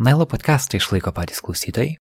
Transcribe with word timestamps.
Nailo 0.00 0.24
podcastą 0.24 0.78
išlaiko 0.78 1.10
patys 1.12 1.42
klausytojai. 1.44 1.98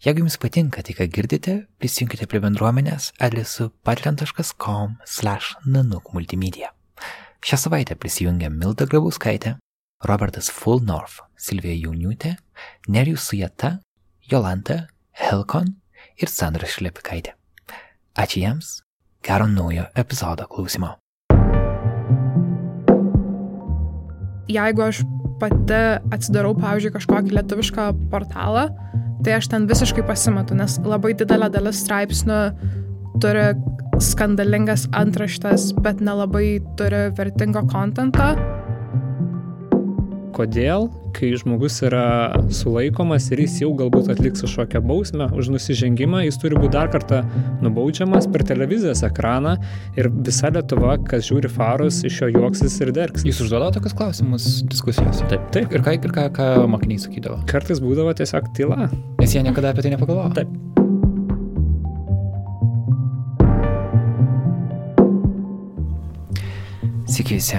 Jeigu 0.00 0.22
jums 0.22 0.38
patinka 0.40 0.80
tai, 0.80 0.94
ką 0.96 1.04
girdite, 1.12 1.56
prisijunkite 1.76 2.24
prie 2.24 2.38
bendruomenės 2.40 3.10
adresu 3.20 3.66
patreon.com 3.84 4.94
slash 5.04 5.50
nanuk 5.68 6.14
multimedia. 6.16 6.70
Šią 7.44 7.58
savaitę 7.66 7.98
prisijungia 8.00 8.48
Milda 8.48 8.86
Grabauskaitė, 8.88 9.58
Robertas 10.08 10.48
Full 10.48 10.80
North, 10.88 11.20
Silvija 11.36 11.76
Jauniutė, 11.76 12.38
Nerijus 12.88 13.28
Sujata, 13.28 13.74
Jolanta, 14.32 14.86
Helkon 15.12 15.74
ir 16.16 16.32
Sandra 16.32 16.64
Šlepikaitė. 16.64 17.36
Ačiū 18.16 18.46
jiems, 18.46 18.78
gero 19.20 19.44
naujo 19.44 19.90
epizodo 19.92 20.48
klausimo. 20.48 21.01
Jeigu 24.52 24.86
aš 24.86 25.02
pati 25.42 25.80
atsidarau, 26.14 26.54
pavyzdžiui, 26.58 26.94
kažkokį 26.94 27.36
lietuvišką 27.38 27.88
portalą, 28.12 28.68
tai 29.26 29.36
aš 29.38 29.50
ten 29.52 29.66
visiškai 29.70 30.04
pasimetu, 30.06 30.56
nes 30.58 30.78
labai 30.86 31.14
didelė 31.18 31.50
dalis 31.54 31.82
straipsnių 31.82 32.40
turi 33.22 33.52
skandalingas 34.02 34.88
antraštas, 34.98 35.70
bet 35.82 36.02
nelabai 36.02 36.60
turi 36.78 37.08
vertingo 37.18 37.64
kontento 37.70 38.32
kodėl, 40.34 40.88
kai 41.16 41.30
žmogus 41.38 41.78
yra 41.84 42.32
sulaikomas 42.54 43.28
ir 43.32 43.42
jis 43.44 43.58
jau 43.62 43.72
galbūt 43.78 44.10
atliks 44.14 44.44
kažkokią 44.44 44.82
bausmę 44.84 45.28
už 45.36 45.52
nusižengimą, 45.54 46.24
jis 46.26 46.38
turi 46.40 46.58
būti 46.58 46.72
dar 46.76 46.90
kartą 46.92 47.22
nubaudžiamas 47.64 48.28
per 48.32 48.44
televizijos 48.48 49.04
ekraną 49.06 49.54
ir 49.98 50.08
visa 50.24 50.50
Lietuva, 50.52 50.96
kas 51.08 51.28
žiūri 51.28 51.52
farus, 51.52 52.02
iš 52.08 52.22
jo 52.24 52.32
juoksis 52.32 52.78
ir 52.84 52.92
derks. 52.96 53.26
Jūs 53.28 53.44
užduoda 53.46 53.70
tokius 53.76 53.96
klausimus 53.98 54.48
diskusijose? 54.72 55.28
Taip, 55.30 55.46
taip. 55.54 55.72
Ir 55.72 55.84
ką, 55.84 55.96
ir 56.00 56.16
ką, 56.16 56.28
ką 56.36 56.50
mokiniai 56.72 57.00
sakydavo? 57.02 57.42
Kartais 57.50 57.82
būdavo 57.84 58.16
tiesiog 58.16 58.52
tyla. 58.56 58.90
Nes 59.20 59.36
jie 59.36 59.44
niekada 59.44 59.72
apie 59.72 59.84
tai 59.84 59.94
nepagalvojo. 59.96 60.32
Taip. 60.40 60.60
Sveiki 67.12 67.36
visi. 67.36 67.58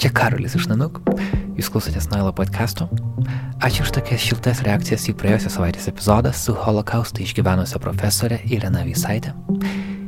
Čia 0.00 0.08
Karolis 0.16 0.54
iš 0.56 0.64
Nanuk. 0.70 1.02
Jūs 1.58 1.68
klausotės 1.68 2.06
Nailo 2.08 2.30
podcast'o. 2.32 2.86
Ačiū 3.60 3.84
už 3.84 3.90
tokias 3.92 4.22
šiltas 4.24 4.62
reakcijas 4.64 5.02
į 5.10 5.12
praėjusią 5.20 5.50
savaitės 5.52 5.90
epizodą 5.90 6.32
su 6.32 6.54
holokaustą 6.56 7.20
išgyvenusią 7.26 7.82
profesorę 7.84 8.38
Irena 8.48 8.80
Vysaitė. 8.86 9.34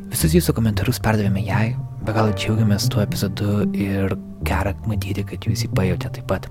Visus 0.09 0.33
jūsų 0.33 0.55
komentarus 0.57 0.97
perdavėme 1.05 1.45
jai, 1.45 1.75
be 2.09 2.17
galo 2.17 2.33
džiaugiamės 2.33 2.89
tuo 2.89 3.05
epizodu 3.05 3.67
ir 3.77 4.17
gera 4.49 4.73
matyti, 4.89 5.27
kad 5.29 5.45
jūs 5.45 5.67
jį 5.67 5.73
pajutėte 5.77 6.23
taip 6.23 6.31
pat. 6.33 6.49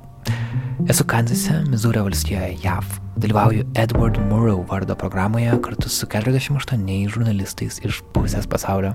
Esu 0.85 1.09
Kanzase, 1.09 1.63
Mizūrio 1.73 2.05
valstijoje 2.05 2.59
JAV. 2.61 2.93
Dalyvauju 3.25 3.71
Edward 3.73 4.21
Murrow 4.29 4.61
vardo 4.69 4.93
programoje 4.93 5.57
kartu 5.65 5.89
su 5.89 6.05
48 6.05 6.85
žurnalistais 7.09 7.81
iš 7.89 8.03
pusės 8.13 8.45
pasaulio. 8.45 8.93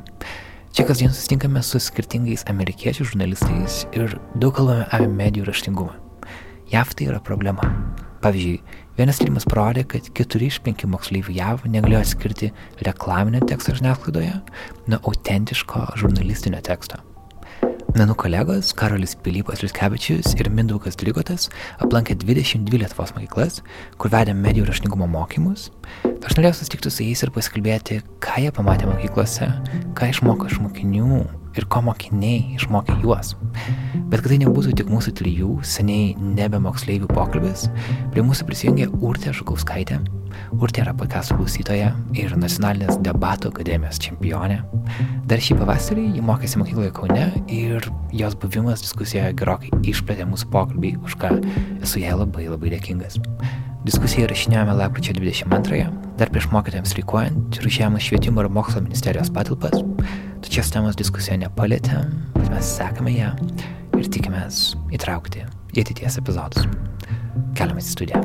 Čia 0.76 0.84
kasdien 0.84 1.08
susitinkame 1.08 1.62
su 1.64 1.78
skirtingais 1.80 2.42
amerikiečių 2.52 3.06
žurnalistais 3.08 3.78
ir 3.96 4.18
daug 4.36 4.52
kalbame 4.58 4.82
apie 4.92 5.06
medijų 5.08 5.46
raštingumą. 5.48 5.94
JAV 6.68 6.92
tai 6.98 7.06
yra 7.08 7.20
problema. 7.24 7.64
Pavyzdžiui, 8.20 8.58
vienas 8.98 9.16
tyrimas 9.16 9.48
parodė, 9.48 9.86
kad 9.88 10.12
4 10.20 10.50
iš 10.50 10.60
5 10.68 10.84
moksleivių 10.92 11.32
JAV 11.38 11.64
negalėjo 11.72 12.04
atskirti 12.04 12.52
reklaminio 12.84 13.40
teksto 13.48 13.72
žiniasklaidoje 13.80 14.36
nuo 14.92 15.00
autentiško 15.00 15.86
žurnalistinio 15.96 16.60
teksto. 16.68 17.00
Menų 17.96 18.12
kolegos 18.20 18.74
Karolis 18.76 19.14
Pilypas 19.24 19.62
Liuskevičius 19.62 20.34
ir 20.36 20.50
Mindaugas 20.52 20.98
Dligotas 21.00 21.46
aplankė 21.80 22.18
22 22.20 22.82
Lietuvos 22.82 23.14
mokyklas, 23.16 23.62
kur 23.96 24.12
vedė 24.12 24.34
medijų 24.36 24.66
raštingumo 24.68 25.08
mokymus. 25.08 25.70
Aš 26.04 26.36
norėjau 26.36 26.58
susitikti 26.58 26.92
su 26.92 27.06
jais 27.06 27.24
ir 27.24 27.32
pasikalbėti, 27.32 28.02
ką 28.20 28.42
jie 28.44 28.52
pamatė 28.52 28.90
mokyklose, 28.90 29.48
ką 29.96 30.10
išmoko 30.12 30.50
iš 30.50 30.60
mokinių 30.66 31.22
ir 31.56 31.66
ko 31.72 31.82
mokiniai 31.86 32.56
išmokė 32.56 32.98
juos. 33.02 33.34
Bet 34.10 34.22
kad 34.22 34.30
tai 34.32 34.40
nebūtų 34.42 34.74
tik 34.78 34.92
mūsų 34.92 35.14
trijų, 35.18 35.56
seniai 35.66 36.12
nebe 36.20 36.60
moksleivių 36.62 37.08
pokalbis, 37.10 37.66
prie 38.12 38.24
mūsų 38.26 38.46
prisijungė 38.48 38.90
Urtė 39.00 39.34
Žukauskaitė. 39.36 40.00
Urtė 40.56 40.82
yra 40.84 40.92
podcastų 40.96 41.38
klausytoja 41.38 41.90
ir 42.16 42.34
nacionalinės 42.38 43.00
debatų 43.04 43.50
akademijos 43.54 44.00
čempionė. 44.04 44.60
Dar 45.28 45.42
šį 45.42 45.58
pavasarį 45.62 46.06
ji 46.18 46.24
mokėsi 46.24 46.60
mokykloje 46.60 46.92
Kaune 46.96 47.26
ir 47.52 47.88
jos 48.14 48.36
buvimas 48.42 48.84
diskusijoje 48.84 49.32
gerokai 49.40 49.72
išplėtė 49.88 50.28
mūsų 50.28 50.50
pokalbį, 50.52 50.92
už 51.08 51.16
ką 51.22 51.32
esu 51.80 52.04
jai 52.04 52.16
labai 52.16 52.50
labai 52.50 52.74
dėkingas. 52.76 53.18
Diskusiją 53.86 54.28
rašinėjome 54.30 54.76
lapkričio 54.76 55.16
22-ąją, 55.16 55.88
dar 56.16 56.30
prieš 56.32 56.48
mokytojams 56.52 56.94
reikuojant 56.96 57.58
ir 57.60 57.68
užėjome 57.68 58.00
švietimo 58.00 58.44
ir 58.44 58.48
mokslo 58.52 58.80
ministerijos 58.84 59.28
patalpas. 59.34 59.82
Tačiau 60.46 60.64
temos 60.72 60.96
diskusiją 60.96 61.36
nepalėtėm, 61.42 62.12
bet 62.38 62.50
mes 62.52 62.72
sekame 62.78 63.12
ją 63.12 63.34
ir 63.96 64.10
tikimės 64.12 64.74
įtraukti 64.96 65.44
į 65.76 65.84
ateities 65.84 66.20
epizodus. 66.22 66.68
Keliamės 67.56 67.90
į 67.90 67.96
studiją. 67.98 68.24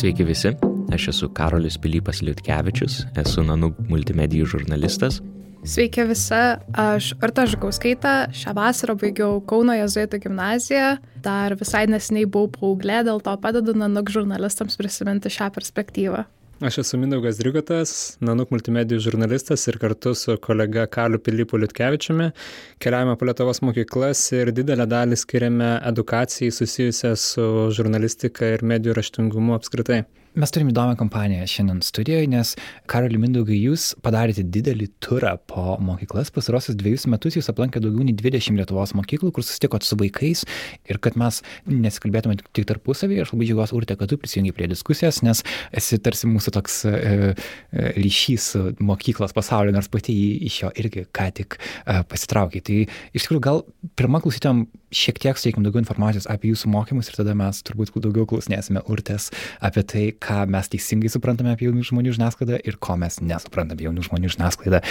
Sveiki 0.00 0.24
visi, 0.24 0.54
aš 0.94 1.10
esu 1.10 1.26
Karolis 1.36 1.74
Pilypas 1.76 2.22
Liutkevičius, 2.24 3.02
esu 3.20 3.42
Nanų 3.44 3.74
multimedijų 3.90 4.46
žurnalistas. 4.54 5.18
Sveiki 5.60 6.06
visi, 6.08 6.36
aš 6.72 7.10
Arta 7.20 7.44
Žukauskaita, 7.44 8.30
šią 8.32 8.54
vasarą 8.56 8.94
baigiau 8.96 9.42
Kauno 9.44 9.74
Jėzuitų 9.76 10.22
gimnaziją, 10.22 10.94
dar 11.20 11.52
visai 11.60 11.82
nesiniai 11.90 12.24
buvau 12.24 12.48
paauglė, 12.54 13.02
dėl 13.04 13.20
to 13.20 13.34
padedu 13.42 13.74
Nanuk 13.76 14.08
žurnalistams 14.08 14.78
prisiminti 14.80 15.28
šią 15.28 15.50
perspektyvą. 15.52 16.22
Aš 16.64 16.78
esu 16.80 17.00
Mindaugas 17.00 17.36
Drigotas, 17.40 17.92
Nanuk 18.24 18.50
multimedijų 18.52 19.02
žurnalistas 19.04 19.66
ir 19.68 19.76
kartu 19.80 20.14
su 20.16 20.38
kolega 20.40 20.86
Kaliu 20.88 21.20
Pilypu 21.20 21.60
Liutkevičiumi 21.60 22.30
keliavame 22.80 23.18
po 23.20 23.28
Lietuvos 23.28 23.60
mokyklas 23.64 24.26
ir 24.36 24.54
didelę 24.56 24.88
dalį 24.88 25.20
skiriame 25.20 25.74
edukacijai 25.92 26.56
susijusią 26.56 27.12
su 27.20 27.46
žurnalistika 27.76 28.48
ir 28.56 28.64
medijų 28.64 28.96
raštingumu 28.96 29.56
apskritai. 29.60 30.02
Mes 30.38 30.52
turim 30.54 30.68
įdomią 30.70 30.94
kompaniją 30.94 31.42
šiandien 31.50 31.80
studijoje, 31.82 32.28
nes 32.30 32.52
Karoli 32.90 33.18
Mindaugai, 33.18 33.56
jūs 33.58 33.88
padarėte 33.98 34.44
didelį 34.46 34.86
turą 35.02 35.32
po 35.50 35.74
mokyklas. 35.82 36.28
Pasarosius 36.30 36.76
dviejus 36.78 37.08
metus 37.10 37.34
jūs 37.34 37.50
aplankė 37.50 37.82
daugiau 37.82 38.06
nei 38.06 38.14
20 38.14 38.60
Lietuvos 38.60 38.92
mokyklų, 38.94 39.32
kur 39.34 39.42
susitikot 39.42 39.82
su 39.82 39.98
vaikais 39.98 40.44
ir 40.86 41.00
kad 41.02 41.18
mes 41.18 41.40
nesikalbėtume 41.66 42.36
tik, 42.38 42.62
tarpusavį. 42.70 43.18
Aš 43.24 43.32
labai 43.34 43.48
džiaugiuosi, 43.48 43.74
Urte, 43.80 43.96
kad 43.98 44.12
tu 44.12 44.20
prisijungi 44.22 44.54
prie 44.54 44.70
diskusijos, 44.70 45.18
nes 45.26 45.42
esi 45.74 45.98
tarsi 45.98 46.30
mūsų 46.30 46.54
toks 46.54 46.78
e, 46.86 46.94
e, 46.94 47.90
ryšys 47.98 48.46
su 48.52 48.62
mokyklos 48.78 49.34
pasauliu, 49.34 49.74
nors 49.74 49.90
pati 49.90 50.14
iš 50.46 50.60
jo 50.62 50.70
irgi 50.78 51.08
ką 51.10 51.26
tik 51.40 51.58
e, 51.58 52.04
pasitraukiai. 52.06 52.62
Tai 52.70 52.78
iš 52.86 53.26
tikrųjų 53.26 53.46
gal 53.50 53.64
pirmą 53.98 54.22
klausytėm 54.22 54.68
šiek 54.90 55.20
tiek 55.22 55.38
suteikim 55.38 55.64
daugiau 55.64 55.82
informacijos 55.82 56.26
apie 56.30 56.50
jūsų 56.50 56.70
mokymus 56.72 57.10
ir 57.10 57.18
tada 57.20 57.34
mes 57.38 57.62
turbūt 57.66 57.92
daugiau 58.02 58.26
klausinėsime 58.30 58.82
Urtės 58.90 59.30
apie 59.64 59.84
tai, 59.86 60.04
ką 60.12 60.42
mes 60.50 60.70
teisingai 60.72 61.12
suprantame 61.12 61.54
apie 61.54 61.68
jaunų 61.68 61.86
žmonių 61.90 62.14
žiniasklaidą 62.18 62.60
ir 62.66 62.78
ko 62.82 62.96
mes 63.00 63.20
nesuprantam 63.22 63.78
apie 63.78 63.86
jaunų 63.88 64.06
žmonių 64.08 64.32
žiniasklaidą. 64.34 64.82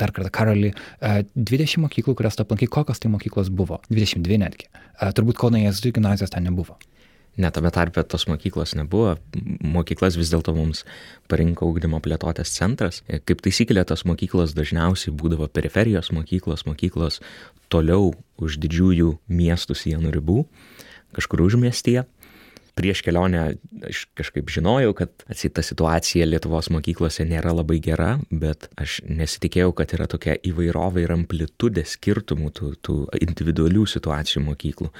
Dar 0.00 0.14
kartą, 0.14 0.30
Karoli, 0.34 0.72
20 1.00 1.82
mokyklų, 1.86 2.16
kurias 2.18 2.38
tu 2.38 2.46
aplankai, 2.46 2.70
kokios 2.70 3.02
tai 3.02 3.10
mokyklos 3.12 3.50
buvo? 3.50 3.80
22 3.90 4.40
netgi. 4.44 4.70
Turbūt 5.16 5.40
Kauno 5.40 5.60
Jėzus 5.60 5.90
gimnazijos 5.90 6.32
ten 6.34 6.46
nebuvo. 6.46 6.78
Ne, 7.38 7.50
tame 7.54 7.70
tarpe 7.70 8.02
tos 8.02 8.26
mokyklos 8.26 8.74
nebuvo. 8.74 9.14
Mokyklas 9.62 10.16
vis 10.18 10.32
dėlto 10.32 10.54
mums 10.56 10.82
parinko 11.30 11.68
ūkdymo 11.70 12.00
plėtotės 12.02 12.52
centras. 12.56 13.02
Kaip 13.06 13.44
taisyklė, 13.46 13.84
tos 13.86 14.04
mokyklos 14.08 14.54
dažniausiai 14.56 15.14
būdavo 15.14 15.46
periferijos 15.48 16.10
mokyklos, 16.16 16.66
mokyklos 16.66 17.20
toliau 17.70 18.12
už 18.42 18.58
didžiųjų 18.64 19.14
miestų 19.30 19.78
sienų 19.78 20.14
ribų, 20.18 20.42
kažkur 21.16 21.46
užmiestyje 21.46 22.04
prieš 22.80 23.02
kelionę 23.04 23.42
aš 23.86 24.06
kažkaip 24.16 24.48
žinojau, 24.52 24.94
kad 24.96 25.24
atsit 25.30 25.54
ta 25.56 25.64
situacija 25.64 26.26
Lietuvos 26.28 26.70
mokyklose 26.72 27.26
nėra 27.28 27.52
labai 27.52 27.78
gera, 27.84 28.14
bet 28.30 28.70
aš 28.80 29.00
nesitikėjau, 29.08 29.74
kad 29.76 29.92
yra 29.96 30.08
tokia 30.10 30.36
įvairovė 30.48 31.04
ir 31.04 31.14
amplitudė 31.14 31.84
skirtumų 31.88 32.52
tų, 32.56 32.72
tų 32.86 32.96
individualių 33.20 33.84
situacijų 33.94 34.44
mokyklų. 34.48 34.90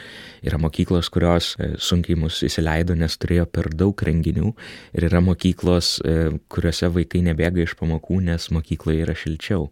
Yra 0.46 0.60
mokyklos, 0.60 1.10
kurios 1.12 1.54
e, 1.56 1.72
sunkiai 1.80 2.18
mus 2.20 2.42
įsileido, 2.46 2.96
nes 2.98 3.16
turėjo 3.20 3.48
per 3.48 3.70
daug 3.72 4.04
renginių 4.10 4.52
ir 4.98 5.08
yra 5.08 5.24
mokyklos, 5.24 5.96
e, 6.04 6.16
kuriuose 6.52 6.92
vaikai 6.96 7.24
nebėga 7.30 7.64
iš 7.64 7.76
pamokų, 7.80 8.20
nes 8.28 8.50
mokykloje 8.54 9.06
yra 9.06 9.16
šilčiau. 9.16 9.70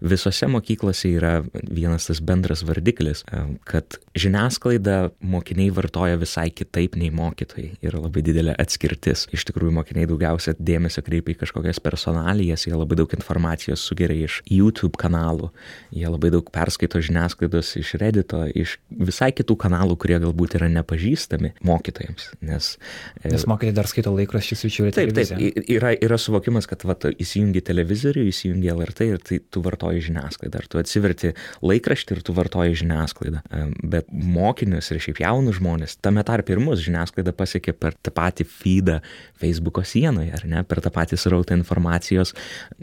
Visose 0.00 0.46
mokyklose 0.50 1.08
yra 1.14 1.32
vienas 1.70 2.08
tas 2.08 2.20
bendras 2.20 2.64
vardiklis, 2.66 3.22
e, 3.30 3.42
kad 3.64 3.96
žiniasklaida 4.18 5.10
mokiniai 5.22 5.70
vartoja 5.74 6.18
visai 6.20 6.50
kitaip 6.50 6.96
nei 6.98 7.10
mokytojai. 7.14 7.78
Yra 7.84 8.02
labai 8.02 8.24
didelė 8.26 8.56
atskirtis. 8.60 9.26
Iš 9.34 9.46
tikrųjų, 9.48 9.74
mokiniai 9.78 10.08
daugiausia 10.10 10.56
dėmesio 10.58 11.04
kreipia 11.06 11.34
į 11.34 11.40
kažkokias 11.44 11.80
personalijas, 11.84 12.66
jie 12.66 12.74
labai 12.74 12.98
daug 13.00 13.14
informacijos 13.16 13.84
sugeria 13.86 14.26
iš 14.26 14.40
YouTube 14.50 14.98
kanalų, 15.00 15.50
jie 15.94 16.06
labai 16.10 16.32
daug 16.34 16.50
perskaito 16.54 17.00
žiniasklaidos 17.04 17.74
iš 17.80 17.94
Reddito, 18.02 18.42
iš 18.50 18.76
visai 18.90 19.30
kitų 19.36 19.56
kanalų, 19.62 19.96
kurie 20.00 20.18
galbūt 20.22 20.58
yra 20.58 20.68
nepažįstami 20.74 21.54
mokytojams. 21.64 22.32
Nes, 22.44 22.74
e, 23.22 23.30
nes 23.32 23.46
mokytojai 23.50 23.78
dar 23.78 23.90
skaito 23.90 24.12
laikraščius, 24.14 24.66
žiūri 24.66 24.94
televiziją. 24.96 25.38
Taip, 25.38 25.58
taip, 25.60 25.72
yra, 25.78 25.94
yra 25.94 26.18
suvokimas, 26.20 26.68
kad 26.70 26.84
va, 26.88 26.98
įsijungi 27.14 27.62
televizorių, 27.64 28.26
įsijungi 28.30 28.72
LRT 28.74 29.10
ir 29.14 29.24
tai 29.24 29.40
tu 29.54 29.62
vartoji 29.64 29.83
žiniasklaidą. 29.92 30.62
Ar 30.62 30.68
tu 30.70 30.80
atsiverti 30.80 31.32
laikraštį 31.64 32.16
ir 32.16 32.22
tu 32.24 32.34
vartoji 32.36 32.78
žiniasklaidą. 32.82 33.42
Bet 33.82 34.08
mokinius 34.10 34.90
ir 34.92 35.02
šiaip 35.04 35.20
jaunus 35.24 35.58
žmonės, 35.60 35.98
tame 36.04 36.24
tarp 36.26 36.50
ir 36.52 36.62
mus 36.62 36.82
žiniasklaida 36.84 37.34
pasiekė 37.36 37.74
per 37.78 37.96
tą 38.00 38.14
patį 38.14 38.46
feedą 38.48 39.00
Facebook'o 39.40 39.84
sienoje, 39.86 40.32
ar 40.36 40.46
ne, 40.48 40.62
per 40.68 40.80
tą 40.84 40.92
patį 40.94 41.18
srautą 41.20 41.58
informacijos 41.58 42.34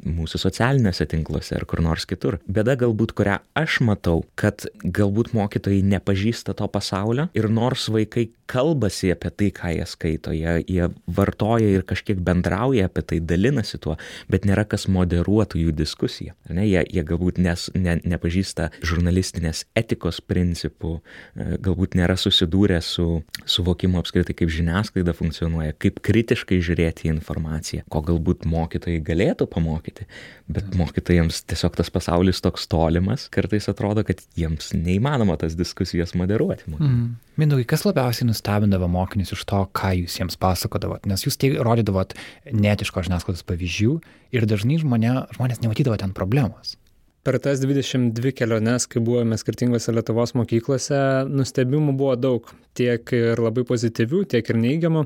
mūsų 0.05 0.41
socialiniuose 0.45 1.07
tinkluose 1.11 1.57
ar 1.57 1.65
kur 1.69 1.83
nors 1.83 2.07
kitur. 2.09 2.39
Bėda 2.45 2.77
galbūt, 2.79 3.15
kurią 3.17 3.39
aš 3.57 3.81
matau, 3.87 4.21
kad 4.39 4.67
galbūt 4.83 5.33
mokytojai 5.37 5.81
nepažįsta 5.95 6.55
to 6.57 6.67
pasaulio 6.71 7.29
ir 7.37 7.49
nors 7.51 7.87
vaikai 7.91 8.29
kalbasi 8.51 9.11
apie 9.13 9.31
tai, 9.31 9.49
ką 9.55 9.71
jie 9.77 9.85
skaito, 9.87 10.33
jie, 10.35 10.57
jie 10.67 10.89
vartoja 11.07 11.69
ir 11.77 11.85
kažkiek 11.87 12.19
bendrauja 12.25 12.89
apie 12.89 13.03
tai, 13.07 13.19
dalinasi 13.23 13.79
tuo, 13.81 13.95
bet 14.31 14.45
nėra 14.47 14.65
kas 14.69 14.87
moderuotų 14.91 15.61
jų 15.65 15.75
diskusiją. 15.77 16.35
Ne, 16.51 16.65
jie, 16.67 16.83
jie 16.91 17.03
galbūt 17.07 17.39
nes, 17.41 17.69
ne, 17.77 17.97
nepažįsta 18.03 18.69
žurnalistinės 18.85 19.63
etikos 19.77 20.21
principų, 20.25 20.97
e, 20.99 21.57
galbūt 21.63 21.95
nėra 21.99 22.17
susidūrę 22.19 22.81
su 22.85 23.07
suvokimu 23.49 24.01
apskritai, 24.01 24.35
kaip 24.37 24.51
žiniasklaida 24.51 25.15
funkcionuoja, 25.17 25.77
kaip 25.81 26.01
kritiškai 26.05 26.59
žiūrėti 26.63 27.07
į 27.07 27.15
informaciją, 27.15 27.87
ko 27.91 28.03
galbūt 28.11 28.45
mokytojai 28.49 29.01
galėtų 29.05 29.47
pamokyti, 29.51 30.07
bet 30.51 30.75
mokytojams 30.77 31.43
tiesiog 31.49 31.79
tas 31.79 31.91
pasaulis 31.93 32.43
toks 32.43 32.67
tolimas, 32.71 33.27
kartais 33.31 33.69
atrodo, 33.71 34.03
kad 34.07 34.21
jiems 34.37 34.73
neįmanoma 34.75 35.37
tas 35.39 35.55
diskusijas 35.59 36.15
moderuoti. 36.19 36.67
Mm. 36.75 37.11
Mindaugai, 37.39 37.63
kas 37.69 37.85
labiausiai 37.87 38.27
nustebindavo 38.41 38.87
mokinius 38.87 39.31
iš 39.31 39.45
to, 39.45 39.67
ką 39.71 39.93
jūs 40.01 40.19
jiems 40.19 40.37
pasakodavot? 40.41 41.05
Nes 41.05 41.25
jūs 41.25 41.37
tai 41.37 41.53
rodydavot 41.61 42.13
netiško 42.51 43.03
žiniasklaidos 43.05 43.45
pavyzdžių 43.45 43.99
ir 44.33 44.45
dažnai 44.45 44.79
žmonė, 44.81 45.27
žmonės 45.37 45.61
nematydavo 45.61 45.97
ten 45.97 46.13
problemos. 46.13 46.77
Per 47.21 47.37
tas 47.37 47.61
22 47.61 48.33
keliones, 48.33 48.87
kai 48.89 48.99
buvome 48.99 49.37
skirtingose 49.37 49.93
Lietuvos 49.93 50.33
mokyklose, 50.33 51.27
nustebimų 51.29 51.93
buvo 51.93 52.15
daug, 52.17 52.49
tiek 52.73 53.05
ir 53.13 53.37
labai 53.37 53.61
pozityvių, 53.69 54.23
tiek 54.25 54.49
ir 54.49 54.57
neigiamų, 54.57 55.05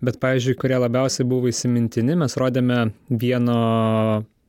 bet, 0.00 0.16
pavyzdžiui, 0.22 0.56
kurie 0.56 0.78
labiausiai 0.80 1.28
buvo 1.28 1.52
įsimintini, 1.52 2.16
mes 2.16 2.38
rodėme 2.40 2.94
vieno 3.12 3.58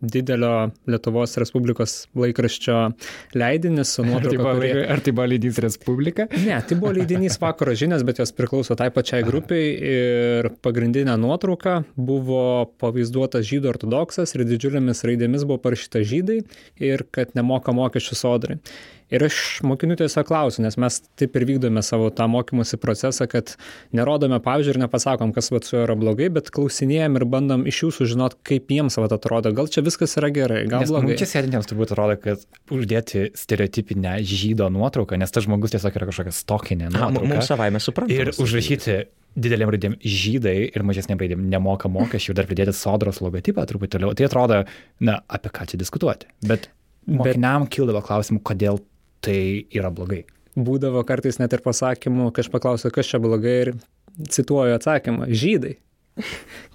didelio 0.02 0.72
Lietuvos 0.90 1.38
Respublikos 1.40 1.96
laikraščio 2.18 2.78
leidinys 3.38 3.96
su 3.96 4.06
nuotrauka. 4.06 4.52
Ar, 4.52 4.60
tai 4.62 4.72
buvo, 4.72 4.86
ar 4.96 5.04
tai 5.06 5.14
buvo 5.16 5.28
leidinys 5.32 5.62
Respublika? 5.64 6.28
Ne, 6.46 6.58
tai 6.68 6.78
buvo 6.80 6.94
leidinys 6.98 7.38
vakaro 7.44 7.76
žinias, 7.78 8.06
bet 8.08 8.22
jos 8.22 8.34
priklauso 8.36 8.78
tai 8.80 8.90
pačiai 8.94 9.26
grupiai 9.28 9.74
ir 9.92 10.52
pagrindinė 10.66 11.18
nuotrauka 11.22 11.82
buvo 11.96 12.44
pavaizduotas 12.82 13.46
žydų 13.50 13.72
ortodoksas 13.76 14.36
ir 14.36 14.46
didžiulėmis 14.50 15.06
raidėmis 15.08 15.46
buvo 15.48 15.62
parašyta 15.66 16.04
žydai 16.08 16.42
ir 16.82 17.06
kad 17.14 17.38
nemoka 17.38 17.76
mokesčių 17.76 18.18
sodrai. 18.18 18.60
Ir 19.12 19.26
aš 19.28 19.38
mokinių 19.68 19.98
tiesiog 20.00 20.28
klausiu, 20.30 20.64
nes 20.64 20.78
mes 20.80 21.02
taip 21.20 21.36
ir 21.36 21.46
vykdome 21.50 21.84
savo 21.84 22.08
tą 22.16 22.30
mokymosi 22.32 22.80
procesą, 22.80 23.28
kad 23.32 23.54
nerodome 23.96 24.40
pavyzdžių 24.44 24.76
ir 24.76 24.82
nepasakom, 24.86 25.34
kas 25.36 25.52
vat 25.52 25.68
su 25.68 25.76
juo 25.76 25.84
yra 25.84 25.98
blogai, 26.00 26.30
bet 26.32 26.52
klausinėjom 26.56 27.20
ir 27.20 27.28
bandom 27.34 27.66
iš 27.68 27.84
jų 27.84 27.92
sužinoti, 28.00 28.40
kaip 28.48 28.72
jiems 28.72 28.96
vat 29.02 29.16
atrodo, 29.18 29.52
gal 29.58 29.68
čia 29.72 29.84
viskas 29.84 30.16
yra 30.22 30.32
gerai, 30.34 30.64
gal 30.72 30.86
nes 30.86 30.94
blogai. 30.94 31.18
Čia 31.20 31.28
sėdintiems 31.34 31.68
turbūt 31.68 31.92
atrodo, 31.92 32.16
kad 32.24 32.46
uždėti 32.72 33.30
stereotipinę 33.38 34.18
žydo 34.24 34.72
nuotrauką, 34.72 35.20
nes 35.20 35.36
tas 35.36 35.48
žmogus 35.48 35.76
tiesiog 35.76 36.00
yra 36.00 36.08
kažkokia 36.12 36.36
stokinė 36.40 36.94
nuotrauka. 36.94 37.28
Mums 37.36 37.52
savaime 37.52 37.84
suprantama. 37.84 38.32
Ir 38.32 38.32
užrašyti 38.40 39.02
didelėm 39.40 39.72
raidėm 39.72 39.96
žydai 40.04 40.58
ir 40.72 40.84
mažesnėm 40.88 41.20
raidėm 41.22 41.44
nemoka 41.52 41.92
mokesčių 41.92 42.34
ir 42.34 42.40
dar 42.40 42.48
pridėti 42.50 42.76
sodros 42.76 43.22
logotipą 43.24 43.64
truputį 43.68 43.96
toliau. 43.96 44.16
Tai 44.18 44.28
atrodo, 44.28 44.62
na, 45.04 45.20
apie 45.32 45.52
ką 45.56 45.68
čia 45.72 45.80
diskutuoti. 45.80 46.28
Bet 46.48 46.68
mokiniam 47.08 47.68
kildavo 47.72 48.04
klausimų, 48.06 48.42
kodėl 48.48 48.82
tai 49.26 49.68
yra 49.74 49.92
blogai. 49.94 50.24
Būdavo 50.58 51.04
kartais 51.08 51.40
net 51.40 51.54
ir 51.56 51.64
pasakymų, 51.64 52.32
kai 52.36 52.44
aš 52.44 52.52
paklausiu, 52.52 52.92
kas 52.92 53.08
čia 53.08 53.22
blogai 53.24 53.56
ir 53.68 53.74
cituoju 54.30 54.76
atsakymą- 54.76 55.30
žydai. 55.44 55.78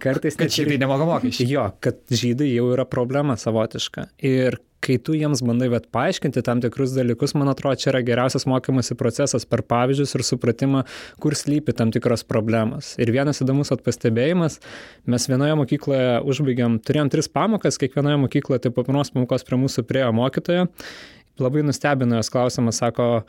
Kartais 0.02 0.38
kad 0.38 0.52
žydai 0.52 0.78
nemoka 0.80 1.04
mokesčių. 1.08 1.44
Jo, 1.50 1.66
kad 1.84 1.98
žydai 2.08 2.48
jau 2.54 2.70
yra 2.72 2.86
problema 2.88 3.36
savotiška. 3.36 4.08
Ir 4.24 4.56
kai 4.86 4.98
tu 5.02 5.16
jiems 5.16 5.42
bandai 5.44 5.68
vat, 5.72 5.88
paaiškinti 5.94 6.42
tam 6.46 6.60
tikrus 6.62 6.92
dalykus, 6.94 7.34
man 7.38 7.50
atrodo, 7.50 7.78
čia 7.80 7.90
yra 7.90 8.02
geriausias 8.06 8.46
mokymosi 8.46 8.94
procesas 8.98 9.46
per 9.48 9.64
pavyzdžius 9.66 10.14
ir 10.14 10.24
supratimą, 10.28 10.84
kur 11.22 11.34
slypi 11.38 11.74
tam 11.76 11.90
tikros 11.94 12.22
problemos. 12.28 12.92
Ir 13.02 13.10
vienas 13.14 13.42
įdomus 13.42 13.72
atpastebėjimas, 13.74 14.60
mes 15.10 15.28
vienoje 15.32 15.58
mokykloje 15.58 16.20
užbaigiam, 16.30 16.78
turėjom 16.86 17.10
tris 17.12 17.30
pamokas, 17.32 17.80
kiekvienoje 17.82 18.20
mokykloje, 18.26 18.66
tai 18.66 18.74
po 18.76 18.86
pirmos 18.86 19.10
pamokos 19.14 19.46
prie 19.48 19.58
mūsų 19.64 19.86
priejo 19.88 20.12
mokytoja 20.16 20.68
labai 21.40 21.62
nustebino 21.66 22.16
jos 22.16 22.30
klausimas, 22.30 22.80
sako, 22.82 23.22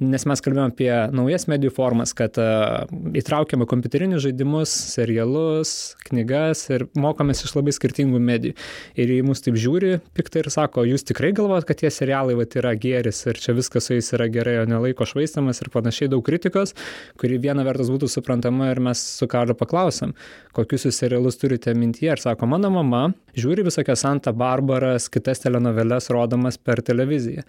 nes 0.00 0.24
mes 0.28 0.40
kalbėjome 0.40 0.72
apie 0.72 0.90
naujas 1.12 1.44
medijų 1.50 1.72
formas, 1.76 2.14
kad 2.16 2.38
uh, 2.40 2.88
įtraukiame 3.16 3.66
kompiuterinius 3.68 4.24
žaidimus, 4.24 4.72
serialus, 4.94 5.72
knygas 6.08 6.64
ir 6.72 6.86
mokomės 6.98 7.44
iš 7.44 7.52
labai 7.58 7.74
skirtingų 7.76 8.20
medijų. 8.24 8.56
Ir 9.00 9.12
į 9.14 9.20
mus 9.28 9.44
taip 9.44 9.58
žiūri 9.60 9.98
piktai 10.16 10.44
ir 10.44 10.50
sako, 10.52 10.86
jūs 10.88 11.04
tikrai 11.08 11.32
galvojat, 11.36 11.68
kad 11.68 11.82
tie 11.82 11.92
serialai 11.92 12.38
vat, 12.38 12.56
yra 12.56 12.72
geris 12.80 13.20
ir 13.28 13.40
čia 13.40 13.54
viskas 13.56 13.90
su 13.90 13.98
jais 13.98 14.08
yra 14.16 14.30
gerai, 14.32 14.56
o 14.62 14.68
nelaiko 14.70 15.06
švaistamas 15.08 15.60
ir 15.60 15.72
panašiai 15.74 16.10
daug 16.12 16.24
kritikos, 16.26 16.72
kuri 17.20 17.40
viena 17.42 17.66
vertus 17.66 17.92
būtų 17.92 18.08
suprantama 18.10 18.70
ir 18.72 18.80
mes 18.84 19.02
su 19.20 19.28
Karliu 19.30 19.56
paklausėm, 19.58 20.16
kokius 20.56 20.88
jūs 20.88 21.02
serialus 21.04 21.38
turite 21.40 21.76
mintyje. 21.76 22.16
Ir 22.16 22.24
sako, 22.24 22.48
mano 22.50 22.72
mama 22.72 23.10
žiūri 23.36 23.66
visokias 23.68 24.02
Santa 24.06 24.32
Barbaras, 24.32 25.10
kitas 25.12 25.44
telenoveles 25.44 26.08
rodomas 26.10 26.56
per 26.58 26.80
televiziją. 26.84 27.44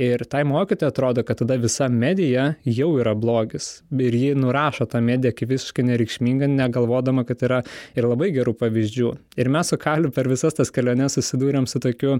Ir 0.00 0.22
tai 0.32 0.46
mokytojai 0.48 0.88
atrodo, 0.88 1.22
kad 1.28 1.36
tada 1.42 1.58
visa 1.60 1.84
medija 1.92 2.54
jau 2.64 2.94
yra 3.02 3.12
blogis. 3.18 3.82
Ir 3.92 4.14
ji 4.16 4.30
nurašo 4.38 4.86
tą 4.88 5.02
mediją 5.04 5.34
kaip 5.36 5.52
visiškai 5.52 5.84
nereikšmingą, 5.90 6.48
negalvodama, 6.54 7.26
kad 7.28 7.44
yra 7.44 7.58
ir 7.98 8.08
labai 8.08 8.30
gerų 8.32 8.54
pavyzdžių. 8.62 9.10
Ir 9.36 9.52
mes 9.52 9.68
su 9.68 9.76
Kaliu 9.82 10.08
per 10.16 10.30
visas 10.32 10.56
tas 10.56 10.72
keliones 10.72 11.18
susidūrėm 11.18 11.68
su 11.68 11.82
tokiu 11.84 12.16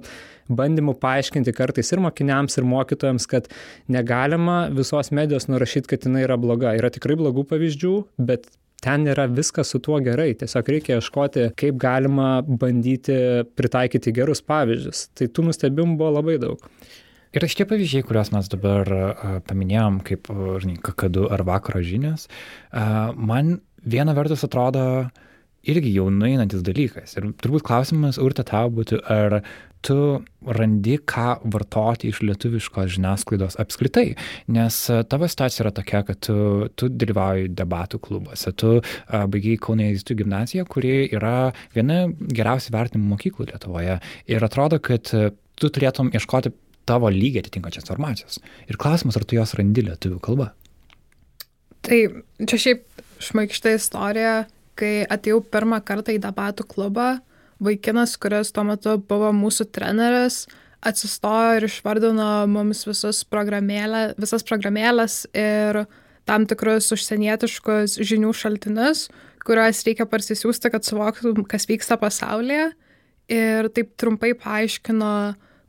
bandymu 0.53 0.99
paaiškinti 1.01 1.57
kartais 1.57 1.95
ir 1.95 2.05
mokiniams, 2.05 2.61
ir 2.61 2.69
mokytojams, 2.69 3.31
kad 3.33 3.49
negalima 3.89 4.67
visos 4.77 5.09
medijos 5.17 5.49
nurašyti, 5.49 5.95
kad 5.95 6.05
jinai 6.05 6.27
yra 6.29 6.37
bloga. 6.37 6.77
Yra 6.77 6.93
tikrai 6.93 7.17
blogų 7.17 7.49
pavyzdžių, 7.49 7.97
bet 8.21 8.51
ten 8.85 9.09
yra 9.09 9.25
viskas 9.25 9.73
su 9.73 9.81
tuo 9.81 10.05
gerai. 10.05 10.35
Tiesiog 10.37 10.75
reikia 10.77 11.01
ieškoti, 11.01 11.53
kaip 11.57 11.81
galima 11.81 12.41
bandyti 12.45 13.23
pritaikyti 13.57 14.13
gerus 14.21 14.45
pavyzdžius. 14.45 15.07
Tai 15.17 15.33
tų 15.33 15.49
nustebimų 15.49 15.97
buvo 15.97 16.19
labai 16.21 16.43
daug. 16.45 16.73
Ir 17.31 17.45
šitie 17.47 17.63
pavyzdžiai, 17.71 18.03
kuriuos 18.03 18.33
mes 18.35 18.49
dabar 18.51 18.89
paminėjom, 19.47 20.01
kaip, 20.07 20.31
žinai, 20.65 20.81
kakadu 20.83 21.29
ar 21.31 21.45
vakaro 21.47 21.79
žinias, 21.87 22.27
man 22.75 23.61
viena 23.87 24.17
vertus 24.17 24.43
atrodo 24.47 24.83
irgi 25.71 25.93
jau 25.95 26.09
nueinantis 26.11 26.65
dalykas. 26.67 27.15
Ir 27.15 27.29
turbūt 27.39 27.63
klausimas, 27.69 28.19
urte 28.19 28.43
tau 28.49 28.71
būtų, 28.75 28.99
ar 29.13 29.37
tu 29.85 29.97
randi, 30.59 30.97
ką 31.09 31.37
vartoti 31.53 32.11
iš 32.11 32.19
lietuviškos 32.27 32.97
žiniasklaidos 32.97 33.57
apskritai. 33.63 34.17
Nes 34.53 34.79
tavo 35.13 35.29
situacija 35.31 35.65
yra 35.65 35.73
tokia, 35.77 36.01
kad 36.09 36.19
tu, 36.27 36.35
tu 36.75 36.89
dalyvauji 36.93 37.53
debatų 37.57 38.01
klubuose, 38.05 38.53
tu 38.59 38.73
uh, 38.81 39.23
baigiai 39.31 39.61
Kaunė 39.61 39.93
Įstų 39.95 40.19
gimnaziją, 40.25 40.67
kuri 40.69 41.07
yra 41.09 41.53
viena 41.77 42.09
geriausiai 42.11 42.75
vertinimų 42.75 43.15
mokyklų 43.15 43.53
Lietuvoje. 43.53 44.01
Ir 44.33 44.49
atrodo, 44.49 44.81
kad 44.83 45.09
tu 45.61 45.71
turėtum 45.71 46.13
ieškoti 46.17 46.53
tavo 46.91 47.11
lygį 47.15 47.45
atitinkančios 47.45 47.87
informacijos. 47.87 48.41
Ir 48.69 48.79
klausimas, 48.81 49.19
ar 49.19 49.25
tu 49.25 49.39
jos 49.39 49.55
randi 49.59 49.87
lietuvių 49.87 50.21
kalba. 50.25 50.51
Tai 51.87 52.01
čia 52.45 52.59
šiaip 52.61 53.05
šmaikšta 53.23 53.75
istorija, 53.77 54.35
kai 54.79 55.05
atėjau 55.09 55.41
pirmą 55.53 55.81
kartą 55.85 56.15
į 56.17 56.21
debatų 56.25 56.67
klubą, 56.69 57.13
vaikinas, 57.61 58.17
kuris 58.21 58.53
tuo 58.57 58.65
metu 58.69 58.97
buvo 59.09 59.31
mūsų 59.37 59.69
treneris, 59.75 60.45
atsistojo 60.81 61.59
ir 61.59 61.67
išvardino 61.69 62.29
mums 62.49 62.87
visus 62.89 63.23
programėlę, 63.29 64.15
visas 64.21 64.45
programėlės 64.49 65.27
ir 65.37 65.85
tam 66.29 66.47
tikrus 66.49 66.89
užsienietiškus 66.95 67.99
žinių 68.07 68.33
šaltinius, 68.37 69.09
kuriuos 69.45 69.85
reikia 69.87 70.07
parsisiųsti, 70.09 70.73
kad 70.73 70.87
suvoktum, 70.87 71.45
kas 71.49 71.69
vyksta 71.69 71.99
pasaulyje. 72.01 72.71
Ir 73.31 73.69
taip 73.77 73.93
trumpai 74.01 74.33
paaiškino, 74.39 75.13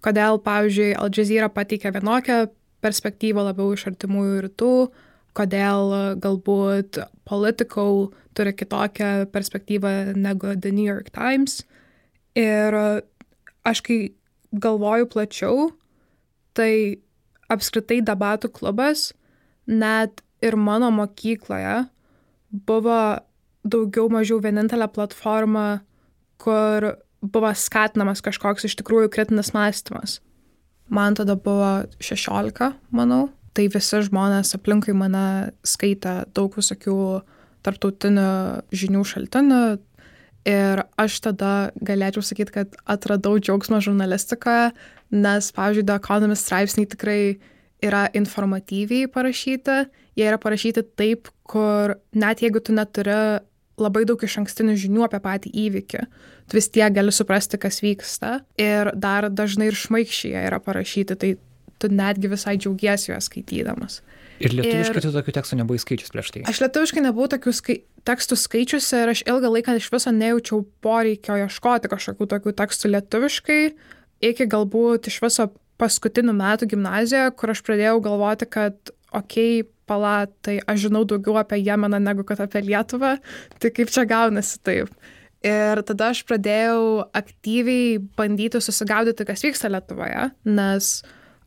kodėl, 0.05 0.39
pavyzdžiui, 0.43 0.95
Al 0.97 1.11
Jazeera 1.13 1.49
pateikia 1.53 1.93
vienokią 1.95 2.45
perspektyvą 2.81 3.45
labiau 3.49 3.75
iš 3.75 3.87
artimųjų 3.91 4.39
rytų, 4.47 4.73
kodėl 5.37 5.93
galbūt 6.23 6.99
Political 7.29 8.09
turi 8.35 8.53
kitokią 8.57 9.11
perspektyvą 9.31 10.15
negu 10.17 10.55
The 10.55 10.71
New 10.73 10.87
York 10.87 11.11
Times. 11.15 11.61
Ir 12.35 12.75
aš 13.67 13.83
kai 13.85 13.99
galvoju 14.51 15.07
plačiau, 15.11 15.69
tai 16.57 16.99
apskritai 17.51 18.01
debatų 18.03 18.51
klubas 18.55 19.11
net 19.67 20.23
ir 20.43 20.57
mano 20.57 20.89
mokykloje 20.95 21.85
buvo 22.51 23.21
daugiau 23.63 24.09
mažiau 24.11 24.41
vienintelė 24.43 24.87
platforma, 24.91 25.83
kur 26.41 26.95
buvo 27.21 27.51
skatinamas 27.53 28.23
kažkoks 28.25 28.65
iš 28.67 28.75
tikrųjų 28.81 29.11
kritinis 29.13 29.53
mąstymas. 29.55 30.19
Man 30.91 31.15
tada 31.15 31.37
buvo 31.39 31.85
16, 32.03 32.73
manau. 32.91 33.29
Tai 33.55 33.67
visi 33.67 33.99
žmonės 34.07 34.55
aplinkui 34.55 34.93
mane 34.95 35.51
skaitė 35.67 36.21
daug 36.35 36.53
visokių 36.55 36.97
tarptautinių 37.65 38.27
žinių 38.75 39.03
šaltinių. 39.07 39.61
Ir 40.49 40.81
aš 40.97 41.19
tada 41.27 41.51
galėčiau 41.85 42.23
sakyti, 42.25 42.55
kad 42.55 42.77
atradau 42.89 43.35
džiaugsmą 43.37 43.77
žurnalistikoje, 43.85 44.71
nes, 45.13 45.49
pavyzdžiui, 45.53 45.85
The 45.85 45.99
Economist 46.01 46.47
straipsniai 46.47 46.89
tikrai 46.89 47.21
yra 47.85 48.07
informatyviai 48.17 49.09
parašyti, 49.11 49.77
jie 50.17 50.25
yra 50.25 50.39
parašyti 50.41 50.83
taip, 50.97 51.29
kur 51.45 51.93
net 52.17 52.41
jeigu 52.41 52.61
tu 52.63 52.73
neturi 52.73 53.41
labai 53.83 54.03
daug 54.09 54.21
iš 54.23 54.39
ankstinių 54.41 54.77
žinių 54.85 55.05
apie 55.07 55.19
patį 55.23 55.51
įvykį, 55.65 56.01
tu 56.49 56.57
vis 56.57 56.69
tiek 56.73 56.93
gali 56.95 57.13
suprasti, 57.15 57.59
kas 57.61 57.81
vyksta. 57.83 58.39
Ir 58.61 58.93
dar 58.95 59.29
dažnai 59.33 59.71
ir 59.71 59.77
šmaikščiai 59.77 60.47
yra 60.47 60.61
parašyti, 60.63 61.17
tai 61.17 61.35
tu 61.81 61.89
netgi 61.91 62.29
visai 62.31 62.57
džiaugiesi 62.61 63.11
juos 63.11 63.29
skaitydamas. 63.29 64.01
Ir 64.41 64.55
lietuviškai 64.57 65.01
ir... 65.01 65.05
tu 65.05 65.13
tokių 65.13 65.33
tekstų 65.37 65.57
nebuvai 65.59 65.81
skaičius 65.81 66.13
prieš 66.13 66.31
tai? 66.33 66.43
Aš 66.49 66.61
lietuviškai 66.63 67.03
nebuvau 67.05 67.29
tokių 67.29 67.53
skai... 67.53 67.77
tekstų 68.09 68.37
skaičiusi 68.41 69.01
ir 69.01 69.11
aš 69.13 69.23
ilgą 69.29 69.51
laiką 69.55 69.75
iš 69.77 69.89
viso 69.93 70.13
nejaučiau 70.15 70.63
poreikio 70.85 71.37
ieškoti 71.43 71.91
kažkokių 71.91 72.29
tokių 72.33 72.55
tekstų 72.61 72.93
lietuviškai, 72.95 73.59
iki 74.31 74.47
galbūt 74.49 75.11
iš 75.11 75.19
viso 75.25 75.51
paskutinių 75.81 76.33
metų 76.37 76.69
gimnazijoje, 76.73 77.35
kur 77.37 77.53
aš 77.53 77.61
pradėjau 77.65 78.01
galvoti, 78.05 78.49
kad, 78.49 78.93
okei, 79.09 79.61
okay, 79.61 79.69
pala, 79.91 80.15
tai 80.45 80.61
aš 80.71 80.87
žinau 80.87 81.03
daugiau 81.07 81.35
apie 81.41 81.59
Jemeną 81.59 81.99
negu 81.99 82.23
kad 82.27 82.39
apie 82.43 82.63
Lietuvą, 82.63 83.17
tai 83.59 83.73
kaip 83.75 83.91
čia 83.91 84.07
gaunasi 84.07 84.61
taip. 84.63 84.93
Ir 85.41 85.81
tada 85.87 86.11
aš 86.13 86.21
pradėjau 86.29 87.07
aktyviai 87.17 87.97
bandyti 88.17 88.61
susigaudyti, 88.61 89.25
kas 89.25 89.41
vyksta 89.41 89.71
Lietuvoje, 89.73 90.27
nes 90.45 90.91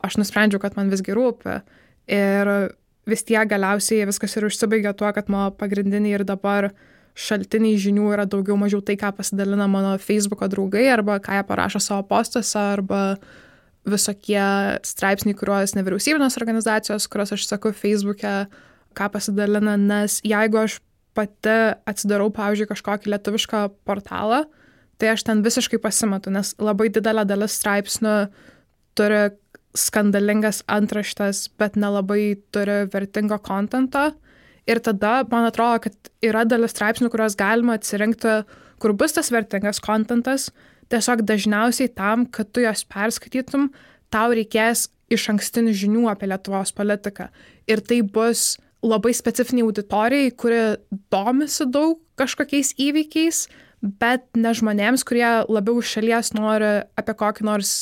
aš 0.03 0.17
nusprendžiau, 0.19 0.59
kad 0.61 0.75
man 0.75 0.91
visgi 0.91 1.15
rūpi. 1.15 1.61
Ir 2.11 2.51
vis 3.07 3.23
tiek 3.25 3.47
galiausiai 3.49 4.07
viskas 4.09 4.35
ir 4.35 4.49
užsibaigė 4.49 4.91
tuo, 4.99 5.11
kad 5.15 5.31
mano 5.31 5.53
pagrindiniai 5.55 6.19
ir 6.19 6.25
dabar 6.27 6.73
šaltiniai 7.15 7.79
žinių 7.79 8.09
yra 8.17 8.25
daugiau 8.27 8.57
mažiau 8.59 8.83
tai, 8.83 8.97
ką 8.99 9.13
pasidalina 9.15 9.69
mano 9.71 9.95
Facebook'o 10.01 10.49
draugai, 10.51 10.83
arba 10.91 11.21
ką 11.23 11.39
jie 11.39 11.47
parašo 11.47 11.79
savo 11.79 12.03
postuose, 12.09 12.59
arba 12.59 13.15
visokie 13.89 14.41
straipsniai, 14.85 15.37
kuriuos 15.37 15.75
nevyriausybinės 15.77 16.39
organizacijos, 16.41 17.07
kuriuos 17.11 17.35
aš 17.35 17.45
sakau 17.49 17.73
Facebook'e, 17.75 18.33
ką 18.95 19.09
pasidalina, 19.13 19.75
nes 19.77 20.19
jeigu 20.25 20.61
aš 20.63 20.79
pati 21.15 21.55
atsidarau, 21.87 22.29
pavyzdžiui, 22.35 22.69
kažkokį 22.71 23.13
lietuvišką 23.13 23.61
portalą, 23.87 24.43
tai 24.99 25.13
aš 25.13 25.25
ten 25.27 25.43
visiškai 25.45 25.79
pasimetu, 25.83 26.31
nes 26.33 26.53
labai 26.59 26.89
didelė 26.93 27.25
dalis 27.27 27.55
straipsnių 27.59 28.15
turi 28.95 29.23
skandalingas 29.75 30.61
antraštas, 30.71 31.49
bet 31.59 31.75
nelabai 31.79 32.37
turi 32.55 32.85
vertingo 32.91 33.37
kontento. 33.43 34.09
Ir 34.65 34.79
tada 34.81 35.19
man 35.29 35.45
atrodo, 35.49 35.83
kad 35.85 36.13
yra 36.25 36.45
dalis 36.47 36.73
straipsnių, 36.73 37.11
kuriuos 37.13 37.35
galima 37.37 37.75
atsirinkti, 37.77 38.39
kur 38.81 38.95
bus 38.97 39.13
tas 39.15 39.29
vertingas 39.33 39.81
kontentas, 39.83 40.49
tiesiog 40.93 41.23
dažniausiai 41.27 41.91
tam, 41.93 42.25
kad 42.25 42.51
tu 42.53 42.63
juos 42.63 42.85
perskaitytum, 42.89 43.69
tau 44.13 44.35
reikės 44.35 44.87
iš 45.11 45.27
ankstinių 45.33 45.73
žinių 45.75 46.07
apie 46.11 46.29
Lietuvos 46.29 46.73
politiką. 46.75 47.29
Ir 47.69 47.81
tai 47.85 48.01
bus 48.01 48.55
labai 48.85 49.13
specifiniai 49.17 49.65
auditorijai, 49.65 50.31
kuri 50.37 50.61
domisi 51.13 51.67
daug 51.69 51.99
kažkokiais 52.19 52.73
įvykiais, 52.81 53.45
bet 54.01 54.25
ne 54.37 54.53
žmonėms, 54.55 55.05
kurie 55.05 55.27
labiau 55.49 55.81
iš 55.81 55.97
šalies 55.97 56.33
nori 56.37 56.71
apie 56.97 57.15
kokį 57.17 57.47
nors 57.47 57.73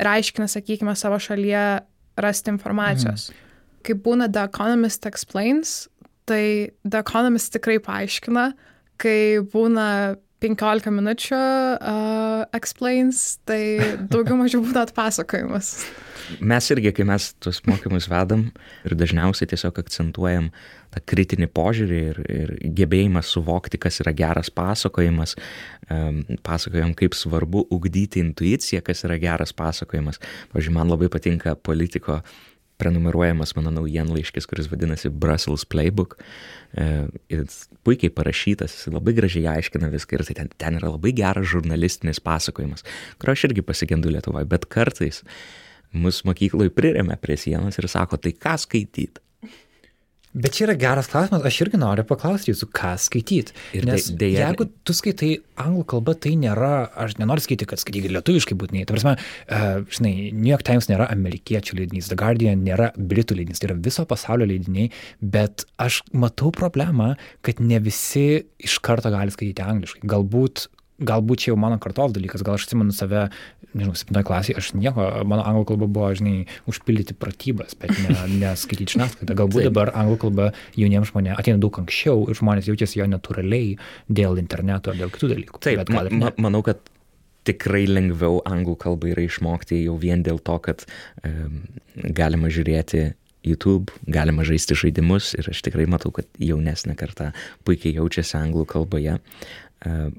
reiškinį, 0.00 0.48
sakykime, 0.48 0.96
savo 0.96 1.20
šalyje 1.20 1.64
rasti 2.20 2.52
informacijos. 2.54 3.30
Mhm. 3.30 3.46
Kai 3.84 3.96
būna 3.96 4.28
The 4.32 4.44
Economist 4.48 5.06
Explains, 5.08 5.88
tai 6.28 6.70
The 6.84 7.00
Economist 7.00 7.52
tikrai 7.56 7.78
paaiškina, 7.82 8.50
kai 9.00 9.40
būna 9.52 10.16
15 10.40 10.88
minučių 10.96 11.36
uh, 11.36 12.44
explains, 12.56 13.38
tai 13.44 13.60
daugiau 14.08 14.38
mažiau 14.40 14.62
būtų 14.64 14.86
atpasakojimas. 14.86 15.74
Mes 16.40 16.68
irgi, 16.72 16.92
kai 16.96 17.04
mes 17.08 17.30
tuos 17.42 17.58
mokymus 17.66 18.06
vedam 18.08 18.46
ir 18.86 18.94
dažniausiai 18.96 19.50
tiesiog 19.50 19.80
akcentuojam 19.82 20.48
tą 20.94 21.02
kritinį 21.12 21.48
požiūrį 21.54 22.00
ir, 22.10 22.20
ir 22.32 22.52
gebėjimą 22.78 23.22
suvokti, 23.26 23.78
kas 23.82 24.00
yra 24.02 24.14
geras 24.16 24.50
pasakojimas, 24.54 25.36
um, 25.92 26.22
pasakojam, 26.46 26.94
kaip 26.98 27.18
svarbu 27.18 27.66
ugdyti 27.74 28.22
intuiciją, 28.24 28.80
kas 28.86 29.04
yra 29.08 29.18
geras 29.22 29.52
pasakojimas. 29.56 30.22
Pavyzdžiui, 30.54 30.76
man 30.78 30.90
labai 30.90 31.10
patinka 31.12 31.54
politiko 31.54 32.20
prenumeruojamas 32.80 33.54
mano 33.58 33.72
naujienlaiškis, 33.78 34.48
kuris 34.50 34.70
vadinasi 34.72 35.12
Brussels 35.12 35.66
Playbook. 35.68 36.16
E, 36.72 36.86
jis 37.32 37.62
puikiai 37.86 38.12
parašytas, 38.14 38.76
jis 38.76 38.92
labai 38.94 39.14
gražiai 39.16 39.48
aiškina 39.56 39.90
viską 39.92 40.18
ir 40.18 40.26
tai 40.28 40.38
ten, 40.42 40.52
ten 40.60 40.78
yra 40.80 40.92
labai 40.94 41.14
geras 41.16 41.48
žurnalistinis 41.52 42.22
pasakojimas, 42.24 42.86
kurio 43.20 43.36
aš 43.36 43.48
irgi 43.50 43.66
pasigendu 43.66 44.12
Lietuvoje, 44.12 44.48
bet 44.50 44.68
kartais 44.70 45.24
mus 45.92 46.22
mokykloje 46.26 46.72
priremia 46.74 47.18
prie 47.20 47.36
sienos 47.40 47.78
ir 47.80 47.90
sako, 47.90 48.20
tai 48.22 48.34
ką 48.36 48.56
skaityti. 48.62 49.22
Bet 50.30 50.54
čia 50.54 50.68
yra 50.68 50.76
geras 50.78 51.08
klausimas, 51.10 51.42
aš 51.42 51.56
irgi 51.64 51.78
noriu 51.80 52.04
paklausti 52.06 52.52
jūsų, 52.52 52.68
ką 52.76 52.92
skaityti. 53.02 53.54
Ir 53.74 53.86
Nes 53.88 54.06
tai, 54.06 54.14
dėja, 54.20 54.44
jeigu 54.44 54.68
tu 54.86 54.94
skaitai 54.94 55.30
anglų 55.58 55.82
kalbą, 55.90 56.14
tai 56.22 56.36
nėra, 56.38 56.70
aš 57.02 57.16
nenoriu 57.18 57.42
skaityti, 57.42 57.66
kad 57.72 57.82
skaityti 57.82 58.12
lietuviškai 58.14 58.54
būtinai. 58.60 58.84
Ta 58.86 58.94
prasme, 58.94 59.16
uh, 59.18 59.82
žinai, 59.90 60.14
New 60.30 60.52
York 60.52 60.62
Times 60.68 60.86
nėra 60.86 61.10
amerikiečių 61.10 61.80
leidinys, 61.80 62.12
The 62.12 62.18
Guardian 62.20 62.62
nėra 62.62 62.92
britų 62.94 63.40
leidinys, 63.40 63.58
tai 63.58 63.72
yra 63.72 63.80
viso 63.82 64.06
pasaulio 64.06 64.46
leidiniai, 64.52 64.92
bet 65.18 65.66
aš 65.82 66.04
matau 66.14 66.54
problemą, 66.54 67.16
kad 67.42 67.58
ne 67.58 67.82
visi 67.82 68.44
iš 68.62 68.78
karto 68.86 69.10
gali 69.10 69.34
skaityti 69.34 69.66
angliškai. 69.66 70.06
Galbūt 70.14 70.68
galbūt 71.00 71.44
čia 71.44 71.52
jau 71.52 71.58
mano 71.60 71.78
kartos 71.80 72.12
dalykas, 72.12 72.44
gal 72.44 72.58
aš 72.58 72.66
atsimenu 72.66 72.94
save, 72.94 73.28
nežinau, 73.74 73.96
septintoje 73.98 74.26
klasėje, 74.28 74.56
aš 74.60 74.70
nieko, 74.78 75.06
mano 75.28 75.44
anglų 75.46 75.66
kalba 75.72 75.88
buvo, 75.90 76.10
žinai, 76.18 76.46
užpildyti 76.70 77.16
pratybas, 77.18 77.76
bet 77.80 77.94
ne, 78.02 78.16
neskaityti 78.42 78.96
žiniasklaidą. 78.96 79.36
Galbūt 79.42 79.68
dabar 79.70 79.92
anglų 79.96 80.20
kalba 80.24 80.48
jauniems 80.78 81.12
žmonėms 81.12 81.42
ateina 81.42 81.62
daug 81.62 81.80
anksčiau 81.82 82.26
ir 82.28 82.40
žmonės 82.40 82.70
jaučiasi 82.70 83.02
jo 83.02 83.08
natūraliai 83.10 83.76
dėl 84.08 84.40
interneto 84.42 84.94
ar 84.94 84.98
dėl 85.00 85.12
kitų 85.14 85.34
dalykų. 85.34 85.62
Taip, 85.64 85.94
ma 85.94 86.06
ma 86.10 86.34
manau, 86.40 86.64
kad 86.66 86.82
tikrai 87.48 87.86
lengviau 87.88 88.42
anglų 88.48 88.76
kalbą 88.82 89.14
yra 89.14 89.24
išmokti 89.24 89.80
jau 89.84 89.96
vien 90.00 90.22
dėl 90.26 90.42
to, 90.44 90.58
kad 90.64 90.84
um, 91.24 91.62
galima 91.96 92.50
žiūrėti 92.52 93.10
YouTube, 93.46 93.94
galima 94.04 94.44
žaisti 94.44 94.76
žaidimus 94.76 95.32
ir 95.38 95.48
aš 95.48 95.62
tikrai 95.64 95.86
matau, 95.88 96.12
kad 96.12 96.28
jaunesnė 96.36 96.96
karta 97.00 97.30
puikiai 97.64 97.96
jaučiasi 97.96 98.36
anglų 98.36 98.66
kalboje, 98.68 99.16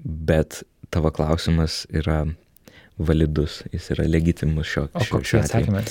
bet 0.04 0.64
tavo 0.90 1.12
klausimas 1.14 1.84
yra 1.94 2.24
validus, 3.06 3.62
jis 3.74 3.92
yra 3.96 4.08
legitimus 4.10 4.68
šio, 4.68 4.88
šio, 5.06 5.24
šio 5.24 5.40
atveju. 5.44 5.86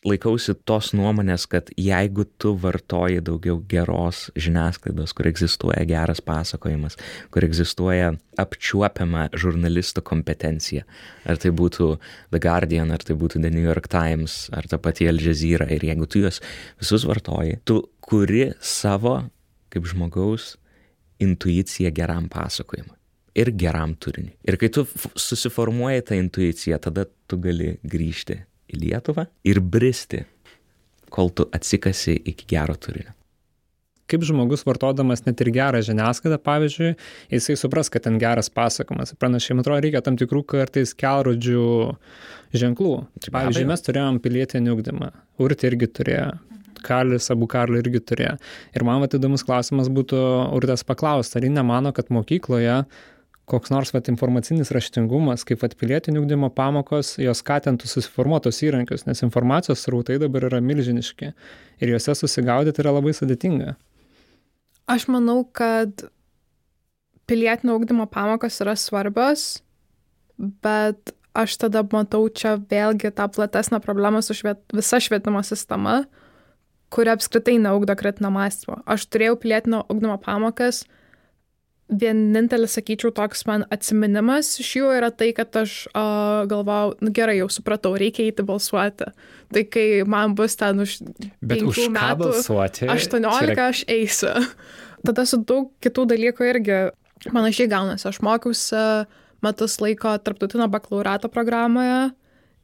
Laikausi 0.00 0.54
tos 0.64 0.94
nuomonės, 0.96 1.42
kad 1.52 1.68
jeigu 1.76 2.24
tu 2.40 2.54
vartoji 2.56 3.20
daugiau 3.20 3.58
geros 3.68 4.30
žiniasklaidos, 4.32 5.12
kur 5.12 5.26
egzistuoja 5.28 5.82
geras 5.84 6.22
pasakojimas, 6.24 6.96
kur 7.28 7.44
egzistuoja 7.44 8.14
apčiuopiama 8.40 9.26
žurnalistų 9.36 10.00
kompetencija, 10.08 10.86
ar 11.28 11.36
tai 11.42 11.52
būtų 11.52 11.90
The 12.32 12.40
Guardian, 12.40 12.94
ar 12.96 13.04
tai 13.04 13.18
būtų 13.20 13.42
The 13.44 13.50
New 13.52 13.66
York 13.66 13.90
Times, 13.92 14.46
ar 14.56 14.70
ta 14.72 14.80
pati 14.80 15.08
Al 15.10 15.20
Jazeera, 15.20 15.68
ir 15.68 15.84
jeigu 15.84 16.08
tu 16.08 16.24
juos 16.24 16.40
visus 16.80 17.04
vartoji, 17.04 17.58
tu 17.68 17.82
kuri 18.00 18.54
savo 18.56 19.18
kaip 19.68 19.84
žmogaus 19.84 20.54
intuiciją 21.20 21.92
geram 21.92 22.32
pasakojimui 22.32 22.99
ir 23.38 23.52
geram 23.58 23.94
turiniui. 23.94 24.34
Ir 24.48 24.58
kai 24.60 24.70
tu 24.74 24.86
susiformuoji 25.14 26.04
tą 26.08 26.18
intuiciją, 26.18 26.80
tada 26.82 27.06
tu 27.30 27.38
gali 27.42 27.76
grįžti 27.82 28.40
į 28.70 28.82
Lietuvą 28.84 29.26
ir 29.46 29.62
bristi, 29.62 30.24
kol 31.10 31.32
tu 31.34 31.48
atsikasi 31.54 32.20
iki 32.32 32.46
gero 32.50 32.76
turinio. 32.78 33.14
kaip 34.10 34.24
žmogus 34.26 34.64
vartodamas 34.66 35.22
net 35.22 35.40
ir 35.44 35.52
gerą 35.54 35.78
žiniasklaidą, 35.86 36.40
pavyzdžiui, 36.42 36.96
jisai 37.30 37.54
supras, 37.54 37.86
kad 37.92 38.02
ten 38.02 38.18
geras 38.18 38.50
pasakomas. 38.50 39.14
Panašiai, 39.22 39.54
man 39.54 39.62
atrodo, 39.62 39.84
reikia 39.84 40.02
tam 40.02 40.18
tikrų 40.18 40.42
kartais 40.50 40.94
kelrodžių 40.98 41.66
ženklų. 42.62 42.94
Pavyzdžiui, 43.30 43.68
mes 43.70 43.86
turėjom 43.86 44.18
pilietinį 44.24 44.74
ugdymą, 44.74 45.12
Urti 45.38 45.70
irgi 45.70 45.90
turėjo. 46.00 46.30
Kalis, 46.80 47.28
Abu 47.32 47.44
Karli 47.50 47.80
irgi 47.82 48.00
turėjo. 48.08 48.34
Ir 48.72 48.84
man 48.88 49.02
vat 49.02 49.14
įdomus 49.16 49.44
klausimas 49.44 49.90
būtų 49.92 50.20
Urtės 50.56 50.84
paklausti, 50.88 51.36
ar 51.36 51.44
ji 51.44 51.52
nemano, 51.52 51.92
kad 51.96 52.08
mokykloje 52.08 52.78
koks 53.50 53.72
nors 53.72 53.92
vat, 53.94 54.08
informacinis 54.12 54.70
raštingumas, 54.74 55.44
kaip 55.48 55.64
vat, 55.64 55.74
pilietinių 55.80 56.22
ugdymo 56.22 56.50
pamokos, 56.54 57.16
jos 57.22 57.42
skatintų 57.42 57.90
susiformuotos 57.90 58.62
įrankius, 58.66 59.06
nes 59.08 59.24
informacijos 59.26 59.82
srautai 59.84 60.20
dabar 60.22 60.46
yra 60.50 60.62
milžiniški 60.64 61.32
ir 61.82 61.94
juose 61.94 62.16
susigaudyti 62.18 62.84
yra 62.84 62.94
labai 62.96 63.14
sudėtinga. 63.16 63.74
Aš 64.90 65.06
manau, 65.10 65.42
kad 65.44 66.06
pilietinio 67.30 67.76
ugdymo 67.78 68.06
pamokos 68.10 68.58
yra 68.62 68.76
svarbios, 68.78 69.60
bet 70.38 71.12
aš 71.36 71.56
tada 71.62 71.84
matau 71.92 72.24
čia 72.34 72.56
vėlgi 72.58 73.12
tą 73.14 73.28
platesnę 73.30 73.78
problemą 73.84 74.22
su 74.24 74.34
šviet, 74.34 74.62
visa 74.74 74.98
švietimo 75.02 75.42
sistema, 75.46 76.02
kuri 76.90 77.12
apskritai 77.12 77.58
neugdo 77.62 77.94
kritinio 77.98 78.32
mąstymo. 78.34 78.80
Aš 78.82 79.06
turėjau 79.06 79.38
pilietinio 79.38 79.84
ugdymo 79.92 80.18
pamokas, 80.22 80.82
vienintelis, 81.90 82.76
sakyčiau, 82.78 83.10
toks 83.14 83.42
man 83.48 83.64
atsiminimas 83.74 84.52
iš 84.62 84.70
jų 84.78 84.92
yra 84.98 85.10
tai, 85.10 85.32
kad 85.36 85.54
aš 85.58 85.82
o, 85.90 86.04
galvau, 86.50 86.94
nu, 87.02 87.10
gerai, 87.14 87.38
jau 87.40 87.48
supratau, 87.52 87.96
reikia 87.98 88.28
įti 88.30 88.44
balsuoti. 88.46 89.10
Tai 89.50 89.64
kai 89.66 89.86
man 90.08 90.36
bus 90.38 90.54
ten 90.60 90.82
už... 90.84 91.00
Bet 91.42 91.64
už 91.66 91.82
ką 91.82 91.88
metų, 91.96 92.28
balsuoti? 92.28 92.86
18 92.92 93.50
yra... 93.50 93.68
aš 93.72 93.82
eisiu. 93.90 94.36
Tada 95.06 95.26
su 95.26 95.40
daug 95.42 95.72
kitų 95.82 96.06
dalykų 96.12 96.48
irgi 96.52 96.80
panašiai 97.28 97.70
gaunasi. 97.72 98.06
Aš 98.10 98.20
mokiausi 98.24 98.84
metus 99.44 99.78
laiko 99.82 100.14
tarptautinio 100.22 100.68
bakalaureato 100.70 101.30
programoje 101.32 102.10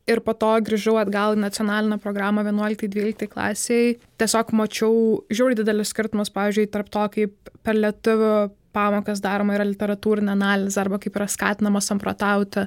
ir 0.06 0.20
po 0.22 0.36
to 0.38 0.52
grįžau 0.62 0.96
atgal 1.00 1.34
į 1.34 1.42
nacionalinę 1.42 1.98
programą 2.02 2.44
11-12 2.46 3.26
klasiai. 3.32 3.96
Tiesiog 4.20 4.52
mačiau 4.54 5.00
žiūri 5.32 5.58
didelis 5.58 5.90
skirtumas, 5.90 6.30
pavyzdžiui, 6.34 6.70
tarp 6.70 6.92
to, 6.94 7.02
kaip 7.16 7.50
per 7.66 7.78
lietuvių 7.80 8.36
pamokas 8.76 9.22
daroma 9.24 9.56
yra 9.56 9.66
literatūrinė 9.66 10.34
analizė 10.36 10.84
arba 10.84 11.00
kaip 11.02 11.16
yra 11.16 11.28
skatinama 11.30 11.82
samprotauti. 11.84 12.66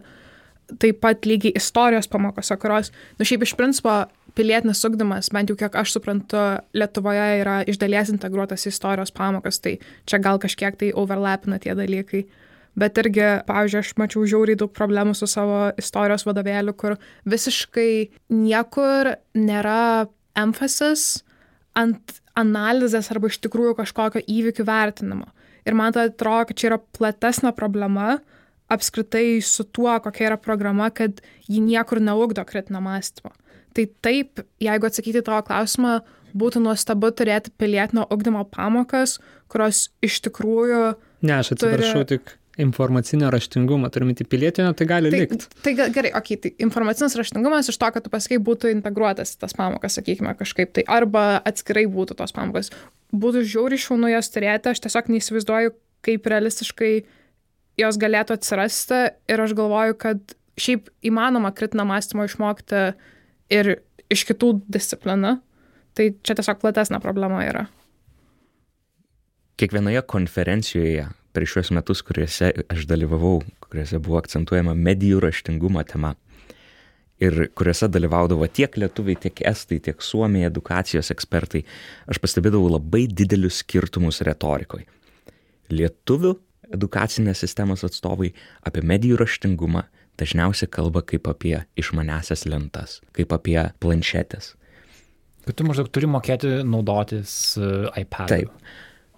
Taip 0.80 1.00
pat 1.02 1.26
lygiai 1.26 1.56
istorijos 1.58 2.10
pamokose, 2.12 2.54
kurios, 2.62 2.92
nu 3.18 3.26
šiaip 3.26 3.48
iš 3.48 3.56
principo, 3.58 4.04
pilietinis 4.38 4.84
ugdymas, 4.86 5.32
bent 5.34 5.50
jau 5.50 5.58
kiek 5.58 5.74
aš 5.82 5.96
suprantu, 5.96 6.44
Lietuvoje 6.78 7.26
yra 7.42 7.56
iš 7.70 7.80
dalies 7.82 8.12
integruotas 8.14 8.68
į 8.68 8.74
istorijos 8.74 9.14
pamokas, 9.16 9.58
tai 9.64 9.80
čia 10.06 10.20
gal 10.22 10.38
kažkiek 10.42 10.78
tai 10.78 10.92
overlapina 10.94 11.58
tie 11.62 11.74
dalykai. 11.78 12.28
Bet 12.80 13.00
irgi, 13.02 13.26
pavyzdžiui, 13.48 13.82
aš 13.82 13.96
mačiau 14.00 14.28
žiauriai 14.30 14.60
daug 14.60 14.72
problemų 14.76 15.16
su 15.18 15.28
savo 15.28 15.72
istorijos 15.82 16.24
vadovėliu, 16.28 16.76
kur 16.78 16.96
visiškai 17.28 17.92
niekur 18.32 19.16
nėra 19.36 20.06
emphasis 20.38 21.24
ant 21.76 22.20
analizės 22.40 23.10
arba 23.12 23.32
iš 23.32 23.42
tikrųjų 23.44 23.76
kažkokio 23.82 24.24
įvykių 24.24 24.66
vertinimo. 24.68 25.28
Ir 25.68 25.78
man 25.78 25.96
tai 25.96 26.10
atrodo, 26.10 26.50
kad 26.50 26.60
čia 26.60 26.72
yra 26.72 26.80
platesnė 26.98 27.54
problema 27.58 28.20
apskritai 28.70 29.42
su 29.42 29.66
tuo, 29.66 29.92
kokia 30.04 30.30
yra 30.30 30.38
programa, 30.38 30.90
kad 30.94 31.22
ji 31.50 31.62
niekur 31.64 32.02
neugdo 32.04 32.46
kritinio 32.46 32.82
mąstymo. 32.86 33.34
Tai 33.74 33.86
taip, 34.06 34.44
jeigu 34.62 34.90
atsakyti 34.90 35.24
tavo 35.26 35.42
klausimą, 35.46 36.00
būtų 36.38 36.62
nuostabu 36.62 37.10
turėti 37.16 37.54
pilietinio 37.58 38.06
ugdymo 38.14 38.44
pamokas, 38.50 39.18
kurios 39.50 39.88
iš 40.06 40.20
tikrųjų... 40.28 40.84
Ne, 41.26 41.40
aš 41.40 41.56
atsiprašau, 41.56 42.04
turi... 42.06 42.20
tik 42.20 42.36
informacinio 42.60 43.30
raštingumo, 43.32 43.88
turime 43.94 44.14
į 44.14 44.28
pilietinio, 44.30 44.74
tai 44.78 44.88
gali 44.90 45.12
tai, 45.14 45.22
likti. 45.24 45.48
Tai 45.64 45.74
gerai, 45.80 46.12
okei, 46.12 46.36
okay, 46.36 46.40
tai 46.44 46.66
informacinis 46.66 47.16
raštingumas 47.18 47.72
iš 47.72 47.78
to, 47.80 47.90
kad 47.96 48.06
tu 48.06 48.12
pasakai, 48.12 48.40
būtų 48.44 48.74
integruotas 48.74 49.38
tas 49.40 49.56
pamokas, 49.56 49.96
sakykime, 49.98 50.34
kažkaip 50.40 50.74
tai, 50.76 50.84
arba 50.92 51.40
atskirai 51.48 51.86
būtų 51.90 52.20
tos 52.20 52.36
pamokos 52.36 52.74
būtų 53.16 53.44
žiauriai 53.48 53.82
šaunu 53.82 54.12
jas 54.12 54.30
turėti, 54.34 54.72
aš 54.72 54.84
tiesiog 54.86 55.10
neįsivaizduoju, 55.14 55.74
kaip 56.06 56.28
realistiškai 56.32 56.94
jos 57.80 58.00
galėtų 58.00 58.38
atsirasti 58.38 59.02
ir 59.32 59.44
aš 59.44 59.56
galvoju, 59.58 59.98
kad 60.00 60.36
šiaip 60.60 60.90
įmanoma 61.06 61.52
kritinio 61.56 61.88
mąstymo 61.90 62.26
išmokti 62.28 62.84
ir 63.56 63.72
iš 64.12 64.26
kitų 64.30 64.54
disciplinų, 64.72 65.38
tai 65.98 66.12
čia 66.26 66.36
tiesiog 66.38 66.62
platesnė 66.62 67.00
problema 67.04 67.44
yra. 67.48 67.68
Kiekvienoje 69.60 70.02
konferencijoje 70.08 71.10
per 71.36 71.46
šiuos 71.48 71.72
metus, 71.76 72.02
kuriuose 72.06 72.52
aš 72.72 72.86
dalyvavau, 72.90 73.42
kuriuose 73.66 74.00
buvo 74.02 74.20
akcentuojama 74.22 74.76
medijų 74.78 75.20
raštingumo 75.26 75.84
tema, 75.88 76.16
ir 77.24 77.50
kuriuose 77.58 77.90
dalyvaudavo 77.92 78.48
tiek 78.54 78.78
lietuviai, 78.80 79.18
tiek 79.20 79.42
estai, 79.48 79.80
tiek 79.84 80.02
suomiai 80.04 80.48
edukacijos 80.50 81.12
ekspertai, 81.14 81.64
aš 82.10 82.22
pastebėdavau 82.24 82.72
labai 82.76 83.06
didelius 83.12 83.62
skirtumus 83.64 84.22
retorikoje. 84.28 84.88
Lietuvių 85.70 86.36
edukacinės 86.74 87.44
sistemos 87.44 87.84
atstovai 87.86 88.32
apie 88.66 88.84
medijų 88.86 89.20
raštingumą 89.20 89.86
dažniausiai 90.20 90.70
kalba 90.72 91.04
kaip 91.08 91.28
apie 91.32 91.56
išmanesias 91.80 92.46
lentas, 92.50 93.00
kaip 93.16 93.34
apie 93.36 93.60
planšetės. 93.84 94.54
Bet 95.48 95.58
tu 95.58 95.66
maždaug 95.66 95.90
turi 95.94 96.10
mokėti 96.12 96.60
naudotis 96.68 97.32
uh, 97.58 97.90
iPad. 97.98 98.30
Taip. 98.32 98.72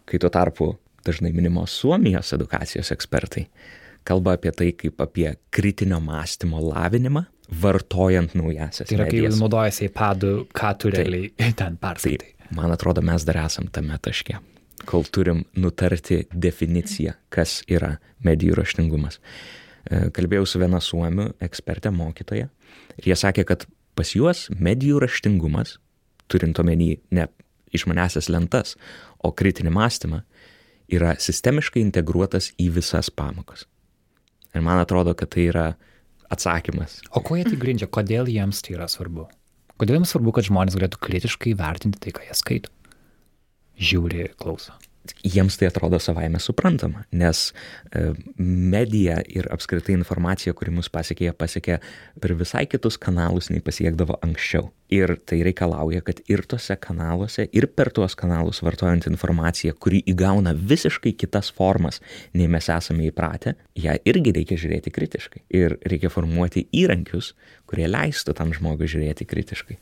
Kai 0.08 0.20
tuo 0.22 0.30
tarpu 0.32 0.74
dažnai 1.06 1.32
minimos 1.34 1.74
Suomijos 1.82 2.32
edukacijos 2.36 2.92
ekspertai 2.94 3.48
kalba 4.08 4.36
apie 4.38 4.52
tai 4.52 4.72
kaip 4.74 5.02
apie 5.02 5.34
kritinio 5.54 6.00
mąstymo 6.02 6.62
lavinimą 6.62 7.26
vartojant 7.62 8.36
naujasias. 8.38 8.88
Tai 8.90 8.98
yra, 8.98 9.08
kai 9.10 9.24
jau 9.26 9.34
naudojasi 9.36 9.90
iPadu, 9.90 10.32
ką 10.56 10.72
tu 10.80 10.92
realiai 10.94 11.32
ten 11.60 11.78
perskaitai. 11.82 12.32
Taip, 12.32 12.54
man 12.58 12.72
atrodo, 12.74 13.04
mes 13.06 13.26
dar 13.28 13.42
esam 13.44 13.68
tame 13.74 13.98
taške, 14.02 14.40
kol 14.90 15.06
turim 15.12 15.44
nutarti 15.60 16.24
definiciją, 16.32 17.18
kas 17.34 17.60
yra 17.72 17.98
medijų 18.26 18.58
raštingumas. 18.62 19.20
E, 19.86 20.08
kalbėjau 20.16 20.48
su 20.48 20.62
viena 20.62 20.82
suomių 20.84 21.32
ekspertė 21.44 21.92
mokytoja 21.96 22.50
ir 22.98 23.12
jie 23.12 23.18
sakė, 23.18 23.46
kad 23.50 23.68
pas 23.98 24.16
juos 24.16 24.48
medijų 24.56 25.02
raštingumas, 25.04 25.78
turint 26.32 26.60
omeny 26.62 26.96
ne 27.12 27.28
išmanesias 27.76 28.30
lentas, 28.32 28.76
o 29.24 29.32
kritinį 29.32 29.72
mąstymą, 29.76 30.22
yra 30.92 31.16
sistemiškai 31.20 31.82
integruotas 31.84 32.52
į 32.60 32.70
visas 32.78 33.12
pamokas. 33.14 33.66
Ir 34.52 34.64
man 34.66 34.82
atrodo, 34.82 35.14
kad 35.16 35.32
tai 35.32 35.48
yra 35.48 35.66
atsakymas. 36.34 37.00
O 37.12 37.24
kuo 37.26 37.40
jie 37.40 37.48
tai 37.48 37.60
grindžia? 37.62 37.90
Kodėl 37.92 38.30
jiems 38.32 38.64
tai 38.66 38.78
yra 38.78 38.88
svarbu? 38.92 39.28
Kodėl 39.82 40.00
jiems 40.00 40.14
svarbu, 40.14 40.36
kad 40.38 40.48
žmonės 40.48 40.78
galėtų 40.78 41.02
kritiškai 41.02 41.58
vertinti 41.60 42.02
tai, 42.02 42.16
ką 42.16 42.28
jie 42.28 42.38
skaito? 42.38 42.74
Žiūri, 43.82 44.30
klauso 44.40 44.78
jiems 45.24 45.58
tai 45.58 45.68
atrodo 45.70 46.00
savaime 46.00 46.40
suprantama, 46.40 47.04
nes 47.12 47.50
e, 47.50 48.12
medija 48.38 49.20
ir 49.30 49.48
apskritai 49.54 49.96
informacija, 49.98 50.54
kuri 50.58 50.74
mus 50.76 50.92
pasiekė, 50.94 51.30
jie 51.30 51.34
pasiekė 51.38 51.78
per 52.22 52.36
visai 52.38 52.68
kitus 52.70 53.00
kanalus, 53.02 53.50
nei 53.54 53.64
pasiekdavo 53.66 54.20
anksčiau. 54.26 54.70
Ir 54.92 55.16
tai 55.26 55.40
reikalauja, 55.48 56.02
kad 56.06 56.20
ir 56.30 56.44
tose 56.52 56.76
kanaluose, 56.76 57.48
ir 57.56 57.70
per 57.72 57.94
tuos 57.96 58.16
kanalus 58.20 58.60
vartojant 58.66 59.08
informaciją, 59.08 59.78
kuri 59.80 60.04
įgauna 60.12 60.54
visiškai 60.58 61.14
kitas 61.18 61.52
formas, 61.56 62.02
nei 62.36 62.50
mes 62.52 62.68
esame 62.70 63.08
įpratę, 63.10 63.56
ją 63.80 63.96
irgi 64.06 64.36
reikia 64.36 64.60
žiūrėti 64.60 64.94
kritiškai. 64.94 65.46
Ir 65.56 65.80
reikia 65.88 66.12
formuoti 66.14 66.68
įrankius, 66.84 67.34
kurie 67.70 67.88
leistų 67.88 68.36
tam 68.38 68.52
žmogui 68.58 68.92
žiūrėti 68.92 69.30
kritiškai. 69.30 69.80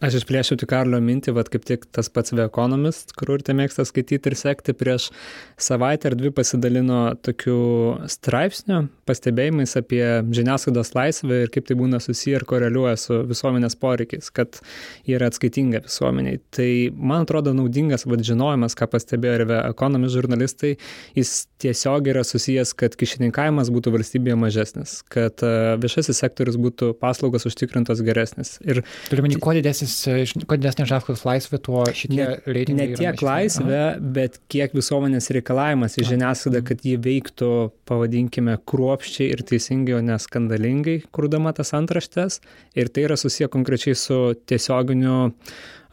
Aš 0.00 0.14
išplėšiu 0.22 0.56
tik 0.56 0.70
Karlio 0.72 0.96
mintį, 1.04 1.34
vad 1.36 1.50
kaip 1.52 1.66
tik 1.68 1.82
tas 1.92 2.08
pats 2.08 2.32
The 2.32 2.46
Economist, 2.48 3.12
kur 3.18 3.34
urtė 3.34 3.52
mėgsta 3.52 3.84
skaityti 3.84 4.30
ir 4.30 4.36
sekti, 4.38 4.72
prieš 4.72 5.10
savaitę 5.60 6.08
ar 6.08 6.14
dvi 6.16 6.30
pasidalino 6.32 7.00
tokių 7.20 7.56
straipsnių, 8.08 8.78
pastebėjimais 9.10 9.76
apie 9.76 10.00
žiniasklaidos 10.32 10.94
laisvę 10.96 11.42
ir 11.44 11.52
kaip 11.52 11.68
tai 11.68 11.76
būna 11.76 12.00
susiję 12.00 12.40
ir 12.40 12.46
koreliuoja 12.48 12.96
su 12.96 13.18
visuomenės 13.28 13.76
poreikiais, 13.82 14.30
kad 14.32 14.62
jie 15.04 15.18
yra 15.18 15.28
atskaitinga 15.28 15.82
visuomeniai. 15.84 16.40
Tai 16.56 16.70
man 16.96 17.26
atrodo 17.26 17.52
naudingas 17.56 18.06
vad 18.08 18.24
žinojimas, 18.24 18.78
ką 18.80 18.88
pastebėjo 18.94 19.36
ir 19.42 19.46
The 19.52 19.60
Economist 19.74 20.16
žurnalistai, 20.16 20.72
jis 21.18 21.34
tiesiog 21.60 22.08
yra 22.14 22.24
susijęs, 22.24 22.72
kad 22.78 22.96
kišininkavimas 22.96 23.68
būtų 23.68 23.92
valstybėje 23.98 24.40
mažesnis, 24.40 24.96
kad 25.12 25.44
e, 25.44 25.52
viešasis 25.82 26.24
sektorius 26.24 26.56
būtų 26.60 26.94
paslaugos 27.04 27.44
užtikrintos 27.50 28.00
geresnis. 28.06 28.56
Ir 28.64 28.80
turime, 29.10 29.34
kuo 29.42 29.52
didesnis 29.56 29.89
didesnis, 29.90 30.46
kuo 30.48 30.58
didesnė 30.60 30.86
žiniasklaidos 30.88 31.24
laisvė, 31.26 31.60
tuo 31.66 31.82
šitie 31.86 32.26
reitingai. 32.46 32.86
Ne 32.92 33.00
tiek 33.00 33.24
laisvė, 33.24 33.82
bet 34.16 34.38
kiek 34.52 34.76
visuomenės 34.76 35.30
reikalavimas 35.36 35.98
į 36.00 36.06
žiniasklaidą, 36.12 36.62
kad 36.70 36.86
ji 36.86 36.96
veiktų, 37.02 37.50
pavadinkime, 37.90 38.56
kruopščiai 38.70 39.32
ir 39.34 39.44
teisingai, 39.50 39.98
o 39.98 40.04
ne 40.04 40.16
skandalingai, 40.22 41.00
kurdama 41.14 41.52
tas 41.56 41.74
antraštės. 41.76 42.40
Ir 42.78 42.92
tai 42.94 43.08
yra 43.08 43.18
susiję 43.20 43.50
konkrečiai 43.52 43.98
su 43.98 44.22
tiesioginiu 44.50 45.18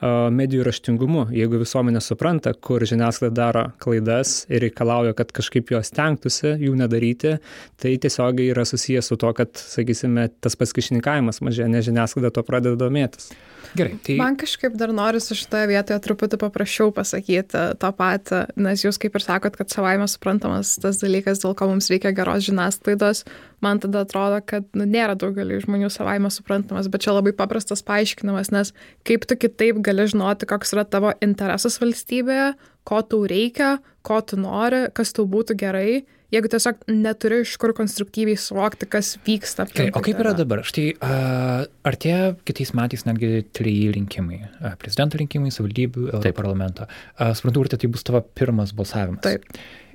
medijų 0.01 0.65
raštingumu. 0.67 1.25
Jeigu 1.33 1.57
visuomenė 1.63 2.01
supranta, 2.05 2.53
kur 2.53 2.83
žiniasklaida 2.85 3.33
daro 3.33 3.63
klaidas 3.81 4.45
ir 4.49 4.61
reikalauja, 4.67 5.15
kad 5.17 5.31
kažkaip 5.33 5.71
jos 5.73 5.89
tenktųsi 5.89 6.53
jų 6.61 6.75
nedaryti, 6.77 7.37
tai 7.81 7.95
tiesiogiai 7.97 8.51
yra 8.53 8.65
susijęs 8.67 9.09
su 9.09 9.17
to, 9.17 9.33
kad, 9.33 9.57
sakysime, 9.57 10.29
tas 10.41 10.55
pats 10.59 10.75
kišininkavimas 10.77 11.41
mažėja, 11.41 11.71
nes 11.73 11.87
žiniasklaida 11.89 12.33
to 12.35 12.45
pradeda 12.45 12.77
domėtis. 12.77 13.31
Gerai. 13.75 13.97
Tai... 14.03 14.15
Man 14.19 14.37
kažkaip 14.39 14.75
dar 14.79 14.93
norisi 14.95 15.35
šitoje 15.37 15.67
vietoje 15.71 15.99
truputį 16.05 16.39
paprasčiau 16.41 16.93
pasakyti 16.95 17.63
tą 17.81 17.91
patį, 17.97 18.43
nes 18.63 18.83
jūs 18.85 18.99
kaip 19.01 19.17
ir 19.17 19.25
sakot, 19.25 19.57
kad 19.59 19.73
savaime 19.73 20.07
suprantamas 20.11 20.75
tas 20.81 21.01
dalykas, 21.01 21.41
dėl 21.43 21.55
ko 21.57 21.69
mums 21.71 21.89
reikia 21.91 22.13
geros 22.15 22.45
žiniasklaidos, 22.47 23.25
man 23.65 23.81
tada 23.83 24.05
atrodo, 24.05 24.39
kad 24.45 24.67
nu, 24.77 24.87
nėra 24.87 25.17
daugeliu 25.19 25.59
žmonių 25.63 25.91
savaime 25.93 26.31
suprantamas, 26.33 26.89
bet 26.93 27.05
čia 27.05 27.17
labai 27.17 27.35
paprastas 27.37 27.83
paaiškinimas, 27.87 28.53
nes 28.55 28.73
kaip 29.07 29.27
tu 29.27 29.39
kitaip 29.39 29.81
gali 29.85 30.07
žinoti, 30.07 30.49
koks 30.49 30.75
yra 30.77 30.87
tavo 30.87 31.13
interesas 31.25 31.79
valstybėje, 31.81 32.53
ko 32.87 33.03
tau 33.03 33.25
reikia, 33.27 33.77
ko 34.07 34.21
tu 34.23 34.39
nori, 34.39 34.85
kas 34.95 35.11
tau 35.15 35.27
būtų 35.29 35.57
gerai 35.59 35.89
jeigu 36.33 36.49
tiesiog 36.51 36.81
neturi 36.91 37.41
iš 37.43 37.53
kur 37.61 37.73
konstruktyviai 37.77 38.39
suvokti, 38.39 38.87
kas 38.91 39.13
vyksta. 39.25 39.67
Okay, 39.69 39.91
o 39.95 40.03
kaip 40.03 40.19
yra 40.23 40.33
dabar? 40.37 40.63
Štai 40.67 40.89
uh, 40.95 41.63
artėja 41.87 42.33
kitais 42.47 42.73
metais 42.77 43.05
netgi 43.07 43.45
treji 43.55 43.93
rinkimai. 43.95 44.41
Uh, 44.59 44.75
prezidento 44.81 45.19
rinkimai, 45.21 45.53
savivaldybių, 45.55 46.09
parlamento. 46.37 46.87
Uh, 47.15 47.31
suprantu, 47.37 47.63
ar 47.63 47.73
tai 47.75 47.91
bus 47.93 48.05
tavo 48.07 48.23
pirmas 48.37 48.75
balsavimas. 48.77 49.23
Taip. 49.25 49.47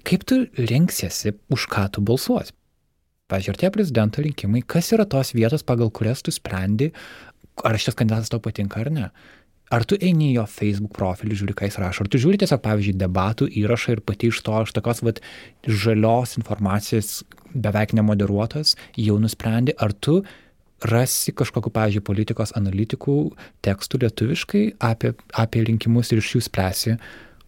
Kaip 0.09 0.25
tu 0.27 0.43
rinksiesi, 0.59 1.37
už 1.53 1.69
ką 1.71 1.87
tu 1.95 2.05
balsuosi? 2.05 2.57
Pavyzdžiui, 3.31 3.53
artėja 3.55 3.75
prezidento 3.75 4.25
rinkimai, 4.25 4.65
kas 4.69 4.91
yra 4.93 5.07
tos 5.09 5.31
vietos, 5.37 5.63
pagal 5.65 5.93
kurias 5.95 6.25
tu 6.25 6.33
sprendi, 6.35 6.91
ar 7.65 7.77
šitas 7.81 7.97
kandidatas 7.97 8.33
tau 8.33 8.43
patinka 8.43 8.81
ar 8.83 8.91
ne? 8.93 9.07
Ar 9.73 9.87
tu 9.89 9.97
eini 9.97 10.31
į 10.31 10.37
jo 10.37 10.45
Facebook 10.51 10.93
profilį, 10.99 11.39
žiūri, 11.41 11.57
ką 11.57 11.69
jis 11.69 11.81
rašo, 11.81 12.05
ar 12.05 12.13
tu 12.13 12.21
žiūri 12.21 12.41
tiesiog, 12.43 12.61
pavyzdžiui, 12.65 12.99
debatų 13.01 13.49
įrašą 13.63 13.97
ir 13.97 14.05
pati 14.05 14.29
iš 14.33 14.43
to, 14.45 14.59
iš 14.67 14.75
tokios 14.77 15.03
vat, 15.07 15.21
žalios 15.65 16.37
informacijos 16.41 17.23
beveik 17.53 17.95
nemoderuotos, 17.97 18.77
jau 19.01 19.19
nusprendi, 19.23 19.77
ar 19.81 19.95
tu 19.97 20.21
rasi 20.89 21.33
kažkokiu, 21.39 21.73
pavyzdžiui, 21.73 22.05
politikos 22.05 22.55
analitikų 22.59 23.17
tekstų 23.65 24.03
lietuviškai 24.05 24.65
apie, 24.83 25.15
apie 25.39 25.67
rinkimus 25.69 26.13
ir 26.13 26.23
iš 26.23 26.35
jų 26.37 26.45
spręsi, 26.49 26.97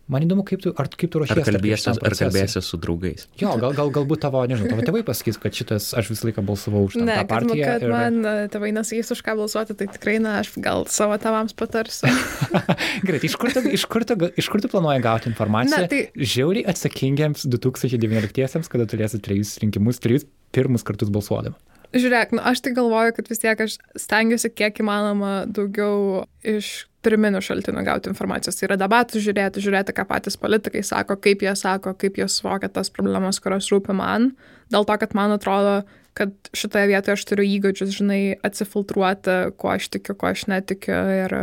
Man 0.05 0.25
įdomu, 0.27 0.43
kaip 0.45 0.61
tu, 0.61 0.69
ar 0.77 0.89
kaip 0.93 1.09
tu 1.09 1.21
ruošiesi. 1.23 1.41
Ar 1.41 1.47
kalbėsi, 1.49 1.87
ar 1.89 2.15
kalbėsi 2.19 2.61
su 2.61 2.77
draugais? 2.81 3.25
Jo, 3.41 3.55
gal, 3.61 3.73
gal, 3.77 3.89
galbūt 3.95 4.21
tavo, 4.21 4.43
nežinau, 4.51 4.75
tavo 4.75 4.85
tėvai 4.85 5.01
pasakys, 5.07 5.39
kad 5.41 5.57
šitas, 5.57 5.87
aš 5.97 6.11
visą 6.13 6.29
laiką 6.29 6.45
balsavau 6.45 6.83
už 6.91 6.99
tą, 6.99 7.07
ne, 7.09 7.17
tą 7.23 7.25
partiją. 7.31 7.57
Ne, 7.57 7.71
kad 7.71 7.87
ir... 7.87 7.95
man 7.95 8.19
e, 8.21 8.35
tėvai 8.53 8.75
nesakys, 8.77 9.15
už 9.17 9.25
ką 9.25 9.37
balsuoti, 9.41 9.77
tai 9.81 9.89
tikrai, 9.95 10.19
na, 10.21 10.37
aš 10.43 10.53
gal 10.61 10.85
savo 10.93 11.17
tėvams 11.23 11.57
patarsiu. 11.57 12.13
Gerai, 13.07 13.23
tai 13.23 13.31
iš 13.31 13.39
kur, 13.41 13.55
tu, 13.57 13.65
iš, 13.65 13.89
kur 13.89 14.05
tu, 14.05 14.19
iš 14.45 14.53
kur 14.53 14.61
tu 14.61 14.69
planuoji 14.75 15.05
gauti 15.09 15.33
informaciją? 15.33 15.87
Na, 15.87 15.89
tai... 15.89 16.03
Žiauriai 16.35 16.69
atsakingiams 16.75 17.49
2019-iesiams, 17.57 18.69
kada 18.69 18.85
turėsi 18.91 19.25
trejus 19.25 19.57
rinkimus, 19.65 20.05
trejus 20.05 20.29
pirmus 20.53 20.85
kartus 20.85 21.09
balsuodami. 21.17 21.57
Žiūrėk, 21.95 22.33
nu, 22.35 22.43
aš 22.43 22.65
tai 22.65 22.73
galvoju, 22.75 23.15
kad 23.15 23.29
vis 23.31 23.41
tiek 23.43 23.61
aš 23.63 23.77
stengiuosi 24.03 24.51
kiek 24.51 24.81
įmanoma 24.83 25.45
daugiau 25.47 26.25
iš 26.43 26.89
pirminių 27.05 27.43
šaltinių 27.45 27.85
gauti 27.87 28.11
informacijos. 28.11 28.57
Tai 28.59 28.69
yra 28.69 28.79
debatų 28.81 29.21
žiūrėti, 29.23 29.63
žiūrėti, 29.63 29.95
ką 29.95 30.07
patys 30.09 30.39
politikai 30.41 30.83
sako, 30.87 31.19
kaip 31.23 31.45
jie 31.45 31.53
sako, 31.59 31.93
kaip 32.01 32.19
jie 32.19 32.27
suvokia 32.33 32.71
tas 32.73 32.91
problemas, 32.95 33.39
kurios 33.45 33.69
rūpi 33.73 33.95
man. 33.97 34.33
Dėl 34.73 34.89
to, 34.89 34.97
kad 35.03 35.15
man 35.15 35.37
atrodo, 35.37 35.83
kad 36.19 36.33
šitoje 36.57 36.89
vietoje 36.91 37.19
aš 37.19 37.27
turiu 37.29 37.47
įgūdžius, 37.59 37.93
žinai, 37.99 38.23
atsifiltruoti, 38.47 39.37
kuo 39.61 39.75
aš 39.75 39.91
tikiu, 39.95 40.17
kuo 40.19 40.33
aš 40.33 40.47
netikiu 40.51 40.99
ir 41.19 41.37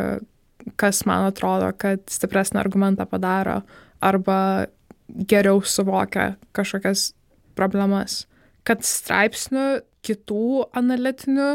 kas 0.81 1.03
man 1.09 1.29
atrodo, 1.29 1.71
kad 1.77 2.03
stipresnį 2.11 2.61
argumentą 2.61 3.07
padaro 3.09 3.61
arba 4.01 4.67
geriau 5.07 5.61
suvokia 5.65 6.35
kažkokias 6.55 7.11
problemas. 7.57 8.25
Kad 8.65 8.85
straipsnių 8.85 9.81
kitų 10.05 10.71
analitinių 10.77 11.51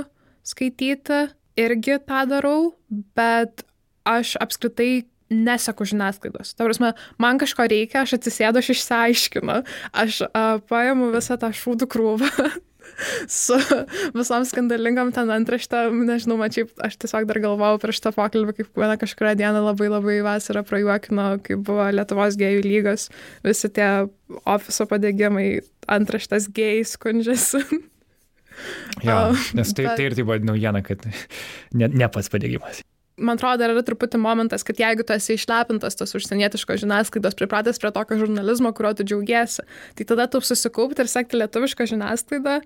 skaityti, 0.46 1.26
irgi 1.58 1.98
tą 2.06 2.22
darau, 2.30 2.60
bet 3.16 3.64
aš 4.06 4.36
apskritai 4.42 5.06
neseku 5.32 5.86
žiniasklaidos. 5.88 6.54
Ta 6.54 6.68
prasme, 6.68 6.92
man 7.18 7.40
kažko 7.42 7.66
reikia, 7.70 8.04
aš 8.04 8.20
atsisėdu, 8.20 8.62
aš 8.62 8.76
išsiaiškinu, 8.76 9.58
aš 9.90 10.22
uh, 10.28 10.60
paimu 10.70 11.10
visą 11.14 11.34
tą 11.40 11.50
šūdų 11.50 11.88
krūvą 11.90 12.30
su 13.40 13.56
visom 14.14 14.44
skandalingam 14.46 15.10
ten 15.14 15.32
antraštėm, 15.34 16.04
nežinau, 16.06 16.38
mačiai, 16.38 16.68
aš 16.78 16.94
tiesiog 17.02 17.26
dar 17.26 17.40
galvojau 17.42 17.80
prieš 17.82 18.04
tą 18.04 18.12
pokalbį, 18.14 18.54
kaip 18.60 18.78
vieną 18.78 18.94
kažkurą 19.02 19.34
dieną 19.40 19.64
labai 19.66 19.90
labai 19.90 20.20
vasarą 20.26 20.62
prajuokino, 20.68 21.26
kai 21.42 21.58
buvo 21.58 21.88
Lietuvos 21.90 22.38
gėjų 22.38 22.62
lygos, 22.66 23.08
visi 23.46 23.72
tie 23.74 23.90
ofiso 24.46 24.86
padėgymai, 24.90 25.48
antraštės 25.98 26.50
gėjai 26.54 26.86
skundžiasi. 26.94 27.66
Jo, 29.04 29.32
nes 29.56 29.72
tai, 29.76 29.88
bet... 29.88 29.96
tai 29.98 30.10
ir 30.10 30.18
tai 30.18 30.26
buvo 30.26 30.38
naujiena, 30.52 30.82
kad 30.86 31.04
ne, 31.76 31.88
ne 31.88 32.08
pats 32.12 32.30
padėgymas. 32.32 32.82
Man 33.16 33.38
atrodo, 33.38 33.62
dar 33.62 33.72
yra 33.72 33.80
truputį 33.84 34.18
momentas, 34.20 34.64
kad 34.66 34.76
jeigu 34.76 35.04
tu 35.06 35.14
esi 35.14 35.38
išlepintas 35.38 35.96
tos 35.96 36.12
užsienietiškos 36.18 36.82
žiniasklaidos, 36.82 37.36
pripratęs 37.38 37.80
prie 37.80 37.92
tokio 37.96 38.18
žurnalizmo, 38.20 38.74
kurio 38.76 38.92
tu 38.98 39.06
džiaugiesi, 39.08 39.64
tai 39.96 40.04
tada 40.10 40.26
tu 40.28 40.42
susikaupti 40.44 41.00
ir 41.00 41.08
sekti 41.08 41.40
lietuvišką 41.40 41.88
žiniasklaidą, 41.94 42.58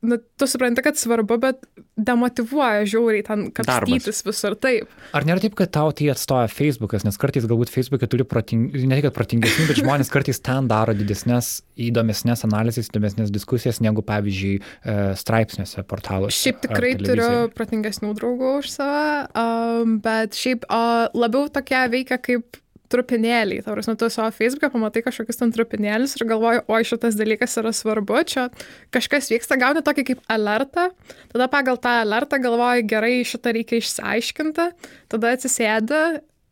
nu, 0.00 0.16
tu 0.36 0.46
supranti, 0.46 0.82
kad 0.82 0.96
svarbu, 0.96 1.36
bet 1.40 1.64
demotivuoja 2.00 2.86
žiauriai 2.88 3.24
ten 3.26 3.42
kapstytis 3.54 4.22
visur 4.24 4.56
taip. 4.56 4.88
Ar 5.16 5.26
nėra 5.28 5.42
taip, 5.44 5.56
kad 5.58 5.72
tau 5.74 5.92
tai 5.96 6.08
atstoja 6.12 6.48
Facebookas, 6.52 7.04
nes 7.04 7.18
kartais 7.20 7.44
galbūt 7.48 7.72
Facebook'e 7.72 8.08
turi 8.10 8.24
proting, 8.28 8.70
ne 8.72 9.00
tik 9.00 9.10
protingesnių, 9.16 9.66
bet 9.68 9.80
žmonės 9.82 10.12
kartais 10.12 10.40
ten 10.44 10.70
daro 10.70 10.94
didesnės, 10.96 11.52
įdomesnės 11.90 12.46
analizės, 12.48 12.88
įdomesnės 12.92 13.34
diskusijas 13.34 13.82
negu, 13.84 14.04
pavyzdžiui, 14.06 14.54
e, 14.60 14.96
straipsniuose 15.20 15.84
portaluose. 15.90 16.40
Šiaip 16.40 16.64
tikrai 16.64 16.94
turiu 17.00 17.30
protingesnių 17.56 18.14
draugų 18.16 18.56
už 18.62 18.72
save, 18.72 19.12
um, 19.36 19.98
bet 20.04 20.38
šiaip 20.38 20.64
uh, 20.68 21.10
labiau 21.12 21.52
tokia 21.52 21.84
veikia 21.92 22.20
kaip 22.22 22.60
trupinėliai. 22.90 23.64
Ta 23.64 23.74
prasme, 23.74 23.96
tu 23.98 24.08
savo 24.12 24.30
Facebook'e 24.34 24.70
pamatai 24.72 25.02
kažkokius 25.06 25.40
ten 25.40 25.52
trupinėlius 25.54 26.16
ir 26.18 26.26
galvoji, 26.30 26.64
oi 26.70 26.80
šitas 26.86 27.18
dalykas 27.18 27.58
yra 27.62 27.74
svarbu, 27.76 28.22
čia 28.30 28.48
kažkas 28.94 29.30
vyksta, 29.32 29.58
gauni 29.60 29.84
tokį 29.86 30.06
kaip 30.12 30.24
alertą, 30.32 30.90
tada 31.34 31.50
pagal 31.52 31.80
tą 31.82 32.00
alertą 32.04 32.40
galvoji, 32.42 32.88
gerai, 32.90 33.14
šitą 33.26 33.54
reikia 33.56 33.80
išsiaiškinti, 33.80 34.66
tada 35.12 35.36
atsisėdi, 35.36 36.02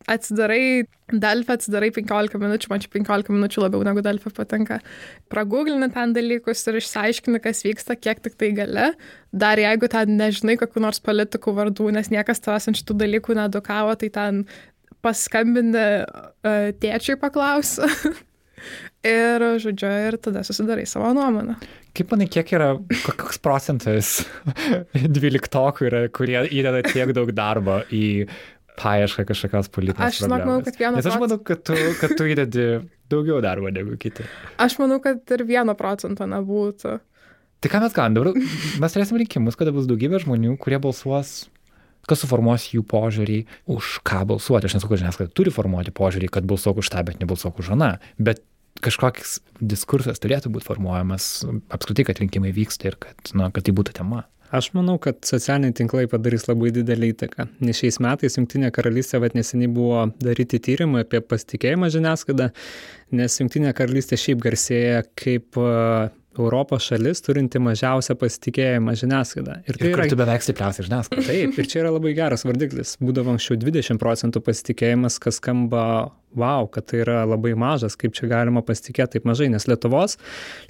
atsidarai 0.08 0.86
Delfį, 1.08 1.54
atsidarai 1.54 1.88
15 1.96 2.36
minučių, 2.36 2.68
man 2.68 2.82
čia 2.84 2.90
15 2.92 3.30
minučių 3.32 3.62
labiau 3.62 3.84
negu 3.86 4.02
Delfį 4.04 4.32
patinka, 4.36 4.76
pragooglini 5.32 5.88
ten 5.94 6.12
dalykus 6.16 6.66
ir 6.68 6.76
išsiaiškini, 6.82 7.40
kas 7.44 7.64
vyksta, 7.64 7.96
kiek 7.96 8.20
tik 8.24 8.36
tai 8.40 8.50
gali. 8.56 8.90
Dar 9.32 9.60
jeigu 9.60 9.88
ten 9.88 10.18
nežinai 10.20 10.58
kokiu 10.60 10.84
nors 10.84 11.00
politikų 11.04 11.54
vardų, 11.56 11.88
nes 11.96 12.12
niekas 12.12 12.44
tavęs 12.44 12.68
ant 12.68 12.80
šitų 12.80 12.98
dalykų 13.04 13.38
nedukavo, 13.40 13.96
tai 14.00 14.12
ten 14.12 14.44
paskambini 15.04 15.84
uh, 16.02 16.72
tėčiui 16.82 17.18
paklausi. 17.20 17.86
ir, 19.06 19.44
žodžiu, 19.62 19.90
ir 20.08 20.18
tada 20.22 20.42
susidarai 20.46 20.86
savo 20.88 21.10
nuomonę. 21.16 21.56
Kaip 21.96 22.12
manai, 22.14 22.28
kiek 22.30 22.52
yra, 22.54 22.74
koks 23.06 23.40
procentas 23.42 24.18
dvyliktokų 25.18 25.88
yra, 25.88 26.04
kurie 26.14 26.40
įdeda 26.46 26.84
tiek 26.86 27.12
daug 27.16 27.32
darbo 27.36 27.80
į 27.94 28.28
paiešką 28.78 29.26
kažkokios 29.28 29.70
politinės. 29.74 30.20
Aš 30.22 30.30
manau, 30.30 30.60
kad 30.62 30.78
vieno. 30.78 30.94
Nes 30.98 31.08
aš 31.08 31.18
manau, 31.18 31.40
kad 31.42 31.64
tu, 31.66 31.76
kad 31.98 32.14
tu 32.18 32.28
įdedi 32.30 32.66
daugiau 33.10 33.40
darbo 33.42 33.72
negu 33.74 33.98
kiti. 34.00 34.26
Aš 34.62 34.78
manau, 34.82 35.00
kad 35.02 35.22
ir 35.34 35.46
vieno 35.48 35.74
procento 35.78 36.28
nebūtų. 36.30 36.98
Tai 37.58 37.70
ką 37.72 37.80
mes 37.82 37.94
galim 37.94 38.14
dabar? 38.14 38.36
Mes 38.78 38.92
turėsim 38.94 39.18
rinkimus, 39.18 39.58
kada 39.58 39.72
bus 39.74 39.88
daugybė 39.90 40.20
žmonių, 40.22 40.54
kurie 40.62 40.78
balsuos 40.82 41.48
kas 42.08 42.24
suformuos 42.24 42.70
jų 42.72 42.84
požiūrį, 42.88 43.40
už 43.74 43.98
ką 44.08 44.24
balsuoti. 44.30 44.68
Aš 44.68 44.78
nesakau, 44.78 44.94
kad 44.94 45.04
žiniasklaida 45.04 45.34
turi 45.36 45.52
formuoti 45.54 45.94
požiūrį, 45.94 46.30
kad 46.34 46.48
balsuok 46.48 46.82
už 46.82 46.92
tą, 46.94 47.04
bet 47.06 47.20
nebalsuok 47.22 47.60
už 47.62 47.74
aną. 47.76 47.94
Bet 48.18 48.42
kažkoks 48.84 49.38
diskursas 49.60 50.20
turėtų 50.22 50.52
būti 50.54 50.68
formuojamas 50.68 51.30
apskritai, 51.74 52.06
kad 52.08 52.20
rinkimai 52.22 52.54
vyksta 52.54 52.92
ir 52.92 52.98
kad, 53.00 53.32
na, 53.34 53.52
kad 53.54 53.66
tai 53.66 53.74
būtų 53.76 53.96
tema. 54.00 54.24
Aš 54.54 54.70
manau, 54.72 54.94
kad 54.96 55.18
socialiniai 55.28 55.74
tinklai 55.76 56.06
padarys 56.08 56.46
labai 56.48 56.70
didelį 56.72 57.10
įtaką. 57.12 57.44
Nes 57.60 57.76
šiais 57.82 57.98
metais 58.00 58.38
Junktinė 58.38 58.70
karalystė, 58.72 59.20
vad 59.20 59.34
neseniai 59.36 59.68
buvo 59.68 60.06
daryti 60.24 60.60
tyrimai 60.64 61.02
apie 61.04 61.20
pasitikėjimą 61.20 61.90
žiniasklaidą, 61.92 62.46
nes 63.18 63.36
Junktinė 63.42 63.74
karalystė 63.76 64.16
šiaip 64.16 64.40
garsėja 64.46 65.02
kaip 65.20 65.60
Europos 66.38 66.86
šalis 66.88 67.22
turinti 67.26 67.60
mažiausią 67.62 68.16
pasitikėjimą 68.20 68.94
žiniasklaidą. 69.00 69.58
Ir 69.68 69.80
tai 69.80 69.90
ir 69.90 69.96
yra 69.96 70.18
beveik 70.22 70.46
stipriausia 70.46 70.86
žiniasklaida. 70.86 71.26
Taip, 71.26 71.58
ir 71.58 71.68
čia 71.70 71.82
yra 71.82 71.92
labai 71.94 72.14
geras 72.18 72.46
vardiklis. 72.48 72.94
Būdavo 73.02 73.34
anksčiau 73.34 73.58
20 73.60 74.00
procentų 74.02 74.42
pasitikėjimas, 74.46 75.18
kas 75.22 75.40
skamba, 75.42 75.84
wow, 76.38 76.70
kad 76.72 76.88
tai 76.90 77.02
yra 77.04 77.22
labai 77.28 77.54
mažas, 77.58 77.98
kaip 77.98 78.16
čia 78.16 78.30
galima 78.30 78.62
pasitikėti 78.66 79.18
taip 79.18 79.28
mažai, 79.28 79.50
nes 79.52 79.68
Lietuvos 79.70 80.18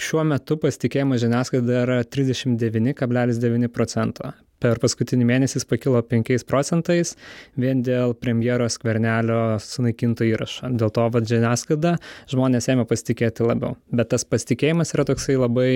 šiuo 0.01 0.27
metu 0.29 0.59
pasitikėjimas 0.61 1.25
žiniasklaida 1.25 1.81
yra 1.85 2.03
39,9 2.05 3.73
procento. 3.75 4.33
Per 4.63 4.81
paskutinį 4.83 5.27
mėnesį 5.29 5.65
pakilo 5.71 6.01
5 6.03 6.45
procentais 6.49 7.15
vien 7.59 7.83
dėl 7.87 8.15
premjero 8.19 8.69
skvernelio 8.71 9.59
sunaikinto 9.63 10.27
įrašo. 10.29 10.71
Dėl 10.79 10.93
to, 10.95 11.09
vad 11.15 11.29
žiniasklaida 11.31 11.97
žmonės 12.31 12.71
ėmė 12.73 12.87
pasitikėti 12.91 13.47
labiau. 13.47 13.77
Bet 13.95 14.11
tas 14.15 14.27
pasitikėjimas 14.29 14.95
yra 14.97 15.07
toksai 15.09 15.39
labai 15.39 15.69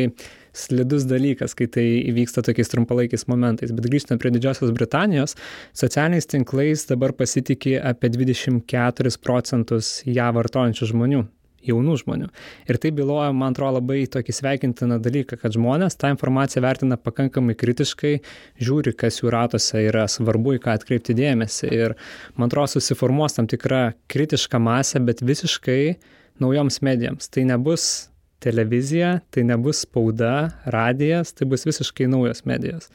slidus 0.52 1.06
dalykas, 1.08 1.56
kai 1.58 1.68
tai 1.72 1.86
įvyksta 2.12 2.44
tokiais 2.44 2.72
trumpalaikiais 2.72 3.26
momentais. 3.30 3.72
Bet 3.72 3.88
grįžtant 3.88 4.20
prie 4.22 4.32
Didžiosios 4.34 4.74
Britanijos, 4.76 5.36
socialiniais 5.78 6.28
tinklais 6.28 6.86
dabar 6.90 7.14
pasitikė 7.16 7.78
apie 7.80 8.12
24 8.12 9.16
procentus 9.22 10.00
ją 10.08 10.32
vartojančių 10.36 10.92
žmonių 10.92 11.24
jaunų 11.66 11.96
žmonių. 12.02 12.28
Ir 12.70 12.78
tai 12.82 12.92
byloja, 12.96 13.32
man 13.36 13.56
atrodo, 13.56 13.78
labai 13.78 14.04
tokį 14.10 14.36
sveikintiną 14.36 14.98
dalyką, 15.02 15.38
kad 15.40 15.56
žmonės 15.56 15.98
tą 16.00 16.12
informaciją 16.14 16.64
vertina 16.64 16.98
pakankamai 17.00 17.56
kritiškai, 17.58 18.14
žiūri, 18.62 18.94
kas 18.98 19.22
jų 19.22 19.32
ratose 19.34 19.84
yra 19.88 20.06
svarbu, 20.10 20.56
į 20.58 20.62
ką 20.64 20.76
atkreipti 20.78 21.16
dėmesį. 21.18 21.72
Ir 21.72 21.96
man 22.36 22.50
atrodo, 22.50 22.74
susiformuos 22.76 23.38
tam 23.38 23.50
tikra 23.50 23.92
kritiška 24.12 24.60
masė, 24.62 25.02
bet 25.06 25.24
visiškai 25.24 25.82
naujoms 26.42 26.80
medijoms. 26.84 27.30
Tai 27.32 27.46
nebus 27.50 28.11
televizija, 28.42 29.16
tai 29.32 29.44
nebus 29.48 29.84
spauda, 29.86 30.50
radijas, 30.74 31.32
tai 31.36 31.46
bus 31.50 31.66
visiškai 31.68 32.08
naujos 32.10 32.44
medijos. 32.48 32.88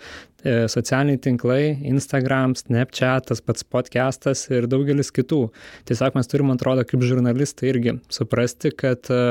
E, 0.43 0.67
socialiniai 0.71 1.19
tinklai, 1.23 1.61
Instagram, 1.89 2.55
Snapchat, 2.59 3.29
tas 3.31 3.43
pats 3.43 3.65
podcastas 3.67 4.45
ir 4.51 4.67
daugelis 4.69 5.11
kitų. 5.15 5.47
Tiesiog 5.89 6.19
mes 6.19 6.29
turime, 6.31 6.53
atrodo, 6.57 6.85
kaip 6.87 7.05
žurnalistai 7.07 7.71
irgi 7.71 7.97
suprasti, 8.13 8.73
kad 8.75 9.09
e, 9.13 9.23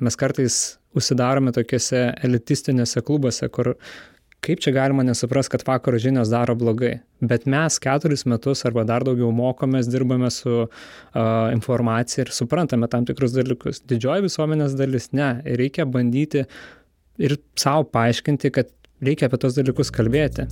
mes 0.00 0.20
kartais 0.20 0.60
užsidarome 0.96 1.52
tokiuose 1.54 2.06
elitistinėse 2.26 3.02
klubuose, 3.06 3.48
kur 3.52 3.74
kaip 4.44 4.60
čia 4.64 4.72
galima 4.74 5.04
nesupras, 5.06 5.48
kad 5.52 5.64
vakaro 5.66 5.98
žinios 6.00 6.30
daro 6.32 6.54
blogai. 6.58 7.00
Bet 7.20 7.46
mes 7.50 7.78
keturis 7.82 8.24
metus 8.28 8.64
arba 8.68 8.84
dar 8.88 9.04
daugiau 9.06 9.30
mokomės, 9.36 9.90
dirbame 9.92 10.30
su 10.34 10.54
uh, 10.64 10.70
informacija 11.52 12.24
ir 12.24 12.34
suprantame 12.34 12.88
tam 12.92 13.06
tikrus 13.08 13.36
dalykus. 13.36 13.82
Didžioji 13.90 14.28
visuomenės 14.28 14.76
dalis 14.78 15.10
ne. 15.16 15.32
Ir 15.44 15.60
reikia 15.60 15.88
bandyti 15.88 16.46
ir 17.20 17.36
savo 17.60 17.84
paaiškinti, 17.92 18.52
kad 18.56 18.72
reikia 19.04 19.28
apie 19.28 19.40
tos 19.44 19.58
dalykus 19.60 19.92
kalbėti. 19.94 20.48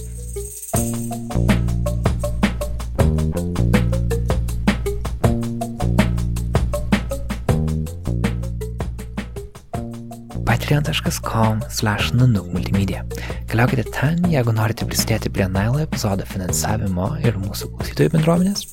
patreon.com/nanuk 10.49 12.47
multimedia. 12.55 13.05
Keliaukite 13.51 13.85
ten, 13.93 14.23
jeigu 14.33 14.55
norite 14.57 14.87
prisidėti 14.89 15.29
prie 15.33 15.47
Nailo 15.53 15.83
epizodo 15.85 16.25
finansavimo 16.29 17.11
ir 17.21 17.37
mūsų 17.37 17.69
klausytojų 17.75 18.15
bendruomenės. 18.17 18.65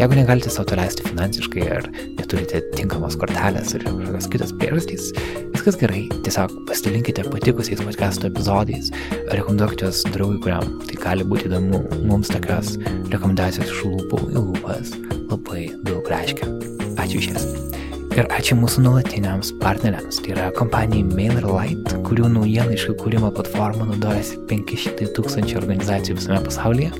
Jeigu 0.00 0.16
negalite 0.16 0.48
savo 0.48 0.64
to 0.70 0.76
leisti 0.78 1.04
finansiškai 1.04 1.64
ar 1.76 1.88
neturite 2.16 2.62
tinkamos 2.78 3.18
kortelės 3.20 3.74
ar 3.76 3.82
kažkokios 3.84 4.28
kitos 4.32 4.54
priežastys, 4.62 5.10
viskas 5.52 5.76
gerai, 5.82 6.06
tiesiog 6.24 6.54
pasidalinkite 6.70 7.26
patikusiais 7.26 7.82
podcast'o 7.84 8.30
epizodais, 8.30 8.88
rekomenduokite 9.34 9.90
juos 9.90 10.04
draugui, 10.14 10.40
kuriam 10.46 10.78
tai 10.86 10.96
gali 11.02 11.26
būti 11.26 11.50
įdomu, 11.50 11.82
mums 12.06 12.32
tokios 12.32 12.78
rekomendacijos 13.10 13.68
iš 13.74 13.84
lūpų 13.90 14.22
į 14.30 14.38
lūpas 14.38 14.94
labai 15.26 15.66
daug 15.84 16.08
reiškia. 16.14 16.48
Ačiū 16.96 17.20
iš 17.20 17.34
jas. 17.34 17.79
Ir 18.10 18.26
ačiū 18.34 18.56
mūsų 18.58 18.82
nuolatiniams 18.82 19.52
partneriams, 19.60 20.18
tai 20.18 20.32
yra 20.34 20.48
kompanijai 20.56 21.04
MailerLite, 21.06 22.00
kurių 22.08 22.32
naujienlaiškų 22.34 22.96
kūrimo 22.98 23.30
platforma 23.36 23.86
naudojasi 23.86 24.40
500 24.50 25.12
tūkstančių 25.14 25.60
organizacijų 25.60 26.16
visame 26.18 26.40
pasaulyje, 26.42 26.90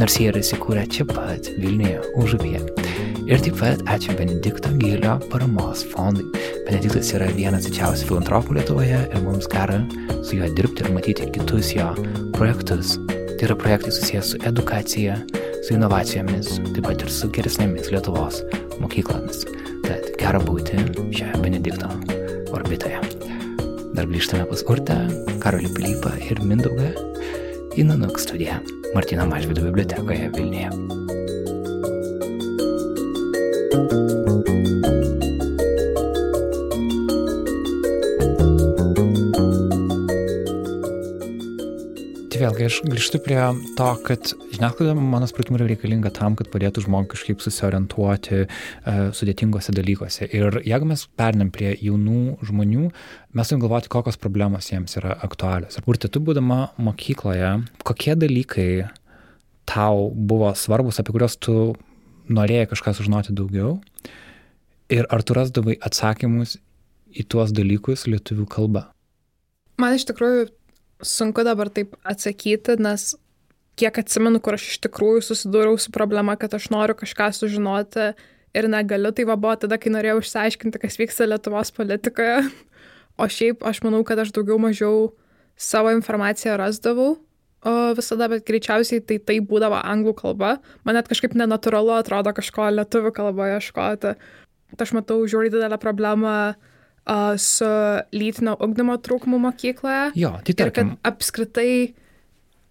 nors 0.00 0.16
jie 0.18 0.26
yra 0.32 0.42
įsikūrę 0.42 0.82
čia 0.90 1.06
pat 1.06 1.52
Vilniuje, 1.62 2.00
Užupyje. 2.18 2.64
Ir 3.28 3.44
taip 3.44 3.60
pat 3.60 3.84
ačiū 3.94 4.16
Benedikto 4.18 4.74
Gėlio 4.82 5.14
paramos 5.30 5.84
fondui. 5.92 6.26
Benediktas 6.66 7.14
yra 7.14 7.30
vienas 7.38 7.68
didžiausių 7.68 8.10
filantropų 8.10 8.58
Lietuvoje 8.58 9.04
ir 9.06 9.24
mums 9.24 9.46
gera 9.52 9.78
su 10.24 10.40
juo 10.40 10.50
dirbti 10.58 10.84
ir 10.84 10.92
matyti 10.96 11.30
kitus 11.38 11.70
jo 11.76 11.92
projektus. 12.34 12.96
Tai 13.06 13.52
yra 13.52 13.60
projektai 13.62 13.94
susijęs 13.94 14.34
su 14.34 14.42
edukacija, 14.48 15.20
su 15.62 15.78
inovacijomis, 15.78 16.56
taip 16.72 16.84
pat 16.90 17.06
ir 17.06 17.14
su 17.14 17.30
geresnėmis 17.30 17.92
Lietuvos 17.94 18.42
mokyklomis. 18.82 19.46
Tad 19.88 20.10
gera 20.20 20.36
būti 20.44 20.76
šioje 21.16 21.38
Benedikto 21.40 21.86
orbitoje. 22.52 22.98
Dar 23.96 24.04
grįžtame 24.04 24.44
pas 24.50 24.60
Urtę, 24.68 24.96
Karolį 25.40 25.70
Pilypą 25.72 26.10
ir 26.26 26.42
Mindaugą 26.44 26.90
į 27.72 27.86
Nanuk 27.88 28.20
studiją 28.20 28.58
Martino 28.92 29.24
Mažvido 29.30 29.64
bibliotekoje 29.64 30.28
Vilniuje. 30.36 30.68
Tai 42.28 42.44
vėlgi 42.44 42.68
aš 42.68 42.82
grįžtu 42.92 43.22
prie 43.24 43.40
to, 43.80 43.88
kad 44.04 44.36
žiniasklaida, 44.58 44.94
mano 44.98 45.26
supratimu, 45.30 45.58
yra 45.58 45.68
reikalinga 45.70 46.10
tam, 46.14 46.34
kad 46.38 46.50
padėtų 46.50 46.82
žmogui 46.84 47.12
kažkaip 47.12 47.42
susiorientuoti 47.42 48.40
uh, 48.44 49.10
sudėtingose 49.14 49.74
dalykuose. 49.76 50.26
Ir 50.34 50.60
jeigu 50.66 50.88
mes 50.90 51.04
perinam 51.18 51.52
prie 51.54 51.76
jaunų 51.76 52.38
žmonių, 52.48 52.88
mes 53.38 53.50
turim 53.50 53.62
galvoti, 53.62 53.90
kokios 53.92 54.18
problemos 54.18 54.70
jiems 54.72 54.98
yra 54.98 55.14
aktualios. 55.22 55.78
Ir 55.78 56.00
tu 56.08 56.22
būdama 56.24 56.72
mokykloje, 56.82 57.52
kokie 57.86 58.16
dalykai 58.18 58.88
tau 59.68 60.08
buvo 60.10 60.50
svarbus, 60.56 60.98
apie 60.98 61.14
kuriuos 61.14 61.38
tu 61.38 61.76
norėjai 62.32 62.72
kažką 62.72 62.96
sužinoti 62.98 63.36
daugiau? 63.36 63.78
Ir 64.90 65.06
ar 65.12 65.22
tu 65.22 65.36
rasdavai 65.36 65.76
atsakymus 65.84 66.56
į 67.14 67.28
tuos 67.28 67.52
dalykus 67.54 68.08
lietuvių 68.08 68.48
kalba? 68.50 68.88
Man 69.78 69.94
iš 69.94 70.08
tikrųjų 70.08 70.48
sunku 71.04 71.44
dabar 71.46 71.70
taip 71.70 71.94
atsakyti, 72.08 72.78
nes 72.82 73.12
kiek 73.78 74.00
atsimenu, 74.02 74.40
kur 74.44 74.58
aš 74.58 74.66
iš 74.72 74.80
tikrųjų 74.86 75.22
susidūriau 75.28 75.78
su 75.80 75.92
problema, 75.94 76.36
kad 76.40 76.56
aš 76.58 76.68
noriu 76.74 76.96
kažką 76.98 77.30
sužinoti 77.36 78.10
ir 78.58 78.68
negaliu, 78.70 79.12
tai 79.14 79.26
va 79.28 79.38
buvo 79.38 79.54
tada, 79.60 79.78
kai 79.80 79.92
norėjau 79.94 80.22
išsiaiškinti, 80.24 80.82
kas 80.82 80.98
vyksta 81.00 81.28
Lietuvos 81.28 81.72
politikoje. 81.76 82.42
O 83.18 83.26
šiaip 83.26 83.64
aš 83.66 83.82
manau, 83.82 84.04
kad 84.06 84.20
aš 84.22 84.30
daugiau 84.34 84.60
mažiau 84.62 85.08
savo 85.58 85.90
informaciją 85.94 86.54
rasdavau 86.60 87.16
o 87.66 87.74
visada, 87.98 88.28
bet 88.30 88.46
greičiausiai 88.46 89.02
tai 89.02 89.18
tai 89.18 89.38
būdavo 89.42 89.78
anglų 89.82 90.14
kalba. 90.18 90.56
Man 90.86 90.98
net 90.98 91.08
kažkaip 91.10 91.34
nenatūralu 91.38 91.96
atrodo 91.98 92.32
kažko 92.36 92.70
lietuvių 92.76 93.12
kalboje 93.16 93.58
ieškoti. 93.58 94.14
Tai 94.76 94.86
aš 94.86 94.94
matau 94.96 95.22
žiūri 95.26 95.50
didelę 95.52 95.78
problemą 95.82 96.34
su 97.40 97.68
lytinio 98.12 98.54
ugdymo 98.60 98.98
trūkumu 99.00 99.40
mokykloje. 99.46 100.12
Jo, 100.18 100.36
tai 100.44 100.54
tarkim. 100.54 100.92
Ir 100.92 100.98
kad 101.00 101.12
apskritai 101.12 101.72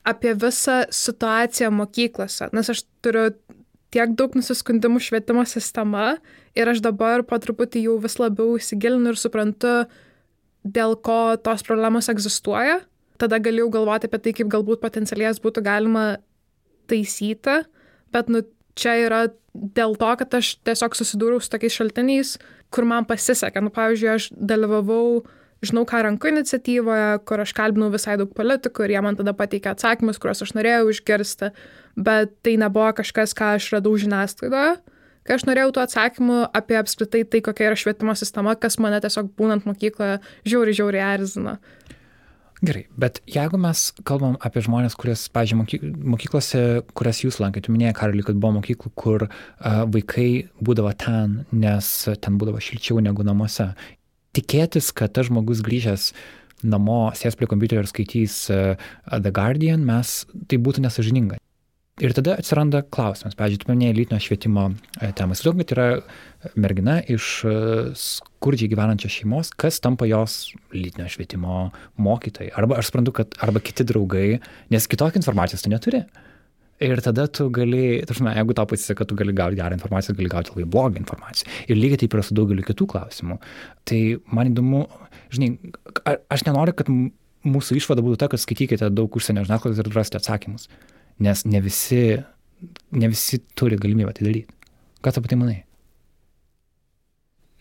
apie 0.07 0.33
visą 0.39 0.81
situaciją 0.93 1.71
mokyklose, 1.75 2.49
nes 2.55 2.71
aš 2.71 2.85
turiu 3.03 3.29
tiek 3.93 4.13
daug 4.19 4.35
nusiskundimų 4.35 5.01
švietimo 5.03 5.43
sistema 5.47 6.17
ir 6.57 6.69
aš 6.71 6.81
dabar 6.83 7.23
po 7.27 7.39
truputį 7.41 7.85
jau 7.87 7.95
vis 8.03 8.17
labiau 8.19 8.57
įsigilinu 8.59 9.13
ir 9.13 9.19
suprantu, 9.19 9.73
dėl 10.67 10.97
ko 10.99 11.37
tos 11.39 11.63
problemos 11.67 12.09
egzistuoja. 12.11 12.81
Tada 13.17 13.39
galėjau 13.41 13.71
galvoti 13.73 14.09
apie 14.09 14.19
tai, 14.21 14.33
kaip 14.37 14.51
galbūt 14.53 14.83
potencialiai 14.83 15.33
būtų 15.41 15.63
galima 15.65 16.05
taisyti, 16.87 17.63
bet 18.13 18.29
nu, 18.29 18.43
čia 18.77 18.93
yra 19.07 19.21
dėl 19.53 19.95
to, 19.97 20.11
kad 20.19 20.37
aš 20.37 20.53
tiesiog 20.67 20.95
susidūriau 20.95 21.41
su 21.41 21.49
tokiais 21.49 21.73
šaltiniais, 21.79 22.35
kur 22.69 22.85
man 22.85 23.07
pasisekė. 23.09 23.63
Nu, 23.63 23.73
pavyzdžiui, 23.73 24.11
aš 24.13 24.29
dalyvavau 24.37 25.23
žinau 25.65 25.85
ką 25.89 26.03
ranku 26.05 26.29
iniciatyvoje, 26.31 27.23
kur 27.27 27.41
aš 27.43 27.53
kalbinau 27.57 27.89
visai 27.93 28.17
daug 28.19 28.33
politikų 28.37 28.85
ir 28.85 28.95
jie 28.95 29.01
man 29.05 29.17
tada 29.19 29.33
pateikė 29.37 29.73
atsakymus, 29.73 30.19
kuriuos 30.21 30.43
aš 30.45 30.53
norėjau 30.57 30.91
išgirsti, 30.93 31.51
bet 31.97 32.35
tai 32.45 32.57
nebuvo 32.61 32.91
kažkas, 32.99 33.33
ką 33.37 33.55
aš 33.57 33.71
radau 33.77 33.95
žiniasklaidoje. 33.97 34.77
Kai 35.27 35.35
aš 35.35 35.43
norėjau 35.43 35.73
tų 35.75 35.83
atsakymų 35.83 36.37
apie 36.55 36.77
apskritai 36.79 37.25
tai, 37.27 37.41
kokia 37.43 37.71
yra 37.71 37.79
švietimo 37.79 38.15
sistema, 38.15 38.53
kas 38.55 38.79
mane 38.79 39.01
tiesiog 39.03 39.33
būnant 39.35 39.67
mokykloje 39.67 40.21
žiauri, 40.47 40.75
žiauri 40.77 41.03
erzina. 41.03 41.57
Gerai, 42.57 42.87
bet 42.97 43.19
jeigu 43.29 43.59
mes 43.61 43.81
kalbam 44.07 44.33
apie 44.41 44.63
žmonės, 44.65 44.95
kurias, 44.97 45.27
pažiūrėjau, 45.29 45.91
mokyklose, 46.09 46.61
kurias 46.97 47.19
jūs 47.21 47.37
lankėte, 47.43 47.69
minėjai, 47.69 47.93
Karolį, 47.99 48.23
kad 48.25 48.39
buvo 48.41 48.55
mokyklų, 48.55 48.91
kur 48.97 49.27
uh, 49.27 49.83
vaikai 49.93 50.47
būdavo 50.57 50.95
ten, 50.97 51.43
nes 51.53 51.91
ten 52.23 52.39
būdavo 52.41 52.63
šilčiau 52.63 53.03
negu 53.03 53.27
namuose 53.27 53.67
tikėtis, 54.37 54.93
kad 54.95 55.15
tas 55.17 55.27
žmogus 55.31 55.63
grįžęs 55.65 56.11
namo, 56.65 57.07
sės 57.17 57.37
prie 57.37 57.49
kompiuterio 57.49 57.83
ir 57.83 57.89
skaitys 57.89 58.37
uh, 58.53 58.87
The 59.11 59.33
Guardian, 59.33 59.83
mes 59.85 60.23
tai 60.49 60.61
būtų 60.61 60.85
nesažininga. 60.87 61.37
Ir 61.97 62.13
tada 62.13 62.35
atsiranda 62.37 62.83
klausimas. 62.93 63.33
Pavyzdžiui, 63.33 63.63
tu 63.63 63.67
paminėjai 63.71 63.95
lytinio 63.97 64.19
švietimo 64.21 64.67
e, 64.69 65.07
temą. 65.17 65.33
Įsivaizduok, 65.33 65.63
kad 65.63 65.71
yra 65.73 65.85
mergina 66.53 66.99
iš 67.09 67.29
e, 67.41 67.53
skurdžiai 67.97 68.69
gyvenančios 68.69 69.15
šeimos, 69.15 69.49
kas 69.57 69.81
tampa 69.81 70.05
jos 70.05 70.35
lytinio 70.75 71.07
švietimo 71.09 71.71
mokytojai. 72.05 72.51
Arba 72.61 72.77
aš 72.77 72.91
suprantu, 72.91 73.15
kad 73.17 73.33
arba 73.41 73.63
kiti 73.65 73.87
draugai, 73.89 74.27
nes 74.69 74.85
kitokios 74.85 75.17
informacijos 75.23 75.65
tu 75.65 75.73
neturi. 75.73 76.03
Ir 76.83 77.01
tada 77.01 77.25
tu 77.33 77.47
gali, 77.49 78.03
tarsi, 78.05 78.21
jeigu 78.21 78.53
tau 78.57 78.67
pasiseka, 78.69 79.05
tu 79.09 79.15
gali 79.17 79.33
gauti 79.33 79.57
gerą 79.57 79.77
informaciją, 79.79 80.13
gali 80.19 80.29
gauti 80.29 80.53
labai 80.53 80.67
blogą 80.75 81.01
informaciją. 81.01 81.49
Ir 81.71 81.79
lygiai 81.79 82.03
taip 82.03 82.13
yra 82.13 82.25
su 82.25 82.37
daugeliu 82.37 82.65
kitų 82.67 82.85
klausimų. 82.91 83.39
Tai 83.89 84.01
man 84.37 84.51
įdomu, 84.51 84.83
žinai, 85.33 85.55
aš 86.29 86.45
nenoriu, 86.45 86.75
kad 86.77 86.91
mūsų 87.47 87.79
išvada 87.79 88.05
būtų 88.05 88.21
ta, 88.21 88.29
kad 88.29 88.43
skaitykite 88.43 88.91
daug 88.93 89.17
užsienio 89.17 89.47
žiniasklaidos 89.47 89.81
ir 89.81 89.89
rasite 89.95 90.21
atsakymus 90.21 90.69
nes 91.19 91.45
ne 91.45 91.61
visi, 91.61 92.17
ne 92.91 93.07
visi 93.07 93.41
turi 93.55 93.77
galimybę 93.77 94.13
tai 94.13 94.27
daryti. 94.29 94.53
Ką 95.01 95.13
tu 95.13 95.21
apie 95.21 95.33
tai 95.33 95.39
manai? 95.39 95.66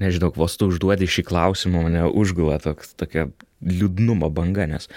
Nežinau, 0.02 0.28
vos 0.36 0.56
tu 0.60 0.68
užduodi 0.68 1.08
šį 1.08 1.24
klausimą, 1.30 1.86
mane 1.86 2.04
užgula 2.10 2.58
toks, 2.60 2.92
tokia 3.00 3.30
liūdnumo 3.64 4.28
banga, 4.34 4.66
nes 4.68 4.90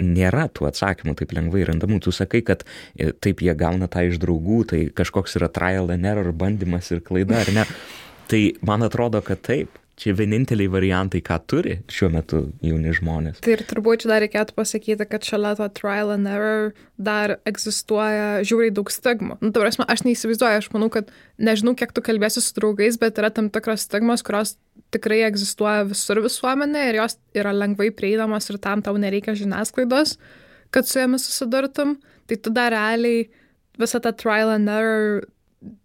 nėra 0.00 0.46
tų 0.48 0.70
atsakymų 0.70 1.16
taip 1.18 1.34
lengvai 1.36 1.66
randamų. 1.68 2.00
Tu 2.06 2.14
sakai, 2.16 2.40
kad 2.46 2.64
e, 2.96 3.10
taip 3.12 3.44
jie 3.44 3.52
gauna 3.58 3.90
tą 3.92 4.06
iš 4.08 4.16
draugų, 4.22 4.62
tai 4.72 4.80
kažkoks 4.96 5.36
yra 5.40 5.50
trial 5.52 5.92
and 5.92 6.08
error 6.08 6.32
bandymas 6.32 6.88
ir 6.94 7.04
klaida, 7.04 7.42
ar 7.44 7.52
ne? 7.52 7.66
Tai 8.30 8.42
man 8.64 8.86
atrodo, 8.86 9.20
kad 9.26 9.42
taip 9.44 9.76
čia 10.00 10.14
vieninteliai 10.16 10.70
variantai, 10.72 11.20
ką 11.24 11.36
turi 11.50 11.76
šiuo 11.92 12.08
metu 12.14 12.40
jauni 12.64 12.92
žmonės. 12.96 13.42
Tai 13.44 13.52
ir 13.52 13.64
turbūt 13.68 14.04
čia 14.04 14.10
dar 14.12 14.22
reikėtų 14.24 14.56
pasakyti, 14.56 15.06
kad 15.10 15.26
šalia 15.26 15.52
to 15.58 15.66
trial 15.76 16.12
and 16.14 16.30
error 16.30 16.70
dar 16.96 17.36
egzistuoja 17.48 18.40
žiūriai 18.46 18.72
daug 18.76 18.92
stigmų. 18.92 19.36
Nu, 19.42 19.52
ta 19.52 19.62
prasme, 19.62 19.84
aš 19.92 20.04
neįsivaizduoju, 20.06 20.62
aš 20.62 20.70
manau, 20.74 20.88
kad 20.92 21.12
nežinau, 21.40 21.76
kiek 21.78 21.92
tu 21.96 22.04
kalbėsi 22.04 22.42
su 22.44 22.56
draugais, 22.56 22.96
bet 23.00 23.20
yra 23.20 23.32
tam 23.34 23.50
tikros 23.52 23.84
stigmos, 23.88 24.24
kurios 24.26 24.56
tikrai 24.94 25.20
egzistuoja 25.28 25.84
visur 25.90 26.22
visuomenė 26.24 26.86
ir 26.88 27.02
jos 27.02 27.18
yra 27.36 27.52
lengvai 27.56 27.90
prieinamos 27.94 28.48
ir 28.50 28.60
tam 28.62 28.84
tau 28.86 28.96
nereikia 29.00 29.36
žiniasklaidos, 29.38 30.16
kad 30.72 30.88
su 30.88 31.02
jomis 31.02 31.28
susidurtum. 31.28 31.98
Tai 32.30 32.38
tu 32.40 32.52
dar 32.54 32.72
realiai 32.72 33.28
visą 33.80 34.00
tą 34.00 34.14
trial 34.16 34.54
and 34.54 34.70
error 34.70 35.26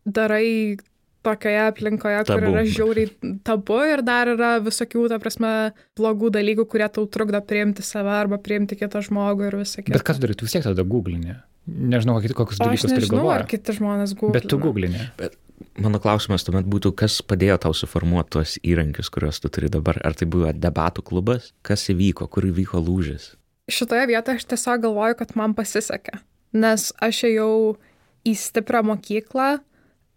darai 0.05 0.77
tokioje 1.25 1.63
aplinkoje, 1.69 2.21
tabu. 2.27 2.39
kur 2.39 2.47
yra 2.51 2.63
žiauriai 2.69 3.33
tabu 3.47 3.79
ir 3.89 4.03
dar 4.05 4.31
yra 4.35 4.51
visokių, 4.63 5.07
ta 5.11 5.19
prasme, 5.21 5.51
blogų 5.97 6.31
dalykų, 6.37 6.67
kurie 6.71 6.87
tau 6.93 7.07
trukdo 7.11 7.41
priimti 7.45 7.85
save 7.85 8.13
arba 8.15 8.39
priimti 8.41 8.77
kitą 8.79 9.01
žmogų 9.05 9.49
ir 9.49 9.59
visą 9.63 9.83
kitą. 9.83 9.97
Bet 9.97 10.05
kas 10.07 10.21
darai, 10.21 10.37
tu 10.37 10.47
vis 10.47 10.55
tiek 10.57 10.65
tada 10.65 10.85
googlinė. 10.87 11.39
Nežinau, 11.65 12.19
kokius 12.21 12.61
dalykus 12.61 12.91
turi 12.91 13.09
galvoje. 13.09 13.39
Ar 13.39 13.47
kiti 13.49 13.73
žmonės 13.73 14.13
googlina. 14.13 14.37
Bet 14.37 14.49
tu 14.51 14.59
googlinė. 14.61 15.07
Bet 15.17 15.37
mano 15.81 15.99
klausimas 16.03 16.45
tuomet 16.45 16.67
būtų, 16.69 16.91
kas 16.99 17.17
padėjo 17.25 17.57
tau 17.65 17.73
suformuoti 17.73 18.35
tuos 18.35 18.53
įrankius, 18.61 19.09
kuriuos 19.13 19.41
tu 19.41 19.49
turi 19.49 19.71
dabar? 19.73 19.97
Ar 20.05 20.17
tai 20.17 20.27
buvo 20.29 20.53
debatų 20.53 21.05
klubas? 21.07 21.49
Kas 21.65 21.87
įvyko? 21.89 22.29
Kur 22.29 22.45
įvyko 22.51 22.81
lūžis? 22.85 23.31
Šitoje 23.71 24.05
vietoje 24.11 24.37
aš 24.37 24.45
tiesiog 24.53 24.83
galvoju, 24.85 25.17
kad 25.23 25.33
man 25.39 25.55
pasisekė. 25.57 26.19
Nes 26.55 26.91
aš 27.03 27.23
ėjau 27.31 27.53
į 28.25 28.35
stiprią 28.37 28.83
mokyklą, 28.85 29.55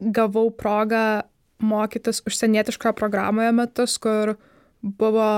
gavau 0.00 0.50
progą 0.54 1.22
mokytis 1.58 2.22
užsienietiškoje 2.26 2.94
programoje 2.98 3.52
metus, 3.52 3.96
kur 3.98 4.36
buvo 4.82 5.30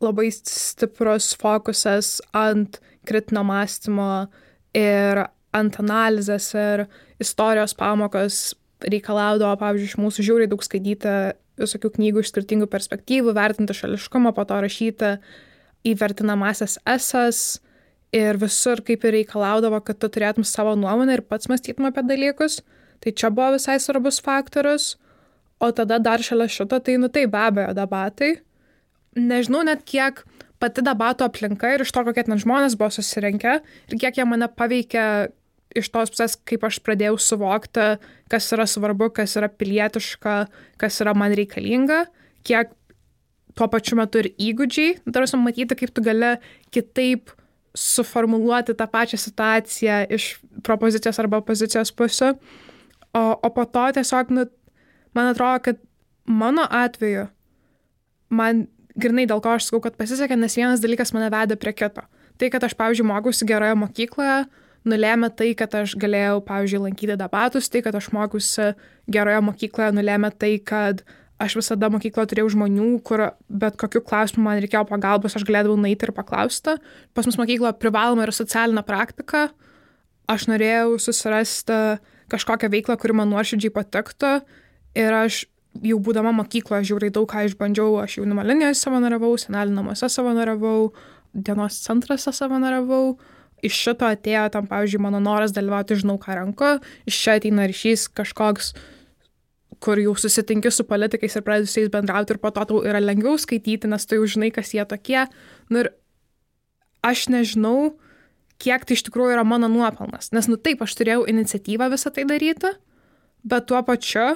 labai 0.00 0.30
stiprus 0.32 1.34
fokusas 1.36 2.20
ant 2.32 2.80
kritinio 3.04 3.44
mąstymo 3.44 4.28
ir 4.76 5.26
ant 5.56 5.76
analizės 5.82 6.48
ir 6.56 6.86
istorijos 7.20 7.74
pamokos 7.76 8.54
reikalaudavo, 8.80 9.58
pavyzdžiui, 9.60 9.90
iš 9.90 9.98
mūsų 10.00 10.24
žiūri 10.24 10.48
daug 10.48 10.62
skaityti 10.64 11.14
visokių 11.60 11.90
knygų 11.98 12.22
iš 12.22 12.30
skirtingų 12.32 12.68
perspektyvų, 12.72 13.34
vertinti 13.36 13.76
šališkumą, 13.76 14.32
po 14.36 14.46
to 14.48 14.60
rašyti 14.64 15.16
įvertinamasias 15.90 16.78
esas 16.88 17.60
ir 18.16 18.38
visur 18.40 18.80
kaip 18.86 19.04
ir 19.04 19.18
reikalaudavo, 19.20 19.82
kad 19.84 20.00
tu 20.00 20.08
turėtum 20.12 20.46
savo 20.46 20.72
nuomonę 20.78 21.18
ir 21.18 21.26
pats 21.26 21.50
mąstytum 21.50 21.90
apie 21.90 22.04
dalykus. 22.06 22.60
Tai 23.00 23.12
čia 23.16 23.30
buvo 23.32 23.54
visai 23.56 23.78
svarbus 23.80 24.20
faktorius. 24.24 24.94
O 25.60 25.70
tada 25.76 25.98
dar 26.00 26.22
šalia 26.24 26.48
šito, 26.48 26.78
tai, 26.80 26.96
nu 27.00 27.10
tai 27.12 27.26
be 27.28 27.40
abejo, 27.40 27.74
debatai. 27.76 28.30
Nežinau 29.16 29.60
net 29.66 29.82
kiek 29.84 30.22
pati 30.60 30.84
debato 30.84 31.24
aplinka 31.24 31.68
ir 31.74 31.84
iš 31.84 31.92
to, 31.92 32.04
kokie 32.06 32.24
ten 32.24 32.40
žmonės 32.40 32.76
buvo 32.80 32.92
susirinkę 32.94 33.58
ir 33.60 34.00
kiek 34.00 34.20
jie 34.20 34.26
mane 34.28 34.48
paveikė 34.48 35.04
iš 35.76 35.88
tos 35.94 36.12
pusės, 36.12 36.36
kaip 36.48 36.64
aš 36.66 36.80
pradėjau 36.84 37.16
suvokti, 37.20 37.86
kas 38.32 38.48
yra 38.54 38.66
svarbu, 38.68 39.10
kas 39.14 39.36
yra 39.38 39.48
pilietiška, 39.52 40.36
kas 40.80 41.00
yra 41.04 41.14
man 41.14 41.34
reikalinga, 41.38 42.04
kiek 42.46 42.72
tuo 43.58 43.68
pačiu 43.70 43.98
metu 44.00 44.22
ir 44.22 44.30
įgūdžiai, 44.34 44.96
tarsi 45.14 45.38
matyti, 45.38 45.76
kaip 45.78 45.92
tu 45.94 46.02
gali 46.04 46.34
kitaip 46.74 47.30
suformuluoti 47.76 48.74
tą 48.74 48.86
pačią 48.90 49.20
situaciją 49.20 50.02
iš 50.10 50.32
propozicijos 50.66 51.20
arba 51.22 51.38
opozicijos 51.42 51.92
pusių. 51.94 52.34
O, 53.16 53.22
o 53.42 53.50
po 53.50 53.66
to 53.66 53.88
tiesiog, 53.96 54.30
nu, 54.34 54.46
man 55.16 55.32
atrodo, 55.32 55.64
kad 55.64 55.80
mano 56.30 56.66
atveju, 56.70 57.26
man 58.30 58.66
grinai 59.00 59.26
dėl 59.30 59.42
ko 59.42 59.56
aš 59.56 59.68
sakau, 59.68 59.82
kad 59.86 59.98
pasisekė, 59.98 60.38
nes 60.38 60.56
vienas 60.58 60.82
dalykas 60.82 61.14
mane 61.16 61.30
vedė 61.32 61.58
prie 61.60 61.74
kito. 61.74 62.04
Tai, 62.40 62.48
kad 62.52 62.64
aš, 62.64 62.76
pavyzdžiui, 62.78 63.08
mokiausi 63.10 63.48
geroje 63.48 63.76
mokykloje, 63.76 64.36
nulėmė 64.88 65.30
tai, 65.36 65.50
kad 65.58 65.74
aš 65.82 65.96
galėjau, 66.00 66.40
pavyzdžiui, 66.46 66.84
lankyti 66.86 67.16
debatus, 67.20 67.68
tai, 67.72 67.82
kad 67.84 67.96
aš 67.98 68.10
mokiausi 68.16 68.70
geroje 69.12 69.42
mokykloje, 69.44 69.90
nulėmė 69.96 70.30
tai, 70.40 70.54
kad 70.64 71.02
aš 71.40 71.56
visada 71.56 71.88
mokykloje 71.92 72.32
turėjau 72.32 72.52
žmonių, 72.54 72.88
kur 73.04 73.26
bet 73.48 73.76
kokiu 73.80 74.02
klausimu 74.04 74.44
man 74.44 74.60
reikėjo 74.60 74.84
pagalbos, 74.88 75.36
aš 75.36 75.44
galėdavau 75.48 75.78
nueiti 75.80 76.06
ir 76.06 76.14
paklausti. 76.16 76.76
Pas 77.16 77.28
mus 77.28 77.38
mokykloje 77.40 77.78
privaloma 77.80 78.26
yra 78.26 78.34
socialinė 78.36 78.84
praktika. 78.88 79.48
Aš 80.30 80.46
norėjau 80.50 80.98
susirasti 81.00 81.78
kažkokią 82.30 82.70
veiklą, 82.72 82.96
kuri 83.00 83.16
man 83.20 83.32
nuoširdžiai 83.32 83.72
patiktų. 83.74 84.34
Ir 84.98 85.14
aš 85.14 85.44
jau 85.86 85.98
būdama 86.02 86.32
mokykloje 86.34 86.90
žiūrai 86.90 87.10
daug 87.14 87.28
ką 87.30 87.44
išbandžiau, 87.48 87.98
aš 88.02 88.18
jaunimo 88.18 88.44
linijoje 88.46 88.78
savanoriavau, 88.80 89.34
senelių 89.38 89.76
namuose 89.76 90.08
savanoriavau, 90.10 90.90
dienos 91.34 91.78
centruose 91.84 92.32
savanoriavau. 92.34 93.18
Iš 93.66 93.76
šito 93.76 94.08
atėjo 94.08 94.46
tam, 94.54 94.66
pavyzdžiui, 94.70 95.02
mano 95.04 95.20
noras 95.20 95.52
dalyvauti 95.52 95.98
žinau 96.00 96.16
ką 96.20 96.38
ranku, 96.38 96.78
iš 97.08 97.18
čia 97.20 97.36
ateina 97.36 97.66
ryšys 97.68 98.06
kažkoks, 98.16 98.72
kur 99.84 100.00
jau 100.00 100.14
susitinki 100.16 100.72
su 100.72 100.84
politikais 100.88 101.36
ir 101.36 101.44
pradedi 101.44 101.68
su 101.68 101.82
jais 101.82 101.92
bendrauti 101.92 102.34
ir 102.34 102.40
po 102.40 102.50
to 102.56 102.64
tau 102.68 102.80
yra 102.84 103.00
lengviau 103.04 103.36
skaityti, 103.40 103.88
nes 103.88 104.06
tu 104.08 104.16
jau 104.16 104.28
žinai, 104.28 104.50
kas 104.52 104.72
jie 104.76 104.84
tokie. 104.88 105.26
Nu 105.68 105.84
ir 105.84 105.92
aš 107.04 107.28
nežinau, 107.32 107.94
kiek 108.60 108.84
tai 108.86 108.96
iš 108.98 109.04
tikrųjų 109.08 109.34
yra 109.36 109.44
mano 109.46 109.70
nuopelnas. 109.72 110.30
Nes, 110.36 110.48
nu 110.50 110.58
taip, 110.60 110.82
aš 110.84 110.96
turėjau 110.98 111.24
iniciatyvą 111.30 111.90
visą 111.92 112.12
tai 112.14 112.26
daryti, 112.28 112.72
bet 113.48 113.68
tuo 113.70 113.80
pačiu 113.86 114.34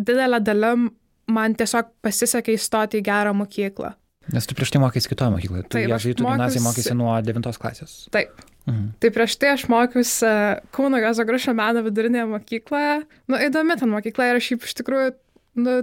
didelę 0.00 0.40
dalim 0.44 0.90
man 1.30 1.54
tiesiog 1.58 1.92
pasisekė 2.04 2.56
įstoti 2.56 3.00
į 3.00 3.06
gerą 3.06 3.34
mokyklą. 3.36 3.94
Nes 4.30 4.46
tu 4.46 4.54
prieš 4.54 4.72
tai 4.74 4.80
mokėsi 4.82 5.10
kitoje 5.10 5.32
mokykloje. 5.34 5.64
Tu 5.72 5.82
jezuitų 5.82 6.24
mokiausi... 6.24 6.36
gimnaziją 6.36 6.64
mokėsi 6.66 6.96
nuo 6.98 7.14
9 7.26 7.60
klasės. 7.62 7.94
Taip. 8.14 8.42
Mhm. 8.68 8.90
Tai 9.02 9.10
prieš 9.14 9.36
tai 9.40 9.54
aš 9.54 9.64
mokiausi 9.72 10.34
Kauno 10.76 11.00
Jozo 11.00 11.24
Grušio 11.26 11.54
meno 11.56 11.82
vidurinėje 11.86 12.26
mokykloje. 12.30 13.00
Nu, 13.30 13.40
įdomi 13.40 13.78
ten 13.80 13.90
mokykla 13.90 14.30
ir 14.30 14.42
šiaip 14.44 14.66
iš 14.68 14.76
tikrųjų, 14.82 15.14
nu, 15.64 15.76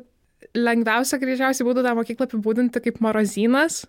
lengviausia 0.58 1.20
greičiausiai 1.22 1.68
būtų 1.68 1.84
tą 1.86 1.96
mokyklą 1.98 2.30
apibūdinti 2.30 2.84
kaip 2.86 3.02
morozynas. 3.04 3.86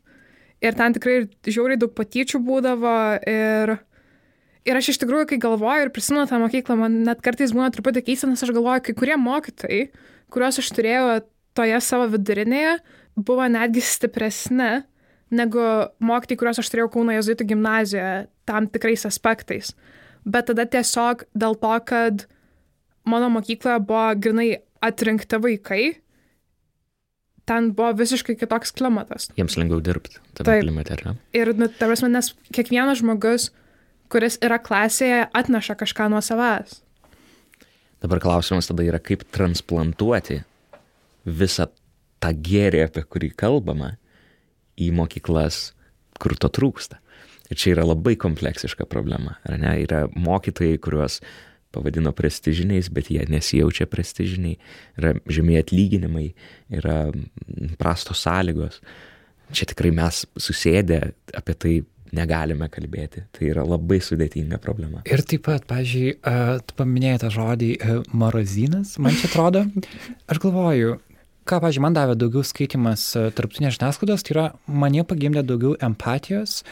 Ir 0.65 0.75
ten 0.75 0.95
tikrai 0.97 1.21
žiauriai 1.47 1.79
daug 1.79 1.93
patyčių 1.95 2.41
būdavo 2.43 2.95
ir, 3.31 3.75
ir 4.67 4.79
aš 4.81 4.93
iš 4.95 5.01
tikrųjų, 5.05 5.29
kai 5.31 5.41
galvoju 5.43 5.87
ir 5.87 5.93
prisimenu 5.95 6.27
tą 6.31 6.41
mokyklą, 6.43 6.79
man 6.81 7.03
net 7.07 7.23
kartais 7.23 7.55
būna 7.55 7.71
truputį 7.75 8.03
keista, 8.09 8.31
nes 8.31 8.43
aš 8.43 8.55
galvoju, 8.57 8.89
kai 8.89 8.97
kurie 8.99 9.19
mokytojai, 9.23 9.83
kuriuos 10.35 10.59
aš 10.63 10.73
turėjau 10.75 11.21
toje 11.59 11.79
savo 11.85 12.09
vidurinėje, 12.11 12.79
buvo 13.19 13.47
netgi 13.51 13.85
stipresni 13.87 14.83
negu 15.35 15.63
mokytojai, 16.03 16.41
kuriuos 16.41 16.61
aš 16.63 16.73
turėjau 16.73 16.91
Kauno 16.97 17.15
Jėzuitų 17.15 17.47
gimnazijoje 17.53 18.27
tam 18.49 18.67
tikrais 18.73 19.07
aspektais. 19.09 19.75
Bet 20.29 20.49
tada 20.51 20.67
tiesiog 20.67 21.27
dėl 21.39 21.55
to, 21.61 21.75
kad 21.87 22.27
mano 23.09 23.31
mokykloje 23.33 23.79
buvo 23.87 24.07
grinai 24.21 24.51
atrinkti 24.85 25.41
vaikai, 25.43 25.83
ten 27.49 27.71
buvo 27.77 27.95
visiškai 27.97 28.37
kitoks 28.39 28.75
klimatas. 28.77 29.31
Jiems 29.39 29.57
lengviau 29.61 29.81
dirbti 29.85 30.21
tame 30.37 30.59
klimate, 30.63 30.99
ar 30.99 31.05
ne? 31.07 31.15
Ir, 31.37 31.55
nu, 31.57 31.71
ta 31.73 31.89
prasme, 31.89 32.11
nes 32.13 32.33
kiekvienas 32.55 33.01
žmogus, 33.01 33.49
kuris 34.13 34.39
yra 34.45 34.61
klasėje, 34.63 35.25
atneša 35.37 35.79
kažką 35.81 36.11
nuo 36.13 36.21
savęs. 36.25 36.83
Dabar 38.05 38.23
klausimas 38.23 38.69
tada 38.71 38.85
yra, 38.87 39.01
kaip 39.03 39.25
transplantuoti 39.35 40.43
visą 41.27 41.67
tą 42.23 42.31
gėrį, 42.33 42.85
apie 42.87 43.03
kurį 43.03 43.33
kalbama, 43.39 43.97
į 44.79 44.93
mokyklas, 44.95 45.73
kur 46.23 46.37
to 46.39 46.51
trūksta. 46.53 47.01
Ir 47.49 47.59
čia 47.59 47.73
yra 47.73 47.87
labai 47.89 48.15
kompleksiška 48.21 48.87
problema, 48.91 49.39
ar 49.49 49.57
ne? 49.61 49.73
Yra 49.83 50.05
mokytojai, 50.13 50.79
kuriuos 50.85 51.23
pavadino 51.79 52.13
prestižiniais, 52.17 52.91
bet 52.95 53.13
jie 53.15 53.25
nesijaučia 53.31 53.89
prestižiniai, 53.91 54.59
yra 55.01 55.15
žemė 55.31 55.61
atlyginimai, 55.63 56.33
yra 56.75 56.99
prastos 57.81 58.27
sąlygos. 58.27 58.83
Čia 59.55 59.71
tikrai 59.71 59.95
mes 59.97 60.27
susėdę 60.37 61.01
apie 61.39 61.55
tai 61.57 61.77
negalime 62.15 62.69
kalbėti. 62.73 63.25
Tai 63.35 63.49
yra 63.49 63.65
labai 63.67 64.01
sudėtinga 64.05 64.61
problema. 64.63 65.03
Ir 65.09 65.23
taip 65.29 65.45
pat, 65.49 65.67
pažiūrėjau, 65.69 66.63
tu 66.69 66.77
paminėjai 66.79 67.23
tą 67.25 67.33
žodį 67.35 67.71
morozinas, 68.17 68.97
man 69.03 69.17
čia 69.19 69.29
atrodo. 69.31 69.65
Aš 70.31 70.43
galvoju, 70.45 70.99
ką, 71.49 71.61
pažiūrėjau, 71.65 71.85
man 71.85 71.97
davė 71.97 72.19
daugiau 72.21 72.45
skaitimas 72.47 73.11
tarptautinės 73.17 73.79
žiniasklaidos, 73.79 74.25
tai 74.25 74.37
yra 74.37 74.47
mane 74.67 75.05
pagimdė 75.09 75.45
daugiau 75.49 75.77
empatijos 75.85 76.63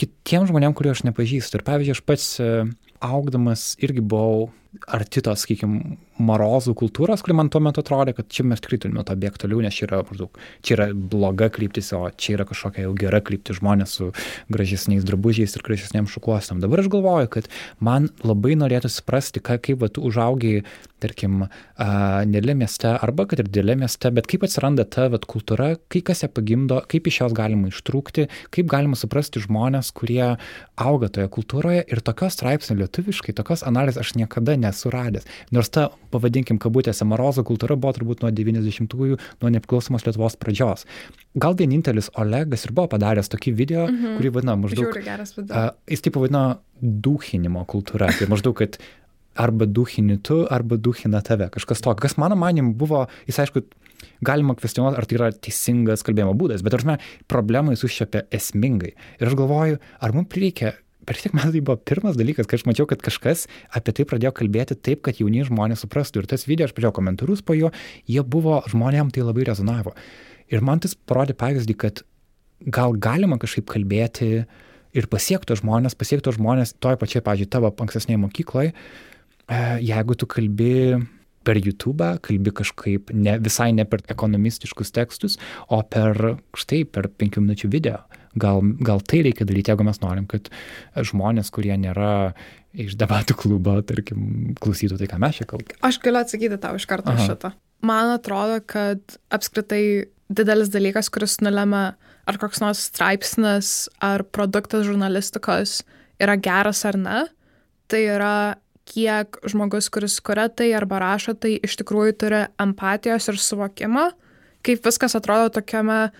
kitiems 0.00 0.48
žmonėms, 0.48 0.76
kuriuos 0.78 1.00
aš 1.00 1.08
nepažįstu. 1.10 1.58
Ir 1.58 1.66
pavyzdžiui, 1.66 1.96
aš 1.98 2.04
pats 2.08 2.28
augdamas 3.00 3.74
irgi 3.80 4.00
buvau 4.00 4.50
arti 4.86 5.22
tos, 5.24 5.42
sakykime, 5.44 5.96
morozų 6.20 6.74
kultūros, 6.78 7.22
kuri 7.24 7.34
man 7.38 7.48
tuo 7.52 7.62
metu 7.64 7.82
atrodė, 7.82 8.12
kad 8.16 8.28
čia 8.32 8.44
mes 8.46 8.60
tikrai 8.62 8.78
turime 8.82 9.04
to 9.06 9.16
bėgti 9.18 9.44
toliau, 9.44 9.62
nes 9.64 9.74
čia 9.74 9.86
yra, 9.88 10.02
maždaug, 10.06 10.36
čia 10.66 10.76
yra 10.76 10.86
bloga 10.94 11.48
kryptis, 11.52 11.90
o 11.96 12.02
čia 12.12 12.36
yra 12.36 12.46
kažkokia 12.48 12.84
jau 12.84 12.92
gera 12.98 13.22
kryptis 13.24 13.58
žmonės 13.60 13.96
su 13.98 14.10
gražesniais 14.52 15.06
drabužiais 15.08 15.56
ir 15.56 15.64
gražesniam 15.66 16.08
šukuostam. 16.10 16.60
Dabar 16.62 16.84
aš 16.84 16.90
galvoju, 16.92 17.32
kad 17.38 17.48
man 17.80 18.10
labai 18.22 18.54
norėtų 18.60 18.92
suprasti, 18.92 19.42
ką, 19.42 19.58
kaip 19.64 19.80
va, 19.82 19.90
tu 19.90 20.04
užaugiai, 20.06 20.62
tarkim, 21.00 21.46
nedėlė 21.80 22.54
mieste 22.60 22.90
arba 22.92 23.24
kad 23.28 23.40
ir 23.40 23.48
dėlė 23.48 23.78
mieste, 23.80 24.10
bet 24.12 24.28
kaip 24.28 24.44
atsiranda 24.44 24.84
ta 24.84 25.08
vat, 25.08 25.24
kultūra, 25.24 25.72
kai 25.88 26.02
kas 26.04 26.20
ją 26.26 26.28
pagimdo, 26.28 26.82
kaip 26.92 27.08
iš 27.08 27.22
jos 27.22 27.36
galima 27.36 27.70
ištrūkti, 27.72 28.26
kaip 28.52 28.68
galima 28.68 28.98
suprasti 29.00 29.40
žmonės, 29.40 29.94
kurie 29.96 30.36
auga 30.76 31.08
toje 31.08 31.30
kultūroje 31.32 31.86
ir 31.88 32.04
tokios 32.04 32.36
straipsnių 32.36 32.82
lietuviškai, 32.82 33.32
tokios 33.40 33.64
analizės 33.64 34.04
aš 34.04 34.14
niekada 34.20 34.59
nesu 34.62 34.92
radęs. 34.92 35.26
Nors 35.54 35.70
ta, 35.74 35.88
pavadinkim, 36.12 36.60
kabutėse, 36.62 37.06
marozo 37.08 37.44
kultūra 37.46 37.76
buvo 37.80 37.94
turbūt 37.96 38.24
nuo 38.24 38.32
90-ųjų, 38.34 39.18
nuo 39.42 39.52
nepriklausomos 39.56 40.06
Lietuvos 40.06 40.38
pradžios. 40.40 40.86
Gal 41.40 41.58
vienintelis 41.58 42.10
Olegas 42.20 42.66
ir 42.66 42.74
buvo 42.76 42.90
padaręs 42.94 43.30
tokį 43.32 43.54
video, 43.56 43.86
mm 43.88 43.96
-hmm. 43.96 44.16
kurį 44.18 44.32
vadina 44.36 44.56
maždaug... 44.56 44.96
Uh, 44.96 45.70
jis 45.90 46.06
taip 46.06 46.16
vadino 46.16 46.60
duhinimo 46.80 47.64
kultūra. 47.64 48.10
Tai 48.18 48.28
maždaug, 48.28 48.56
kad 48.56 48.80
arba 49.34 49.66
duhini 49.66 50.18
tu, 50.22 50.46
arba 50.50 50.76
duhina 50.76 51.20
tave. 51.22 51.48
Kažkas 51.50 51.80
to, 51.80 51.94
kas 51.94 52.16
mano 52.16 52.36
manim 52.36 52.74
buvo, 52.74 53.06
jis 53.26 53.38
aišku, 53.38 53.62
galima 54.24 54.54
kvestionuoti, 54.54 54.98
ar 54.98 55.08
tai 55.08 55.18
yra 55.18 55.30
teisingas 55.32 56.04
kalbėjimo 56.06 56.34
būdas, 56.38 56.64
bet 56.64 56.76
ar 56.78 56.98
problemą 57.28 57.74
jis 57.74 57.84
užčiapė 57.88 58.26
esmingai. 58.36 58.94
Ir 59.20 59.30
aš 59.30 59.36
galvoju, 59.38 59.80
ar 60.00 60.16
mums 60.16 60.36
reikia 60.36 60.74
per 61.08 61.18
tiek 61.20 61.34
metų 61.36 61.54
tai 61.54 61.62
buvo 61.64 61.76
pirmas 61.90 62.18
dalykas, 62.18 62.48
kai 62.48 62.58
aš 62.58 62.66
mačiau, 62.68 62.86
kad 62.90 63.02
kažkas 63.04 63.46
apie 63.76 63.94
tai 63.96 64.06
pradėjo 64.08 64.32
kalbėti 64.36 64.76
taip, 64.76 65.02
kad 65.06 65.20
jauni 65.20 65.44
žmonės 65.46 65.84
suprastų. 65.84 66.22
Ir 66.22 66.30
tas 66.30 66.46
video, 66.48 66.68
aš 66.68 66.74
pažiūrėjau 66.76 66.96
komentarus 67.00 67.44
po 67.46 67.56
jo, 67.56 67.72
jie 68.10 68.22
buvo, 68.22 68.60
žmonėm 68.70 69.12
tai 69.14 69.24
labai 69.26 69.46
rezonavo. 69.48 69.94
Ir 70.50 70.64
man 70.66 70.82
tas 70.82 70.96
parodė 70.96 71.36
pavyzdį, 71.38 71.76
kad 71.80 72.02
gal 72.66 72.96
galima 72.98 73.38
kažkaip 73.40 73.68
kalbėti 73.70 74.44
ir 74.90 75.06
pasiekti 75.10 75.56
žmonės, 75.60 75.96
pasiekti 75.98 76.34
žmonės 76.36 76.74
toj 76.82 76.98
pačiai, 77.00 77.24
pažiūrėjau, 77.24 77.54
tavo 77.54 77.72
ankstesnėje 77.86 78.20
mokykloje, 78.20 78.74
jeigu 79.86 80.16
tu 80.18 80.28
kalbi 80.30 80.74
per 81.46 81.56
YouTube, 81.56 82.04
kalbi 82.22 82.52
kažkaip 82.52 83.12
ne, 83.16 83.38
visai 83.40 83.70
ne 83.72 83.86
per 83.88 84.02
ekonomistiškus 84.12 84.92
tekstus, 84.92 85.38
o 85.72 85.80
per 85.82 86.36
štai 86.58 86.84
per 86.84 87.08
penkių 87.16 87.46
minučių 87.46 87.70
video. 87.72 88.02
Gal, 88.38 88.60
gal 88.86 89.00
tai 89.02 89.24
reikia 89.26 89.46
daryti, 89.46 89.72
jeigu 89.72 89.84
mes 89.86 89.98
norim, 90.04 90.26
kad 90.30 90.46
žmonės, 90.94 91.50
kurie 91.50 91.74
nėra 91.80 92.30
iš 92.78 92.94
debatų 93.00 93.34
klubo, 93.40 93.74
tarkim, 93.82 94.54
klausytų 94.62 95.00
tai, 95.00 95.08
ką 95.10 95.18
mes 95.22 95.40
čia 95.40 95.48
kalbame. 95.50 95.80
Aš 95.86 95.98
galiu 96.04 96.20
atsakyti 96.22 96.60
tau 96.62 96.78
iš 96.78 96.86
karto 96.90 97.10
Aha. 97.10 97.26
šitą. 97.26 97.50
Man 97.82 98.12
atrodo, 98.14 98.60
kad 98.62 99.18
apskritai 99.34 99.82
didelis 100.30 100.70
dalykas, 100.70 101.10
kuris 101.10 101.40
nulema, 101.42 101.94
ar 102.30 102.38
koks 102.38 102.62
nors 102.62 102.84
straipsnis, 102.90 103.88
ar 103.98 104.22
produktas 104.22 104.86
žurnalistikos 104.86 105.80
yra 106.22 106.36
geras 106.38 106.84
ar 106.86 106.98
ne, 107.00 107.24
tai 107.90 108.04
yra 108.14 108.34
kiek 108.90 109.38
žmogus, 109.50 109.90
kuris 109.92 110.18
kuria 110.24 110.48
tai 110.52 110.70
arba 110.76 111.00
rašo 111.02 111.34
tai, 111.38 111.56
iš 111.62 111.78
tikrųjų 111.80 112.16
turi 112.20 112.42
empatijos 112.62 113.30
ir 113.30 113.38
suvokimą, 113.40 114.10
kaip 114.66 114.86
viskas 114.86 115.16
atrodo 115.18 115.50
tokiame 115.58 116.10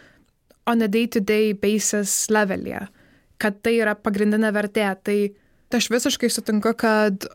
on 0.70 0.82
a 0.82 0.88
day-to-day 0.88 1.52
-day 1.52 1.60
basis 1.60 2.14
levelėje, 2.30 2.86
kad 3.38 3.60
tai 3.62 3.76
yra 3.80 3.94
pagrindinė 3.94 4.52
vertė. 4.54 4.88
Tai, 5.02 5.18
tai 5.68 5.78
aš 5.82 5.90
visiškai 5.90 6.30
sutinku, 6.30 6.74
kad 6.74 7.26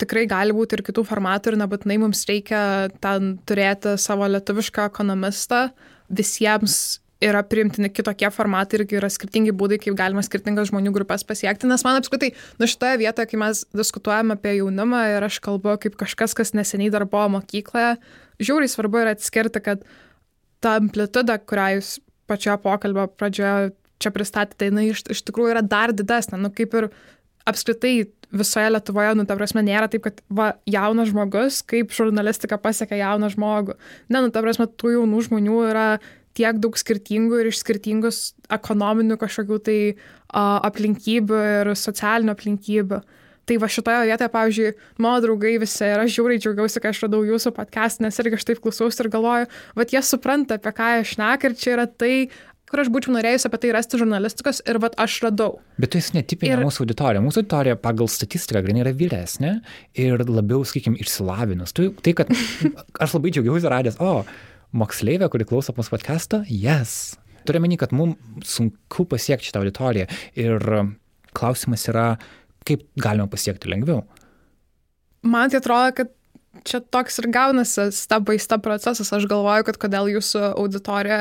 tikrai 0.00 0.26
gali 0.30 0.54
būti 0.56 0.78
ir 0.78 0.84
kitų 0.86 1.04
formatų 1.08 1.52
ir 1.52 1.60
nebūtinai 1.62 1.98
mums 2.02 2.24
reikia 2.28 2.90
ten 3.04 3.38
turėti 3.46 3.96
savo 4.00 4.28
lietuvišką 4.30 4.88
ekonomistą. 4.90 5.70
Visiems 6.12 7.02
yra 7.22 7.42
priimtini 7.46 7.90
kitokie 7.92 8.30
formatai 8.34 8.80
irgi 8.80 8.98
yra 8.98 9.10
skirtingi 9.12 9.54
būdai, 9.54 9.78
kaip 9.82 9.96
galima 9.98 10.24
skirtingas 10.26 10.72
žmonių 10.72 10.92
grupės 10.96 11.24
pasiekti, 11.26 11.68
nes 11.70 11.84
man 11.86 12.00
apskritai, 12.00 12.32
nu 12.58 12.68
šitoje 12.68 12.98
vietoje, 13.04 13.28
kai 13.30 13.40
mes 13.44 13.62
diskutuojame 13.78 14.36
apie 14.36 14.56
jaunimą 14.58 15.04
ir 15.14 15.26
aš 15.28 15.38
kalbu 15.44 15.76
kaip 15.84 15.98
kažkas, 16.00 16.34
kas 16.38 16.54
neseniai 16.58 16.90
dar 16.94 17.06
buvo 17.06 17.28
mokykloje, 17.36 17.94
žiūriai 18.42 18.72
svarbu 18.72 19.04
yra 19.04 19.14
atskirti, 19.14 19.62
kad 19.62 19.86
ta 20.62 20.76
amplituda, 20.80 21.38
kurią 21.38 21.68
jūs 21.78 21.94
pačioje 22.32 22.58
pokalbio 22.64 23.06
pradžioje 23.20 23.72
čia 24.02 24.10
pristatėte, 24.14 24.70
jinai 24.70 24.88
iš, 24.90 25.04
iš 25.14 25.22
tikrųjų 25.28 25.54
yra 25.54 25.62
dar 25.62 25.92
didesnė, 25.94 26.40
nu 26.42 26.50
kaip 26.54 26.74
ir 26.78 26.88
apskritai 27.48 28.08
visoje 28.32 28.70
Lietuvoje, 28.72 29.12
nu, 29.18 29.26
ta 29.28 29.36
prasme, 29.36 29.62
nėra 29.66 29.90
taip, 29.92 30.06
kad 30.06 30.20
va, 30.32 30.52
jaunas 30.68 31.10
žmogus, 31.12 31.60
kaip 31.68 31.92
žurnalistika 31.94 32.56
pasiekia 32.60 33.02
jauną 33.02 33.28
žmogų. 33.34 33.76
Ne, 34.08 34.22
nu, 34.24 34.32
ta 34.32 34.42
prasme, 34.44 34.66
tų 34.66 34.96
jaunų 34.96 35.24
žmonių 35.28 35.58
yra 35.68 35.86
tiek 36.38 36.60
daug 36.62 36.78
skirtingų 36.80 37.42
ir 37.42 37.50
iš 37.50 37.60
skirtingus 37.60 38.20
ekonominių 38.52 39.18
kažkokių 39.20 39.58
tai 39.66 39.78
uh, 39.92 40.62
aplinkybių 40.64 41.42
ir 41.58 41.72
socialinių 41.76 42.32
aplinkybių. 42.32 43.02
Tai 43.48 43.58
va 43.58 43.68
šitoje 43.74 44.06
vietoje, 44.06 44.30
pavyzdžiui, 44.30 44.72
mano 45.02 45.18
draugai 45.24 45.56
visi 45.58 45.82
ir 45.82 45.98
aš 46.04 46.14
žiūriai 46.14 46.42
džiaugiausi, 46.42 46.78
kai 46.82 46.92
aš 46.92 47.02
radau 47.08 47.24
jūsų 47.26 47.50
podcast, 47.56 47.98
nes 48.04 48.18
irgi 48.22 48.38
aš 48.38 48.46
taip 48.46 48.62
klausausi 48.62 49.02
ir 49.02 49.10
galvoju, 49.10 49.48
va 49.78 49.86
jie 49.90 50.02
supranta, 50.06 50.60
apie 50.60 50.72
ką 50.76 50.90
aš 51.00 51.16
nek 51.18 51.48
ir 51.48 51.56
čia 51.58 51.72
yra 51.74 51.88
tai, 51.90 52.28
kur 52.72 52.80
aš 52.80 52.88
būčiau 52.94 53.12
norėjus 53.12 53.44
apie 53.48 53.60
tai 53.64 53.72
rasti 53.76 53.98
žurnalistikos 54.00 54.62
ir 54.70 54.78
vat 54.80 54.94
aš 55.02 55.18
radau. 55.26 55.58
Bet 55.82 55.92
tai 55.92 56.00
jis 56.00 56.12
netipinė 56.16 56.54
ir... 56.54 56.62
mūsų 56.64 56.86
auditorija. 56.86 57.24
Mūsų 57.24 57.42
auditorija 57.42 57.80
pagal 57.82 58.08
statistiką 58.08 58.62
grinai 58.64 58.84
yra 58.86 58.94
vyresnė 58.96 59.52
ir 60.00 60.22
labiau, 60.24 60.62
sakykime, 60.64 60.96
išsilavinus. 61.02 61.74
Tai, 61.76 61.90
tai 62.00 62.14
kad 62.22 62.32
aš 63.04 63.18
labai 63.18 63.34
džiaugiausi 63.34 63.72
radęs, 63.74 63.98
o, 64.00 64.22
moksleivė, 64.78 65.28
kuri 65.34 65.48
klauso 65.50 65.74
mūsų 65.76 65.96
podcast'o, 65.98 66.40
yes. 66.48 67.18
Turime 67.44 67.66
menį, 67.66 67.82
kad 67.82 67.92
mums 67.92 68.48
sunku 68.48 69.04
pasiekti 69.10 69.50
šitą 69.50 69.60
auditoriją. 69.60 70.08
Ir 70.40 70.64
klausimas 71.36 71.84
yra, 71.90 72.14
kaip 72.68 72.84
galima 73.00 73.28
pasiekti 73.30 73.70
lengviau. 73.70 74.02
Man 75.22 75.52
tai 75.52 75.60
atrodo, 75.62 75.92
kad 76.00 76.12
čia 76.68 76.82
toks 76.94 77.20
ir 77.22 77.30
gaunasi 77.32 77.90
step 77.94 78.26
procesas. 78.64 79.12
Aš 79.12 79.28
galvoju, 79.30 79.68
kad 79.68 79.78
kodėl 79.82 80.10
jūsų 80.16 80.42
auditorija 80.52 81.20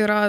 yra 0.00 0.22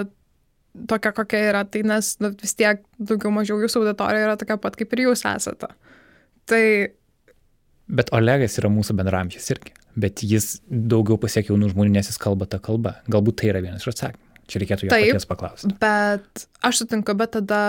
tokia, 0.90 1.14
kokia 1.14 1.40
yra, 1.52 1.62
tai 1.64 1.84
nes 1.86 2.14
nu, 2.22 2.32
vis 2.40 2.56
tiek 2.58 2.82
daugiau 2.98 3.32
mažiau 3.34 3.60
jūsų 3.62 3.84
auditorija 3.84 4.28
yra 4.28 4.36
tokia 4.40 4.58
pat, 4.60 4.76
kaip 4.78 4.92
ir 4.94 5.06
jūs 5.08 5.24
esate. 5.30 5.70
Tai 6.50 6.64
Bet 7.84 8.08
Olegas 8.16 8.56
yra 8.60 8.70
mūsų 8.72 8.96
bendramžys 8.96 9.50
irgi. 9.52 9.74
Bet 10.00 10.22
jis 10.24 10.58
daugiau 10.66 11.18
pasiekia 11.20 11.52
jaunų 11.52 11.74
žmonių, 11.74 11.92
nes 11.98 12.08
jis 12.08 12.16
kalba 12.20 12.48
tą 12.50 12.58
kalbą. 12.64 12.94
Galbūt 13.12 13.42
tai 13.42 13.50
yra 13.52 13.60
vienas 13.64 13.84
iš 13.84 13.92
atsakymų. 13.92 14.30
Čia 14.48 14.60
reikėtų 14.60 14.86
jo 14.86 14.92
Taip, 14.92 15.04
paties 15.12 15.28
paklausti. 15.28 15.72
Bet 15.80 16.46
aš 16.64 16.80
sutinku, 16.82 17.14
bet 17.16 17.34
tada 17.36 17.60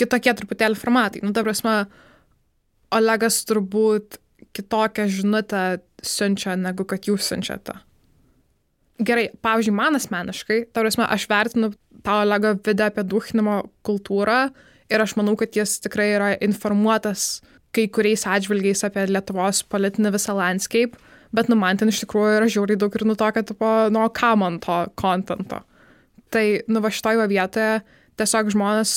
kitokie 0.00 0.34
truputėlį 0.36 0.78
formatai. 0.78 1.24
Nu, 1.24 1.32
ta 1.36 1.44
prasme, 1.46 1.86
Olegas 2.94 3.40
turbūt 3.48 4.20
kitokią 4.56 5.08
žinutę 5.10 5.64
siunčia, 6.04 6.54
negu 6.56 6.86
kad 6.88 7.08
jūs 7.08 7.26
siunčiate. 7.32 7.74
Gerai, 8.96 9.26
pavyzdžiui, 9.44 9.74
man 9.76 9.98
asmeniškai, 9.98 10.60
ta 10.72 10.84
prasme, 10.84 11.04
aš 11.04 11.26
vertinu 11.28 11.72
tą 12.06 12.22
Olego 12.22 12.54
video 12.64 12.88
apie 12.88 13.04
duhinimo 13.04 13.58
kultūrą 13.84 14.46
ir 14.92 15.02
aš 15.02 15.16
manau, 15.18 15.34
kad 15.36 15.56
jis 15.56 15.76
tikrai 15.84 16.08
yra 16.14 16.30
informuotas 16.44 17.42
kai 17.76 17.88
kuriais 17.92 18.24
atžvilgiais 18.30 18.86
apie 18.86 19.04
Lietuvos 19.10 19.60
politinį 19.68 20.14
visą 20.14 20.36
landscape, 20.38 20.96
bet 21.36 21.50
nu 21.52 21.58
man 21.60 21.76
ten 21.76 21.92
iš 21.92 22.04
tikrųjų 22.04 22.38
yra 22.38 22.48
žiauriai 22.48 22.80
daug 22.80 22.94
ir 22.96 23.04
nu 23.04 23.16
tokio, 23.18 23.42
tipo, 23.50 23.72
nuo 23.92 24.06
ką 24.08 24.32
man 24.40 24.60
to 24.64 24.78
kontento. 24.96 25.60
Tai 26.32 26.46
nu 26.72 26.80
va 26.80 26.92
šitoje 26.92 27.28
vietoje 27.28 27.82
tiesiog 28.16 28.48
žmonės 28.54 28.94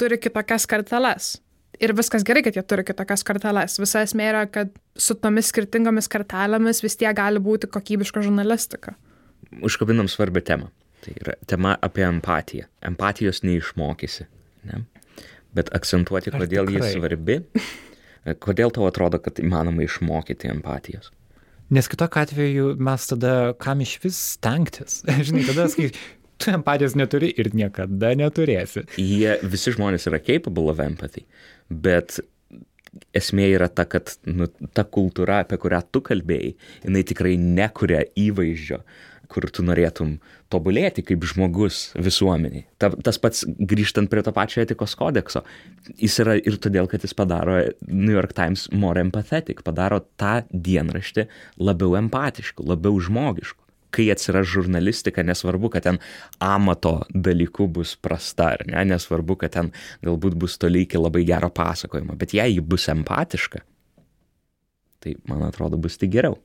turi 0.00 0.18
kitokias 0.20 0.66
karteles. 0.70 1.34
Ir 1.82 1.94
viskas 1.96 2.22
gerai, 2.26 2.44
kad 2.44 2.56
jie 2.56 2.62
turi 2.68 2.84
kitokias 2.86 3.24
karteles. 3.26 3.78
Visa 3.80 4.04
esmė 4.06 4.28
yra, 4.30 4.44
kad 4.50 4.70
su 4.98 5.16
tomis 5.18 5.48
skirtingomis 5.50 6.10
kartelėmis 6.12 6.82
vis 6.84 6.98
tiek 7.00 7.16
gali 7.16 7.42
būti 7.42 7.70
kokybiška 7.72 8.22
žurnalistika. 8.22 8.94
Užkabinam 9.64 10.10
svarbią 10.10 10.44
temą. 10.46 10.70
Tai 11.02 11.16
yra 11.18 11.34
tema 11.50 11.74
apie 11.82 12.04
empatiją. 12.06 12.68
Empatijos 12.86 13.42
neišmokysi. 13.42 14.28
Ne? 14.68 14.84
bet 15.52 15.68
akcentuoti, 15.76 16.32
kodėl 16.32 16.70
ji 16.72 16.80
svarbi, 16.94 17.42
Kodėl 18.22 18.70
tau 18.70 18.86
atrodo, 18.86 19.18
kad 19.18 19.40
įmanoma 19.42 19.82
išmokyti 19.82 20.46
empatijos? 20.52 21.10
Nes 21.74 21.88
kitokiu 21.90 22.20
atveju 22.22 22.66
mes 22.78 23.06
tada 23.10 23.32
kam 23.58 23.80
iš 23.82 23.96
vis 24.04 24.18
stengtis. 24.36 25.00
Žinai, 25.26 25.46
tada 25.48 25.66
sakai, 25.72 25.88
tu 26.42 26.52
empatijos 26.52 26.96
neturi 26.98 27.30
ir 27.38 27.52
niekada 27.56 28.12
neturėsi. 28.18 28.86
Jie 29.00 29.38
visi 29.46 29.74
žmonės 29.76 30.08
yra 30.10 30.20
capable 30.22 30.72
of 30.72 30.82
empathy, 30.82 31.24
bet 31.70 32.18
esmė 33.16 33.48
yra 33.54 33.70
ta, 33.72 33.86
kad 33.88 34.16
nu, 34.28 34.48
ta 34.76 34.84
kultūra, 34.84 35.42
apie 35.44 35.58
kurią 35.60 35.80
tu 35.94 36.02
kalbėjai, 36.04 36.52
jinai 36.84 37.06
tikrai 37.08 37.38
nekuria 37.40 38.02
įvaizdžio, 38.18 38.82
kur 39.32 39.46
tu 39.48 39.64
norėtum 39.64 40.18
tobulėti 40.52 41.00
kaip 41.08 41.24
žmogus 41.24 41.94
visuomeniai. 41.96 42.66
Ta, 42.76 42.90
tas 42.92 43.16
pats 43.22 43.46
grįžtant 43.48 44.10
prie 44.12 44.20
to 44.24 44.34
pačio 44.36 44.60
etikos 44.60 44.92
kodekso, 44.98 45.40
jis 45.96 46.18
yra 46.20 46.36
ir 46.36 46.58
todėl, 46.60 46.90
kad 46.90 47.04
jis 47.06 47.16
padaro 47.16 47.62
New 47.88 48.12
York 48.12 48.36
Times 48.36 48.66
more 48.76 49.00
empathetic, 49.00 49.64
padaro 49.64 50.02
tą 50.20 50.42
dienraštį 50.52 51.24
labiau 51.64 51.96
empatiškų, 52.02 52.68
labiau 52.74 53.00
žmogiškų 53.00 53.61
kai 53.92 54.08
atsiras 54.12 54.48
žurnalistika, 54.50 55.24
nesvarbu, 55.26 55.72
kad 55.74 55.86
ten 55.88 56.00
amato 56.42 56.98
dalykų 57.12 57.68
bus 57.78 57.94
prasta, 58.00 58.52
ar 58.56 58.64
ne, 58.70 58.80
nesvarbu, 58.94 59.38
kad 59.44 59.54
ten 59.58 59.72
galbūt 60.04 60.38
bus 60.40 60.56
toliai 60.60 60.86
iki 60.88 61.00
labai 61.00 61.26
gero 61.28 61.52
pasakojimo, 61.52 62.16
bet 62.18 62.34
jei 62.36 62.56
ji 62.56 62.64
bus 62.64 62.88
empatiška, 62.92 63.62
tai 65.02 65.14
man 65.28 65.46
atrodo 65.48 65.80
bus 65.80 66.00
tik 66.00 66.14
geriau. 66.14 66.38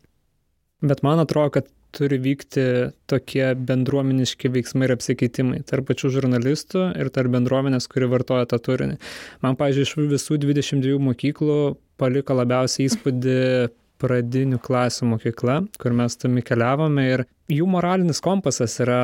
Bet 0.86 1.02
man 1.06 1.24
atrodo, 1.24 1.56
kad 1.58 1.72
turi 1.95 2.20
vykti 2.22 2.64
tokie 3.10 3.45
bendruomeniški 3.68 4.52
veiksmai 4.54 4.89
ir 4.89 4.93
apsikeitimai 4.98 5.64
tarp 5.68 5.88
pačių 5.89 6.12
žurnalistų 6.18 6.84
ir 7.00 7.10
tarp 7.16 7.34
bendruomenės, 7.34 7.88
kuri 7.89 8.10
vartoja 8.12 8.45
tą 8.52 8.60
turinį. 8.62 9.00
Man, 9.45 9.58
pažiūrėjau, 9.60 9.88
iš 10.06 10.12
visų 10.14 10.39
22 10.43 11.00
mokyklų 11.08 11.60
paliko 11.98 12.38
labiausiai 12.38 12.89
įspūdį 12.91 13.38
pradinių 14.02 14.60
klasių 14.64 15.08
mokykla, 15.14 15.62
kur 15.82 15.95
mes 15.98 16.18
tumi 16.20 16.43
keliavome 16.45 17.06
ir 17.08 17.24
jų 17.52 17.68
moralinis 17.72 18.20
kompasas 18.24 18.76
yra 18.84 19.00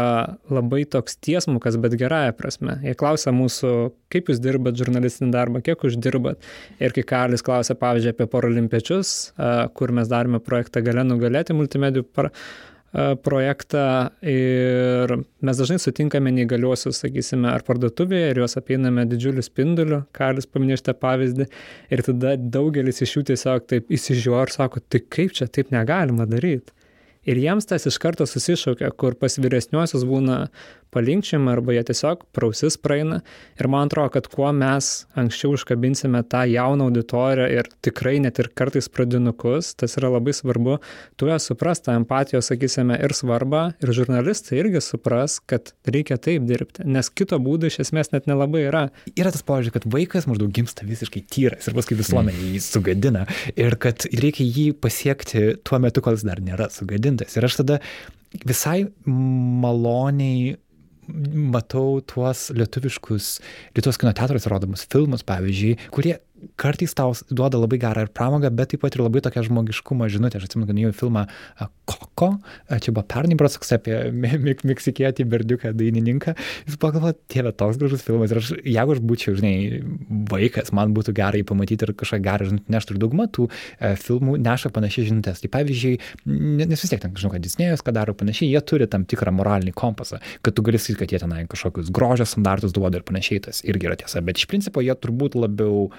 labai 0.51 0.83
toks 0.89 1.15
tiesmukas, 1.23 1.77
bet 1.81 1.95
gerąją 1.99 2.33
prasme. 2.37 2.77
Jie 2.83 2.95
klausia 2.99 3.33
mūsų, 3.35 3.71
kaip 4.13 4.29
jūs 4.31 4.41
dirbat 4.43 4.77
žurnalistinį 4.79 5.31
darbą, 5.33 5.63
kiek 5.65 5.85
uždirbat. 5.87 6.43
Ir 6.83 6.95
kai 6.95 7.05
Karlis 7.13 7.45
klausia, 7.45 7.77
pavyzdžiui, 7.79 8.13
apie 8.15 8.29
paralimpiečius, 8.33 9.15
kur 9.77 9.95
mes 9.95 10.11
darome 10.11 10.43
projektą 10.43 10.83
Galė 10.85 11.07
nugalėti 11.07 11.55
multimedijų 11.57 12.07
par 12.13 12.33
projektą 12.93 13.85
ir 14.21 15.15
mes 15.41 15.57
dažnai 15.57 15.79
sutinkame 15.81 16.29
neįgaliuosius, 16.35 16.99
sakysime, 17.01 17.49
ar 17.49 17.65
parduotuvėje 17.65 18.29
ir 18.29 18.41
juos 18.43 18.53
apeiname 18.59 19.07
didžiuliu 19.09 19.41
spinduliu, 19.45 20.03
Karlis 20.13 20.45
paminėjo 20.45 20.83
šitą 20.83 20.95
pavyzdį, 21.01 21.49
ir 21.89 22.05
tada 22.05 22.35
daugelis 22.37 23.01
iš 23.01 23.17
jų 23.17 23.25
tiesiog 23.31 23.65
taip 23.71 23.89
įsižiūrė 23.97 24.45
ir 24.45 24.53
sako, 24.53 24.83
tai 24.85 25.01
kaip 25.01 25.33
čia 25.33 25.49
taip 25.49 25.73
negalima 25.73 26.29
daryti. 26.29 26.75
Ir 27.23 27.39
jiems 27.39 27.65
tas 27.65 27.87
iš 27.87 27.97
karto 28.03 28.27
susišaukia, 28.27 28.91
kur 28.99 29.15
pas 29.15 29.39
vyresniuosius 29.39 30.03
būna 30.05 30.49
palinkčiam 30.93 31.47
arba 31.51 31.75
jie 31.75 31.83
tiesiog 31.89 32.27
prausis 32.35 32.77
praeina. 32.81 33.21
Ir 33.59 33.69
man 33.71 33.89
atrodo, 33.89 34.13
kad 34.15 34.29
kuo 34.31 34.51
mes 34.55 34.91
anksčiau 35.19 35.55
užkabinsime 35.57 36.23
tą 36.29 36.43
jauną 36.49 36.87
auditoriją 36.89 37.49
ir 37.57 37.69
tikrai 37.85 38.19
net 38.23 38.39
ir 38.41 38.49
kartais 38.55 38.89
pradinukus, 38.93 39.73
tas 39.79 39.97
yra 39.99 40.13
labai 40.13 40.35
svarbu, 40.35 40.77
tu 41.19 41.29
ją 41.29 41.39
supras 41.41 41.83
tą 41.83 41.97
empatijos, 41.99 42.49
sakysime, 42.51 42.97
ir 43.03 43.15
svarbą, 43.17 43.65
ir 43.83 43.93
žurnalistai 43.97 44.59
irgi 44.61 44.81
supras, 44.83 45.39
kad 45.49 45.73
reikia 45.89 46.19
taip 46.21 46.47
dirbti, 46.49 46.85
nes 46.87 47.09
kito 47.09 47.39
būdo 47.43 47.69
iš 47.69 47.81
esmės 47.85 48.13
net 48.13 48.29
nelabai 48.29 48.65
yra. 48.69 48.85
Yra 49.17 49.33
tas 49.33 49.45
požiūrį, 49.45 49.75
kad 49.77 49.87
vaikas 49.93 50.27
maždaug 50.29 50.53
gimsta 50.55 50.87
visiškai 50.87 51.23
tyras 51.33 51.69
ir 51.69 51.77
paskui 51.77 51.99
visuomenė 51.99 52.53
jį 52.53 52.63
sugadina 52.63 53.27
ir 53.55 53.77
kad 53.81 54.07
reikia 54.13 54.45
jį 54.47 54.67
pasiekti 54.83 55.45
tuo 55.65 55.79
metu, 55.83 56.03
kol 56.03 56.17
jis 56.17 56.27
dar 56.27 56.41
nėra 56.43 56.69
sugadintas. 56.73 57.37
Ir 57.37 57.47
aš 57.47 57.61
tada 57.61 57.79
visai 58.47 58.87
maloniai 59.05 60.55
matau 61.07 62.01
tuos 62.07 62.47
lietuviškus, 62.55 63.29
Lietuvos 63.75 63.99
kino 64.01 64.13
teatruose 64.15 64.51
rodomus 64.51 64.85
filmus, 64.89 65.25
pavyzdžiui, 65.27 65.77
kurie 65.93 66.17
kartais 66.59 66.93
tau 66.97 67.13
duoda 67.29 67.59
labai 67.61 67.79
gerą 67.81 68.05
ir 68.05 68.11
pramogą, 68.13 68.51
bet 68.53 68.73
taip 68.73 68.83
pat 68.83 68.95
ir 68.97 69.03
labai 69.05 69.21
tokią 69.25 69.45
žmogiškumą 69.47 70.09
žinutę. 70.13 70.39
Aš 70.39 70.49
atsimenu, 70.49 70.67
kad 70.69 70.81
jau 70.81 70.93
filmą 71.03 71.25
Koko, 71.89 72.29
čia 72.71 72.93
buvo 72.95 73.03
pernai 73.11 73.35
brosakas 73.39 73.73
apie 73.75 73.97
meksikietį 74.63 75.25
berdiuką 75.29 75.73
dainininką. 75.75 76.35
Jis 76.67 76.77
pagalvojo, 76.79 77.17
tėvė, 77.31 77.51
toks 77.59 77.79
gražus 77.81 78.05
filmas. 78.05 78.31
Ir 78.31 78.39
aš, 78.39 78.51
jeigu 78.63 78.95
aš 78.95 79.01
būčiau, 79.03 79.35
žinai, 79.39 79.81
vaikas, 80.31 80.71
man 80.75 80.95
būtų 80.95 81.15
gerai 81.17 81.43
pamatyti 81.47 81.87
ir 81.87 81.93
kažką 81.99 82.21
gerą 82.23 82.47
žinutę 82.51 82.73
nešti. 82.73 82.95
Ir 82.95 83.01
dauguma 83.03 83.27
tų 83.27 83.49
e, 83.49 83.93
filmų 83.99 84.37
neša 84.45 84.71
panašiai 84.75 85.09
žinutės. 85.11 85.43
Tai 85.43 85.51
pavyzdžiui, 85.57 85.93
nes 86.63 86.85
vis 86.85 86.93
tiek, 86.93 87.03
ten, 87.03 87.15
žinau, 87.19 87.33
kad 87.35 87.43
Disnėjus, 87.43 87.83
ką 87.83 87.95
daro 87.99 88.15
panašiai, 88.17 88.51
jie 88.53 88.63
turi 88.63 88.87
tam 88.87 89.03
tikrą 89.09 89.35
moralinį 89.35 89.75
kompasą, 89.75 90.21
kad 90.45 90.55
tu 90.55 90.65
gali 90.65 90.79
sakyti, 90.79 91.01
kad 91.03 91.13
jie 91.15 91.23
tenai 91.25 91.43
kažkokius 91.51 91.91
grožio 91.93 92.27
standartus 92.29 92.75
duoda 92.75 92.99
ir 93.01 93.07
panašiai, 93.07 93.43
tas 93.49 93.63
irgi 93.67 93.91
yra 93.91 93.99
tiesa. 93.99 94.23
Bet 94.25 94.39
iš 94.39 94.47
principo 94.51 94.83
jie 94.83 94.95
turbūt 94.95 95.35
labiau 95.39 95.89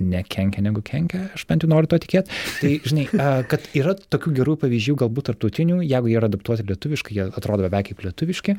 nekenkia 0.00 0.64
negu 0.64 0.82
kenkia, 0.84 1.28
aš 1.36 1.46
bent 1.50 1.64
jau 1.64 1.70
noriu 1.70 1.90
to 1.90 2.00
tikėti. 2.02 2.34
Tai, 2.60 2.72
žinai, 2.88 3.06
kad 3.50 3.68
yra 3.76 3.94
tokių 3.94 4.34
gerų 4.40 4.58
pavyzdžių, 4.64 4.98
galbūt 5.04 5.30
tarptautinių, 5.30 5.80
jeigu 5.86 6.12
jie 6.12 6.18
yra 6.20 6.30
adaptuoti 6.30 6.66
lietuviškai, 6.70 7.16
jie 7.18 7.28
atrodo 7.30 7.66
beveik 7.66 7.92
kaip 7.92 8.04
lietuviški, 8.06 8.58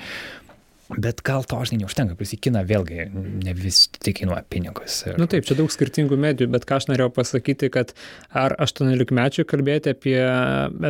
Bet 0.86 1.24
gal 1.26 1.42
to, 1.50 1.58
žinai, 1.66 1.80
neužtenka, 1.82 2.14
prisikina 2.18 2.62
vėlgi 2.66 3.08
ne 3.10 3.54
vis 3.58 3.88
tik 3.98 4.20
kainuoja 4.20 4.44
pinigus. 4.54 5.00
Ir... 5.08 5.16
Na 5.18 5.24
nu, 5.24 5.30
taip, 5.32 5.48
čia 5.48 5.58
daug 5.58 5.72
skirtingų 5.74 6.18
medijų, 6.22 6.52
bet 6.54 6.68
ką 6.70 6.78
aš 6.78 6.86
norėjau 6.92 7.10
pasakyti, 7.16 7.72
kad 7.74 7.96
ar 8.30 8.54
18-mečių 8.62 9.48
kalbėti 9.50 9.96
apie 9.96 10.20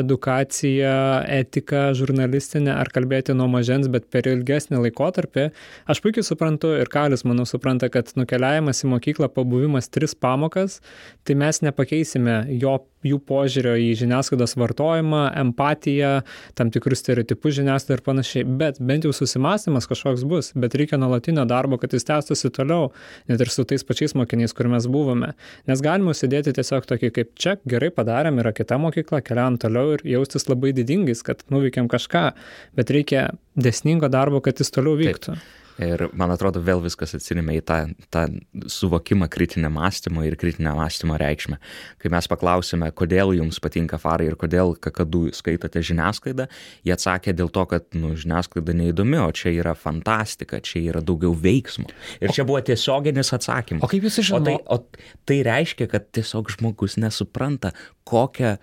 edukaciją, 0.02 0.98
etiką, 1.38 1.86
žurnalistinę, 1.96 2.74
ar 2.76 2.91
kalbėti 2.91 3.38
nuo 3.38 3.48
mažens, 3.52 3.88
bet 3.91 4.10
per 4.12 4.28
ilgesnį 4.28 4.84
laikotarpį, 4.84 5.48
aš 5.88 6.04
puikiai 6.04 6.28
suprantu 6.28 6.74
ir 6.76 6.91
Kalis, 6.91 7.24
manau, 7.24 7.48
supranta, 7.48 7.88
kad 7.93 8.12
nukeliavimas 8.20 8.84
į 8.84 8.91
mokyklą, 8.98 9.32
pabuvimas 9.32 9.88
tris 9.88 10.12
pamokas, 10.12 10.82
tai 11.24 11.39
mes 11.39 11.64
nepakeisime 11.64 12.41
jo 12.60 12.82
jų 13.06 13.20
požiūrio 13.30 13.76
į 13.80 13.91
žiniasklaidos 14.01 14.56
vartojimą, 14.60 15.22
empatiją, 15.41 16.12
tam 16.58 16.72
tikrus 16.74 17.03
stereotipus 17.03 17.58
žiniasklaidą 17.60 17.99
ir 17.99 18.03
panašiai. 18.06 18.45
Bet 18.60 18.82
bent 18.84 19.08
jau 19.08 19.14
susimastymas 19.16 19.88
kažkoks 19.89 20.26
bus, 20.28 20.51
bet 20.58 20.78
reikia 20.78 20.99
nuolatinio 21.01 21.45
darbo, 21.49 21.80
kad 21.82 21.93
jis 21.95 22.08
tęstųsi 22.08 22.51
toliau, 22.56 22.91
net 23.32 23.43
ir 23.43 23.51
su 23.53 23.66
tais 23.68 23.86
pačiais 23.86 24.16
mokiniais, 24.18 24.56
kur 24.56 24.70
mes 24.72 24.88
buvome. 24.91 25.34
Nes 25.70 25.84
galima 25.86 26.16
sėdėti 26.18 26.56
tiesiog 26.58 26.88
tokį 26.89 27.12
kaip 27.20 27.36
čia, 27.39 27.58
gerai 27.70 27.91
padarėm, 27.93 28.41
yra 28.43 28.53
kita 28.56 28.80
mokykla, 28.82 29.22
keliam 29.26 29.60
toliau 29.62 29.95
ir 29.97 30.06
jaustis 30.16 30.49
labai 30.51 30.74
didingais, 30.78 31.24
kad 31.26 31.45
nuveikėm 31.53 31.91
kažką, 31.91 32.32
bet 32.78 32.93
reikia 32.93 33.30
desningo 33.56 34.10
darbo, 34.12 34.41
kad 34.43 34.60
jis 34.62 34.74
toliau 34.76 34.97
vyktų. 34.99 35.38
Taip. 35.38 35.64
Ir 35.84 36.05
man 36.15 36.32
atrodo, 36.32 36.61
vėl 36.63 36.80
viskas 36.84 37.11
atsirime 37.17 37.57
į 37.57 37.61
tą, 37.67 37.78
tą 38.13 38.23
suvokimą 38.71 39.28
kritinę 39.32 39.67
mąstymą 39.73 40.23
ir 40.23 40.38
kritinę 40.39 40.71
mąstymo 40.78 41.17
reikšmę. 41.19 41.57
Kai 41.99 42.11
mes 42.13 42.30
paklausime, 42.32 42.88
kodėl 42.95 43.34
jums 43.36 43.59
patinka 43.63 43.99
farai 43.99 44.30
ir 44.30 44.38
kodėl 44.39 44.76
kakadu 44.80 45.26
skaitote 45.36 45.84
žiniasklaidą, 45.84 46.47
jie 46.88 46.93
atsakė 46.95 47.34
dėl 47.36 47.51
to, 47.51 47.65
kad 47.73 47.89
nu, 47.97 48.13
žiniasklaida 48.15 48.76
neįdomi, 48.80 49.19
o 49.19 49.28
čia 49.36 49.51
yra 49.51 49.76
fantastika, 49.76 50.61
čia 50.63 50.80
yra 50.93 51.03
daugiau 51.03 51.36
veiksmų. 51.36 51.91
Ir 52.23 52.32
čia 52.36 52.47
buvo 52.47 52.61
tiesioginis 52.63 53.34
atsakymas. 53.36 53.84
O 53.84 53.91
kaip 53.91 54.07
jūs 54.07 54.21
žinote? 54.23 54.55
O, 54.63 54.80
tai, 54.80 54.80
o 54.80 55.28
tai 55.28 55.41
reiškia, 55.49 55.89
kad 55.91 56.07
tiesiog 56.15 56.55
žmogus 56.55 56.95
nesupranta, 57.03 57.73
kokią 58.07 58.55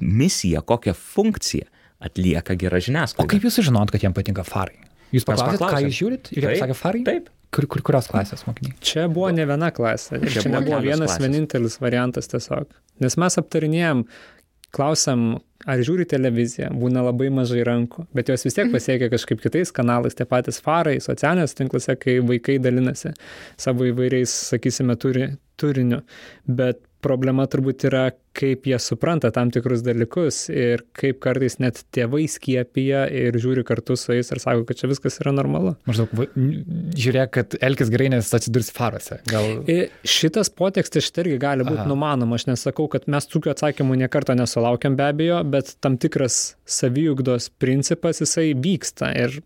misiją, 0.00 0.64
kokią 0.64 0.96
funkciją 0.96 1.68
atlieka 2.04 2.56
gera 2.56 2.80
žiniasklaida. 2.80 3.28
O 3.28 3.30
kaip 3.30 3.44
jūs 3.44 3.60
žinot, 3.68 3.92
kad 3.92 4.04
jam 4.04 4.16
patinka 4.16 4.48
farai? 4.48 4.80
Jūs 5.14 5.26
paklausėt, 5.28 5.62
ką 5.62 5.80
jūs 5.86 5.96
žiūrit? 6.00 6.30
Ir 6.34 6.42
jie 6.42 6.52
pasakė 6.56 6.76
farai? 6.78 7.02
Taip. 7.06 7.32
Kur, 7.54 7.68
kur, 7.70 7.84
kurios 7.86 8.08
klasės 8.10 8.42
mokiniai? 8.48 8.74
Čia 8.82 9.06
buvo 9.06 9.28
ne 9.30 9.44
viena 9.46 9.70
klasė. 9.74 10.18
Čia, 10.24 10.42
čia 10.42 10.50
nebuvo 10.56 10.80
vienas 10.82 11.12
klasės. 11.12 11.22
vienintelis 11.22 11.76
variantas 11.78 12.26
tiesiog. 12.32 12.72
Nes 13.04 13.14
mes 13.20 13.38
aptarinėjom, 13.38 14.02
klausiam, 14.74 15.22
ar 15.70 15.82
žiūri 15.86 16.06
televiziją, 16.10 16.72
būna 16.74 17.04
labai 17.06 17.30
mažai 17.32 17.62
rankų, 17.66 18.08
bet 18.16 18.32
jos 18.32 18.44
vis 18.46 18.56
tiek 18.56 18.72
pasiekia 18.72 19.08
kažkaip 19.12 19.42
kitais 19.44 19.70
kanalais, 19.74 20.16
tie 20.18 20.26
patys 20.28 20.58
farai, 20.64 20.96
socialinės 21.04 21.54
tinklose, 21.58 21.94
kai 22.00 22.18
vaikai 22.26 22.58
dalinasi 22.62 23.14
savo 23.60 23.86
įvairiais, 23.88 24.34
sakysime, 24.50 24.98
turi, 25.00 25.30
turiniu. 25.60 26.02
Bet 26.44 26.82
problema 27.04 27.46
turbūt 27.50 27.84
yra, 27.88 28.08
kaip 28.34 28.66
jie 28.66 28.78
supranta 28.82 29.30
tam 29.34 29.52
tikrus 29.54 29.84
dalykus 29.86 30.48
ir 30.50 30.82
kaip 30.96 31.20
kartais 31.22 31.58
net 31.62 31.82
tėvai 31.94 32.24
skiepija 32.30 33.04
ir 33.14 33.36
žiūri 33.40 33.62
kartu 33.66 33.96
su 34.00 34.16
jais 34.16 34.32
ir 34.32 34.40
sako, 34.42 34.64
kad 34.68 34.80
čia 34.80 34.90
viskas 34.90 35.20
yra 35.22 35.34
normalu. 35.36 35.76
Maždaug, 35.86 36.10
žiūrėk, 36.98 37.30
kad 37.36 37.56
elkis 37.62 37.92
gerai, 37.94 38.10
nes 38.16 38.32
atsidurs 38.34 38.72
farose. 38.74 39.20
Gal... 39.30 39.62
Šitas 40.08 40.50
potekstas 40.50 41.06
šitą 41.06 41.26
irgi 41.26 41.40
gali 41.44 41.68
būti 41.68 41.86
numanoma. 41.90 42.40
Aš 42.40 42.48
nesakau, 42.50 42.88
kad 42.90 43.06
mes 43.10 43.28
tokių 43.30 43.54
atsakymų 43.54 44.00
niekarto 44.02 44.34
nesulaukiam 44.38 44.98
be 44.98 45.06
abejo, 45.06 45.42
bet 45.46 45.76
tam 45.84 46.00
tikras 46.00 46.56
saviugdos 46.66 47.52
principas 47.62 48.22
jisai 48.24 48.50
vyksta 48.58 49.14
ir 49.20 49.42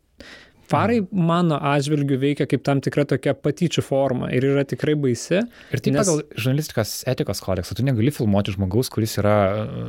Farai 0.68 0.98
mano 1.12 1.56
atžvilgių 1.70 2.18
veikia 2.20 2.46
kaip 2.50 2.64
tam 2.66 2.82
tikra 2.84 3.06
tokia 3.08 3.32
patyčių 3.36 3.84
forma 3.84 4.28
ir 4.34 4.44
yra 4.50 4.64
tikrai 4.68 4.94
baisi. 5.00 5.40
Ir 5.72 5.82
taip 5.82 5.94
nes... 5.94 6.02
pagal 6.02 6.22
žurnalistikos 6.36 6.92
etikos 7.08 7.42
kodeksą 7.44 7.78
tu 7.78 7.86
negali 7.86 8.12
filmuoti 8.14 8.54
žmogaus, 8.56 8.90
kuris 8.92 9.16
yra, 9.22 9.36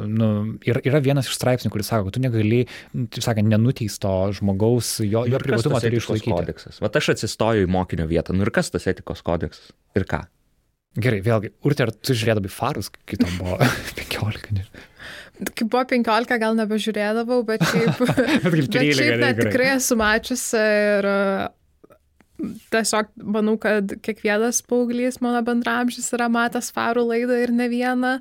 nu, 0.08 0.32
yra, 0.68 0.84
yra 0.88 1.04
vienas 1.04 1.30
iš 1.30 1.38
straipsnių, 1.40 1.74
kuris 1.74 1.92
sako, 1.92 2.08
kad 2.08 2.20
tu 2.20 2.24
negali, 2.24 2.64
taip 2.96 3.26
sakant, 3.26 3.52
nenuteisto 3.52 4.14
žmogaus, 4.40 4.98
jo, 5.04 5.26
jo 5.28 5.44
privatumą 5.44 5.84
turi 5.84 6.00
išlaikyti. 6.00 6.36
Kodeksas. 6.40 6.82
Vat 6.84 7.00
aš 7.00 7.14
atsistoju 7.18 7.68
į 7.68 7.72
mokinio 7.76 8.08
vietą, 8.10 8.36
nu 8.38 8.48
ir 8.48 8.54
kas 8.56 8.72
tas 8.72 8.88
etikos 8.92 9.26
kodeksas? 9.26 9.74
Ir 10.00 10.08
ką? 10.10 10.24
Gerai, 11.00 11.20
vėlgi, 11.26 11.52
Urte, 11.68 11.86
ar 11.86 11.92
tu 11.94 12.16
žiūrėdavai 12.18 12.50
farus, 12.50 12.90
kai 13.06 13.20
tam 13.22 13.36
buvo 13.38 13.60
15, 14.00 14.50
nežinau. 14.56 14.89
Kai 15.40 15.66
buvo 15.66 15.86
15, 15.88 16.36
gal 16.42 16.58
nebežiūrėdavau, 16.58 17.44
bet 17.48 17.64
šiaip, 17.70 18.02
bet 18.04 18.20
kaip 18.44 18.74
bet 18.74 19.00
šiaip 19.00 19.22
net 19.22 19.40
tikrai 19.40 19.70
esu 19.78 19.96
mačiusi 20.00 20.60
ir 20.60 21.08
tiesiog 22.74 23.14
manau, 23.36 23.56
kad 23.60 23.96
kiekvienas 24.04 24.62
paauglys 24.68 25.20
mano 25.24 25.42
bendramžys 25.48 26.12
yra 26.16 26.28
matęs 26.32 26.72
farų 26.76 27.08
laidą 27.14 27.40
ir 27.44 27.56
ne 27.56 27.70
vieną. 27.72 28.14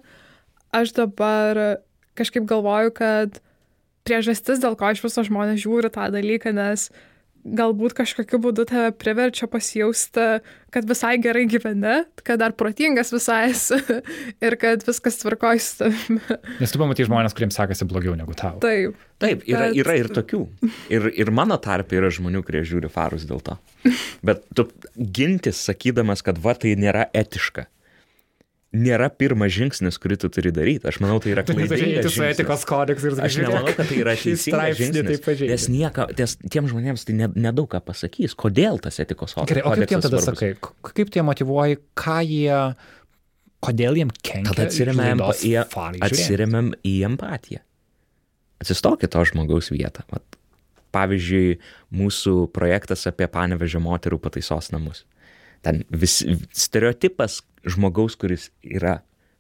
Aš 0.75 0.95
dabar 0.97 1.79
kažkaip 2.19 2.47
galvoju, 2.51 2.95
kad 2.99 3.39
priežastis, 4.07 4.63
dėl 4.63 4.79
ko 4.79 4.91
iš 4.95 5.05
viso 5.05 5.23
žmonės 5.27 5.63
žiūri 5.63 5.91
tą 5.95 6.09
dalyką, 6.15 6.55
nes 6.57 6.89
uh, 6.91 7.05
galbūt 7.57 7.95
kažkokiu 7.99 8.41
būdu 8.43 8.65
tave 8.69 8.91
priverčia 8.97 9.49
pasijausti, 9.51 10.27
kad 10.75 10.89
visai 10.89 11.15
gerai 11.23 11.47
gyveni, 11.49 12.03
kad 12.21 12.41
dar 12.43 12.55
protingas 12.59 13.13
visai 13.15 13.51
esi 13.53 13.79
ir 14.47 14.59
kad 14.61 14.85
viskas 14.87 15.21
tvarkoji 15.23 15.65
su 15.65 15.79
tavimi. 15.85 16.39
Nes 16.61 16.75
tu 16.75 16.83
pamatai 16.83 17.09
žmonės, 17.09 17.37
kuriems 17.37 17.59
sekasi 17.61 17.89
blogiau 17.89 18.17
negu 18.19 18.37
tau. 18.39 18.59
Taip. 18.65 18.99
Taip, 19.19 19.41
yra, 19.51 19.71
bet... 19.71 19.81
yra 19.81 19.97
ir 19.99 20.13
tokių. 20.15 20.45
Ir, 20.95 21.09
ir 21.19 21.33
mano 21.35 21.57
tarpe 21.59 21.97
yra 21.99 22.11
žmonių, 22.15 22.45
kurie 22.47 22.63
žiūri 22.67 22.91
farus 22.93 23.25
dėl 23.27 23.41
to. 23.43 23.57
Bet 24.23 24.45
tu 24.55 24.69
gintis 24.95 25.59
sakydamas, 25.67 26.23
kad 26.23 26.39
va 26.39 26.55
tai 26.55 26.77
nėra 26.79 27.09
etiška 27.17 27.67
nėra 28.77 29.09
pirmas 29.09 29.53
žingsnis, 29.55 29.97
kurį 30.01 30.19
tu 30.23 30.29
turi 30.33 30.53
daryti. 30.53 30.89
Aš 30.91 30.99
manau, 31.01 31.17
tai 31.25 31.33
yra 31.33 31.45
klaidingas. 31.47 32.11
su 32.13 32.25
etikos 32.27 32.67
kodeksais 32.69 33.17
ir 33.17 33.25
aš 33.25 33.39
nemanau, 33.41 33.73
kad 33.73 33.89
tai 33.89 34.01
yra 34.03 34.15
teisingas 34.21 34.77
žingsnis. 34.81 35.23
Tai 35.25 35.37
nes 35.49 35.67
nieka, 35.73 36.09
ties, 36.19 36.37
tiem 36.53 36.69
žmonėms 36.69 37.07
tai 37.09 37.17
nedaug 37.17 37.65
ne 37.65 37.73
ką 37.73 37.81
pasakys, 37.89 38.37
kodėl 38.39 38.81
tas 38.85 39.01
etikos 39.01 39.37
kodeksas. 39.39 39.55
Gerai, 39.55 39.65
o 39.65 39.73
kaip 39.73 39.93
tiem 39.93 40.05
tada 40.05 40.23
sakai, 40.25 40.53
kaip 40.93 41.13
tie 41.15 41.25
motivuoji, 41.25 41.81
ką 41.99 42.19
jie, 42.29 42.61
kodėl 43.65 44.03
jiem 44.03 44.13
kenkia? 44.21 44.53
Tada 44.53 44.69
atsiriamėm 44.69 45.25
į, 45.25 45.55
atsiriamėm 46.05 46.73
į 46.85 46.97
empatiją. 47.09 47.65
Atsistokit 48.61 49.15
to 49.15 49.23
žmogaus 49.31 49.73
vietą. 49.73 50.05
Vat, 50.13 50.25
pavyzdžiui, 50.93 51.61
mūsų 51.95 52.51
projektas 52.53 53.07
apie 53.09 53.29
panevežio 53.33 53.81
moterų 53.81 54.21
pataisos 54.21 54.75
namus 54.75 55.07
ten 55.67 55.85
vis 55.91 56.21
stereotipas 56.55 57.41
žmogaus, 57.69 58.17
kuris 58.21 58.49
yra 58.63 58.99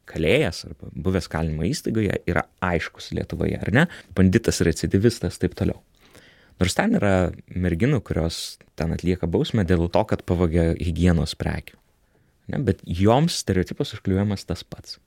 kalėjęs 0.08 0.64
arba 0.70 0.90
buvęs 1.04 1.28
kalinimo 1.30 1.66
įstaigoje, 1.68 2.22
yra 2.30 2.46
aiškus 2.64 3.12
Lietuvoje, 3.16 3.58
ar 3.60 3.72
ne? 3.74 3.84
Banditas, 4.16 4.62
recidivistas, 4.64 5.40
taip 5.40 5.56
toliau. 5.58 5.82
Nors 6.58 6.74
ten 6.74 6.96
yra 6.98 7.30
merginų, 7.54 8.00
kurios 8.06 8.58
ten 8.78 8.94
atlieka 8.94 9.28
bausmę 9.30 9.62
dėl 9.68 9.86
to, 9.94 10.02
kad 10.10 10.24
pavogė 10.26 10.72
hygienos 10.80 11.36
prekių. 11.38 11.76
Ne? 12.50 12.62
Bet 12.66 12.80
joms 12.82 13.36
stereotipas 13.44 13.94
užkliuojamas 13.94 14.46
tas 14.48 14.64
pats. 14.66 14.98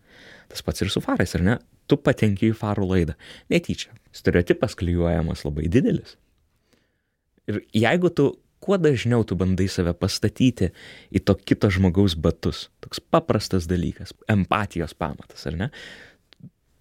Tas 0.51 0.63
pats 0.63 0.83
ir 0.83 0.91
su 0.93 1.01
farais, 1.03 1.33
ar 1.35 1.43
ne? 1.43 1.57
Tu 1.89 1.97
patenki 1.99 2.51
į 2.51 2.57
farų 2.57 2.87
laidą. 2.93 3.17
Netyčia. 3.51 3.91
Stereotipas 4.15 4.77
klijuojamas 4.79 5.43
labai 5.47 5.67
didelis. 5.71 6.15
Ir 7.49 7.63
jeigu 7.75 8.11
tu 8.15 8.29
kuo 8.61 8.77
dažniau 8.77 9.25
tu 9.27 9.35
bandai 9.39 9.67
save 9.71 9.93
pastatyti 9.97 10.71
į 11.11 11.23
to 11.25 11.35
kito 11.35 11.69
žmogaus 11.73 12.15
batus. 12.15 12.69
Toks 12.83 13.01
paprastas 13.01 13.67
dalykas, 13.69 14.13
empatijos 14.29 14.95
pamatas, 14.97 15.45
ar 15.49 15.57
ne? 15.57 15.69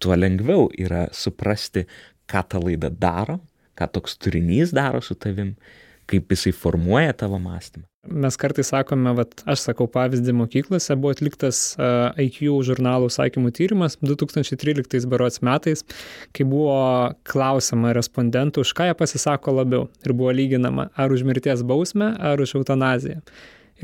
Tuo 0.01 0.17
lengviau 0.17 0.69
yra 0.81 1.07
suprasti, 1.13 1.85
ką 2.29 2.41
ta 2.49 2.61
laida 2.61 2.89
daro, 2.89 3.39
ką 3.77 3.89
toks 3.97 4.17
turinys 4.21 4.73
daro 4.73 5.01
su 5.01 5.17
tavim, 5.17 5.55
kaip 6.09 6.31
jisai 6.31 6.53
formuoja 6.55 7.13
tavo 7.17 7.39
mąstymą. 7.41 7.90
Mes 8.01 8.33
kartais 8.33 8.71
sakome, 8.71 9.11
vat, 9.13 9.43
aš 9.45 9.61
sakau 9.67 9.85
pavyzdį 9.91 10.33
mokyklose, 10.33 10.95
buvo 10.97 11.11
atliktas 11.13 11.59
IQ 11.77 12.55
žurnalų 12.65 13.11
sakymų 13.13 13.51
tyrimas 13.53 13.99
2013 14.01 15.05
berots 15.11 15.43
metais, 15.45 15.85
kai 16.33 16.47
buvo 16.49 16.79
klausima 17.29 17.93
respondentų, 17.93 18.65
už 18.65 18.73
ką 18.79 18.89
jie 18.89 18.97
pasisako 18.97 19.53
labiau. 19.59 19.85
Ir 20.01 20.15
buvo 20.17 20.33
lyginama, 20.33 20.87
ar 20.97 21.13
už 21.13 21.21
mirties 21.29 21.61
bausmę, 21.61 22.15
ar 22.17 22.41
už 22.41 22.55
eutanaziją. 22.63 23.21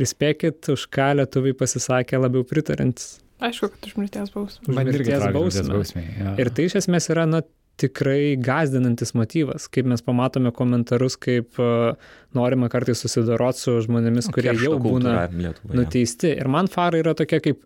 Ir 0.01 0.09
spėkit, 0.09 0.65
už 0.73 0.89
ką 0.89 1.11
lietuviai 1.21 1.53
pasisakė 1.57 2.17
labiau 2.17 2.41
pritarintis. 2.45 3.19
Aišku, 3.37 3.69
kad 3.69 3.85
už 3.85 3.99
mirties 4.01 4.33
bausmę. 4.33 4.65
Už 4.65 4.81
mirties 4.81 5.27
bausmę. 5.37 6.07
Ir 6.41 6.49
tai 6.57 6.65
iš 6.65 6.79
esmės 6.81 7.11
yra, 7.13 7.29
na, 7.29 7.43
tikrai 7.77 8.37
gazdinantis 8.41 9.13
motyvas, 9.17 9.67
kaip 9.69 9.89
mes 9.91 10.01
pamatome 10.05 10.51
komentarus, 10.55 11.17
kaip 11.21 11.59
uh, 11.61 11.97
norima 12.37 12.69
kartais 12.73 13.03
susidoroti 13.05 13.61
su 13.61 13.75
žmonėmis, 13.85 14.31
kurie 14.33 14.55
jau 14.57 14.77
būna 14.81 15.27
Lietuvoje. 15.29 15.77
nuteisti. 15.77 16.33
Ir 16.33 16.49
man 16.51 16.69
farai 16.71 17.03
yra 17.03 17.13
tokia 17.17 17.41
kaip 17.43 17.61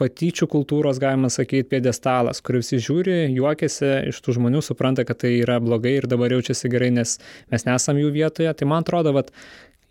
patyčių 0.00 0.48
kultūros, 0.48 1.00
galima 1.00 1.28
sakyti, 1.32 1.68
piedestalas, 1.74 2.40
kur 2.44 2.60
visi 2.60 2.78
žiūri, 2.80 3.34
juokiasi 3.36 3.90
iš 4.08 4.20
tų 4.24 4.38
žmonių, 4.38 4.62
supranta, 4.64 5.04
kad 5.04 5.20
tai 5.24 5.34
yra 5.42 5.58
blogai 5.60 5.98
ir 5.98 6.08
dabar 6.08 6.32
jaučiasi 6.32 6.70
gerai, 6.72 6.88
nes 6.96 7.18
mes 7.52 7.66
nesam 7.68 8.00
jų 8.00 8.12
vietoje. 8.14 8.52
Tai 8.56 8.70
man 8.70 8.86
atrodo, 8.86 9.12
kad 9.18 9.34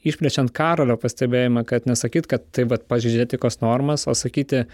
išplečiant 0.10 0.54
Karolio 0.56 0.98
pastebėjimą, 1.00 1.66
kad 1.70 1.86
nesakyt, 1.90 2.30
kad 2.32 2.48
tai 2.56 2.66
vad 2.72 2.88
pažydėti 2.90 3.40
kos 3.42 3.60
normas, 3.62 4.08
o 4.10 4.16
sakyti, 4.18 4.66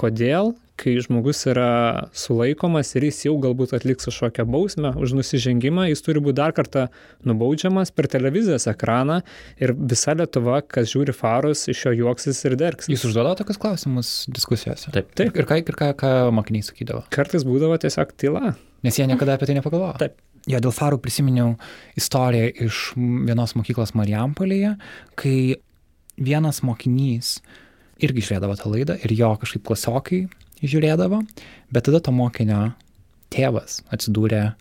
kodėl, 0.00 0.54
kai 0.80 0.94
žmogus 1.04 1.44
yra 1.46 2.08
sulaikomas 2.16 2.90
ir 2.96 3.04
jis 3.06 3.20
jau 3.28 3.34
galbūt 3.42 3.74
atliks 3.76 4.08
kažkokią 4.08 4.46
bausmę 4.50 4.92
už 4.98 5.14
nusižengimą, 5.18 5.84
jis 5.90 6.02
turi 6.02 6.22
būti 6.24 6.38
dar 6.40 6.54
kartą 6.56 6.86
nubaudžiamas 7.28 7.92
per 7.94 8.08
televizijos 8.10 8.66
ekraną 8.72 9.20
ir 9.62 9.74
visa 9.76 10.16
Lietuva, 10.18 10.62
kas 10.64 10.90
žiūri 10.94 11.14
farus, 11.14 11.66
iš 11.70 11.84
jo 11.86 11.94
juoksis 12.00 12.42
ir 12.48 12.56
derks. 12.58 12.90
Jūs 12.90 13.06
užduoda 13.10 13.36
tokius 13.38 13.60
klausimus 13.62 14.12
diskusijose? 14.32 14.90
Taip. 14.96 15.12
Taip. 15.18 15.36
Ir 15.38 15.48
ką, 15.48 15.62
ir 15.62 15.78
ką, 15.78 15.92
ką 16.02 16.12
mokiniai 16.34 16.66
sakydavo? 16.66 17.04
Kartais 17.14 17.46
būdavo 17.46 17.78
tiesiog 17.82 18.14
tyla. 18.18 18.54
Nes 18.82 18.98
jie 18.98 19.06
niekada 19.06 19.36
apie 19.36 19.50
tai 19.50 19.60
nepagalvojo. 19.60 20.00
Taip. 20.02 20.18
Jo, 20.50 20.58
dėl 20.58 20.72
farų 20.74 20.98
prisiminiau 20.98 21.52
istoriją 21.94 22.48
iš 22.64 22.78
vienos 22.98 23.52
mokyklos 23.54 23.92
Marijampolėje, 23.94 24.72
kai 25.14 25.36
vienas 26.18 26.64
mokinys 26.66 27.36
irgi 28.02 28.24
žiūrėdavo 28.26 28.56
tą 28.58 28.72
laidą 28.72 28.96
ir 29.02 29.14
jo 29.16 29.32
kažkaip 29.42 29.64
klasiokai 29.68 30.24
žiūrėdavo, 30.62 31.22
bet 31.74 31.88
tada 31.88 32.00
to 32.02 32.14
mokinio 32.14 32.70
tėvas 33.32 33.80
atsidūrė 33.94 34.52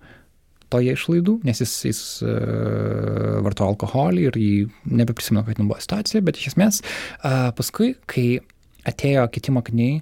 toje 0.72 0.96
išlaidų, 0.96 1.36
nes 1.44 1.60
jis, 1.60 1.74
jis 1.90 2.02
uh, 2.24 3.42
vartojo 3.44 3.74
alkoholį 3.74 4.28
ir 4.30 4.40
jį 4.40 4.54
nebeprisimenu, 4.88 5.44
kad 5.48 5.60
ten 5.60 5.68
buvo 5.68 5.82
situacija, 5.84 6.24
bet 6.24 6.40
iš 6.40 6.54
esmės 6.54 6.80
uh, 6.82 7.52
paskui, 7.58 7.94
kai 8.08 8.40
atėjo 8.88 9.26
kiti 9.36 9.54
mokiniai, 9.54 10.00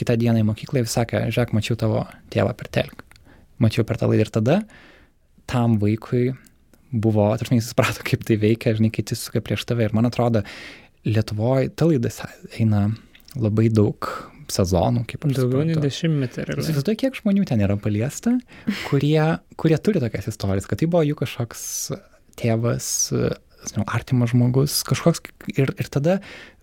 kitą 0.00 0.18
dieną 0.20 0.42
į 0.42 0.48
mokyklą 0.50 0.84
ir 0.84 0.92
sakė, 0.92 1.24
žiūrėk, 1.32 1.54
mačiau 1.56 1.78
tavo 1.80 2.04
tėvą 2.32 2.52
per 2.58 2.68
telk, 2.72 3.02
mačiau 3.60 3.86
per 3.88 4.00
tą 4.00 4.10
laidą 4.10 4.28
ir 4.28 4.32
tada 4.36 4.60
tam 5.50 5.80
vaikui 5.82 6.30
buvo, 6.90 7.30
tarsi 7.38 7.58
jis 7.58 7.72
suprato, 7.72 8.04
kaip 8.06 8.22
tai 8.26 8.36
veikia, 8.40 8.74
žinai, 8.76 8.92
kiti 8.94 9.16
suka 9.18 9.42
prieš 9.44 9.64
tave 9.68 9.86
ir 9.86 9.96
man 9.96 10.08
atrodo, 10.08 10.44
Lietuvoje 11.08 11.70
ta 11.72 11.88
laida 11.88 12.10
eina 12.58 12.88
labai 13.38 13.68
daug 13.72 14.08
sezonų, 14.50 15.04
kaip 15.08 15.24
aš 15.28 15.36
Daugiau 15.38 15.64
nei 15.66 15.78
dešimtmetį. 15.78 16.46
Įsivaizduoju, 16.58 16.98
kiek 17.04 17.18
žmonių 17.20 17.46
ten 17.48 17.62
yra 17.62 17.76
paliesta, 17.80 18.34
kurie, 18.88 19.22
kurie 19.60 19.78
turi 19.78 20.02
tokias 20.02 20.26
istorijas, 20.32 20.66
kad 20.70 20.80
tai 20.82 20.88
buvo 20.90 21.04
jų 21.06 21.18
kažkoks 21.20 21.62
tėvas, 22.40 22.88
žinau, 23.70 23.86
artimas 23.86 24.34
žmogus, 24.34 24.80
kažkoks 24.88 25.22
ir, 25.54 25.70
ir 25.78 25.92
tada 25.92 26.18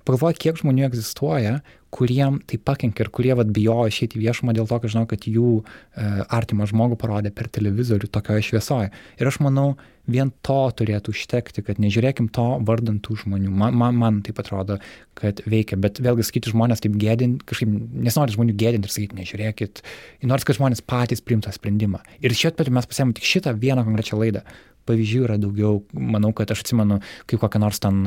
pagalvoju, 0.07 0.39
kiek 0.43 0.59
žmonių 0.61 0.88
egzistuoja, 0.88 1.59
kuriem 1.93 2.39
tai 2.47 2.59
pakenkia 2.59 3.05
ir 3.05 3.11
kurie 3.13 3.33
vat, 3.38 3.51
bijojo 3.53 3.88
išeiti 3.91 4.19
į 4.19 4.25
viešumą 4.25 4.55
dėl 4.55 4.67
to, 4.69 4.79
kad 4.83 4.93
žinau, 4.93 5.05
kad 5.09 5.27
jų 5.27 5.51
e, 5.59 6.07
artimą 6.39 6.67
žmogų 6.69 6.97
parodė 6.99 7.31
per 7.35 7.49
televizorių 7.53 8.09
tokioje 8.11 8.49
šviesoje. 8.49 8.91
Ir 9.21 9.29
aš 9.29 9.39
manau, 9.45 9.71
vien 10.07 10.31
to 10.45 10.59
turėtų 10.79 11.11
užtekti, 11.13 11.63
kad 11.67 11.81
nežiūrėkim 11.83 12.29
to 12.35 12.45
vardantų 12.67 13.17
žmonių. 13.23 13.51
Man, 13.51 13.75
man, 13.79 13.97
man 13.99 14.21
taip 14.25 14.39
atrodo, 14.43 14.79
kad 15.19 15.41
veikia, 15.47 15.79
bet 15.83 16.01
vėlgi 16.03 16.25
sakyti 16.27 16.53
žmonės 16.53 16.83
taip 16.83 16.95
gėdinti, 16.99 17.43
kažkaip 17.47 17.75
nesinori 18.07 18.35
žmonių 18.35 18.55
gėdinti 18.59 18.88
ir 18.88 18.95
sakyti, 18.95 19.19
nežiūrėkit, 19.21 19.83
nors 20.31 20.47
kad 20.47 20.59
žmonės 20.59 20.83
patys 20.88 21.23
primtų 21.23 21.53
sprendimą. 21.55 22.01
Ir 22.23 22.35
šiuo 22.35 22.53
atveju 22.53 22.77
mes 22.79 22.89
pasiėmėm 22.89 23.15
tik 23.19 23.27
šitą 23.27 23.55
vieną 23.59 23.88
konkrečią 23.88 24.19
laidą. 24.21 24.43
Pavyzdžių 24.88 25.23
yra 25.25 25.35
daugiau, 25.41 25.81
manau, 25.91 26.31
kad 26.31 26.53
aš 26.53 26.63
atsimenu, 26.63 27.01
kaip 27.27 27.41
kokią 27.41 27.59
nors 27.59 27.81
ten 27.83 28.05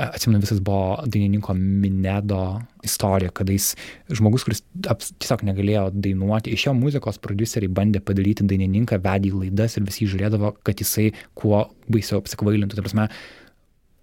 atsimenu, 0.00 0.40
visas 0.42 0.60
buvo 0.64 0.98
dainininko 1.06 1.54
Minedo 1.54 2.40
istorija, 2.84 3.30
kada 3.34 3.54
jis 3.54 3.72
žmogus, 4.12 4.44
kuris 4.46 4.62
tiesiog 4.84 5.44
negalėjo 5.48 5.86
dainuoti, 5.94 6.54
iš 6.54 6.68
jo 6.68 6.74
muzikos 6.78 7.20
produceriai 7.22 7.72
bandė 7.72 8.02
padaryti 8.04 8.46
dainininką, 8.48 9.00
vedė 9.04 9.30
į 9.30 9.40
laidas 9.44 9.78
ir 9.78 9.86
visi 9.86 10.08
žiūrėdavo, 10.10 10.54
kad 10.66 10.82
jisai 10.82 11.10
kuo 11.38 11.64
baisiau 11.88 12.20
apsikvailintų. 12.22 12.78
Tai 12.78 12.86
prasme, 12.86 13.08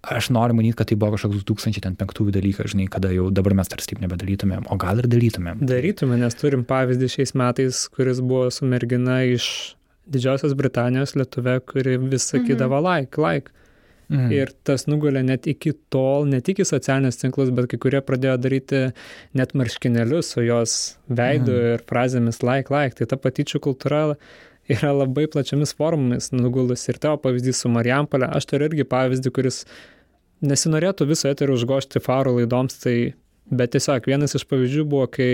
aš 0.02 0.30
noriu 0.34 0.56
manyti, 0.58 0.76
kad 0.78 0.90
tai 0.90 0.98
buvo 0.98 1.14
kažkoks 1.14 1.44
2005 1.46 2.32
dalykas, 2.34 2.72
žinai, 2.74 2.88
kada 2.90 3.12
jau 3.14 3.28
dabar 3.34 3.54
mes 3.60 3.70
tarsi 3.70 3.92
taip 3.92 4.02
nebedarytumėm, 4.02 4.66
o 4.66 4.78
gal 4.80 5.02
ir 5.02 5.08
darytumėm. 5.10 5.62
Darytume, 5.68 6.18
nes 6.20 6.36
turim 6.38 6.66
pavyzdį 6.68 7.10
šiais 7.16 7.36
metais, 7.38 7.86
kuris 7.94 8.22
buvo 8.24 8.50
su 8.50 8.68
mergina 8.68 9.22
iš 9.28 9.46
Didžiosios 10.12 10.56
Britanijos 10.58 11.14
lietuvė, 11.14 11.60
kuri 11.62 11.94
vis 12.02 12.26
sakydavo 12.32 12.80
mhm. 12.80 12.88
like, 12.88 13.20
like. 13.22 13.61
Mhm. 14.12 14.32
Ir 14.36 14.52
tas 14.68 14.84
nugulė 14.90 15.22
net 15.24 15.46
iki 15.48 15.72
tol, 15.92 16.26
ne 16.28 16.42
tik 16.44 16.60
į 16.60 16.68
socialinius 16.68 17.20
tinklus, 17.20 17.52
bet 17.54 17.70
kai 17.70 17.78
kurie 17.80 18.02
pradėjo 18.04 18.36
daryti 18.44 18.82
net 19.38 19.54
marškinėlius 19.56 20.34
su 20.34 20.44
jos 20.44 20.74
veidu 21.08 21.54
mhm. 21.54 21.76
ir 21.76 21.84
frazėmis 21.88 22.42
like, 22.44 22.72
like. 22.74 22.98
Tai 22.98 23.08
ta 23.08 23.16
patyčių 23.20 23.62
kultūra 23.64 24.02
yra 24.70 24.92
labai 24.94 25.26
plačiamis 25.32 25.74
formomis 25.78 26.30
nugulus. 26.34 26.84
Ir 26.92 27.00
tavo 27.02 27.18
pavyzdys 27.24 27.64
su 27.64 27.72
Marijampolė, 27.72 28.28
aš 28.36 28.50
turiu 28.52 28.68
irgi 28.68 28.86
pavyzdį, 28.88 29.32
kuris 29.34 29.64
nesinorėtų 30.44 31.08
viso 31.08 31.30
eterio 31.30 31.56
užgošti 31.56 32.02
faro 32.02 32.36
laidoms, 32.36 32.76
tai 32.82 33.14
bet 33.50 33.74
tiesiog 33.74 34.06
vienas 34.10 34.36
iš 34.38 34.44
pavyzdžių 34.50 34.84
buvo, 34.88 35.08
kai 35.10 35.30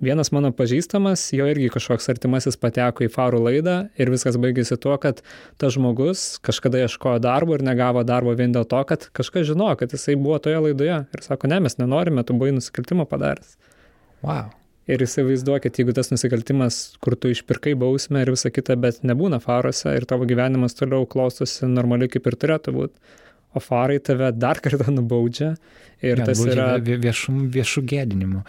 vienas 0.00 0.32
mano 0.32 0.52
pažįstamas, 0.54 1.24
jo 1.36 1.46
irgi 1.50 1.70
kažkoks 1.72 2.08
artimasis 2.12 2.58
pateko 2.60 3.04
į 3.06 3.10
farų 3.12 3.42
laidą 3.46 3.76
ir 4.00 4.12
viskas 4.12 4.38
baigėsi 4.40 4.78
tuo, 4.80 4.94
kad 5.02 5.20
tas 5.60 5.74
žmogus 5.76 6.38
kažkada 6.44 6.80
ieškojo 6.84 7.20
darbo 7.22 7.56
ir 7.56 7.64
negavo 7.66 8.04
darbo 8.06 8.34
vien 8.38 8.54
dėl 8.54 8.66
to, 8.68 8.80
kad 8.88 9.08
kažkas 9.16 9.48
žinojo, 9.50 9.76
kad 9.82 9.94
jisai 9.94 10.16
buvo 10.16 10.40
toje 10.42 10.62
laidoje 10.64 11.04
ir 11.04 11.24
sako, 11.24 11.50
ne, 11.52 11.60
mes 11.66 11.78
nenorime, 11.78 12.24
tu 12.26 12.36
buvai 12.38 12.54
nusikaltimą 12.56 13.06
padaręs. 13.10 13.56
Wow. 14.22 14.50
Ir 14.90 15.04
įsivaizduokit, 15.04 15.76
jeigu 15.78 15.94
tas 15.94 16.10
nusikaltimas, 16.10 16.80
kur 17.02 17.14
tu 17.14 17.30
išpirkai 17.30 17.76
bausmę 17.78 18.24
ir 18.24 18.32
visa 18.34 18.50
kita, 18.50 18.74
bet 18.82 19.04
nebūna 19.06 19.38
faruose 19.42 19.94
ir 19.94 20.06
tavo 20.10 20.26
gyvenimas 20.26 20.74
toliau 20.74 21.06
klostosi 21.06 21.68
normaliai 21.70 22.10
kaip 22.10 22.26
ir 22.26 22.38
turėtų 22.42 22.74
būti, 22.74 23.14
o 23.54 23.62
farai 23.62 24.00
tave 24.02 24.32
dar 24.34 24.58
kartą 24.64 24.90
nubaudžia 24.90 25.52
ir 26.02 26.18
ja, 26.18 26.26
tas 26.26 26.42
yra 26.42 26.72
viešų, 26.82 27.36
viešų 27.54 27.84
gėdinimu 27.92 28.42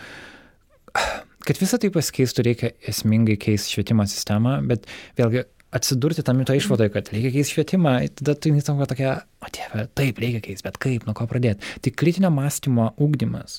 kad 1.47 1.59
visą 1.59 1.79
tai 1.81 1.91
pasikeistų, 1.93 2.45
reikia 2.47 2.71
esmingai 2.89 3.37
keisti 3.41 3.77
švietimo 3.77 4.05
sistemą, 4.09 4.57
bet 4.69 4.87
vėlgi 5.19 5.45
atsidurti 5.73 6.23
tam 6.25 6.43
to 6.45 6.55
išvadoje, 6.57 6.91
kad 6.93 7.09
reikia 7.13 7.31
keisti 7.33 7.57
švietimą, 7.57 7.95
tada 8.19 8.35
tu 8.37 8.51
įtampa 8.53 8.87
tokia, 8.89 9.15
o 9.41 9.49
dieve, 9.53 9.87
taip, 9.97 10.21
reikia 10.21 10.43
keisti, 10.45 10.65
bet 10.67 10.77
kaip, 10.81 11.07
nuo 11.07 11.15
ko 11.17 11.25
pradėti. 11.29 11.65
Tai 11.83 11.93
kritinio 11.97 12.29
mąstymo 12.33 12.91
ūkdymas, 13.01 13.57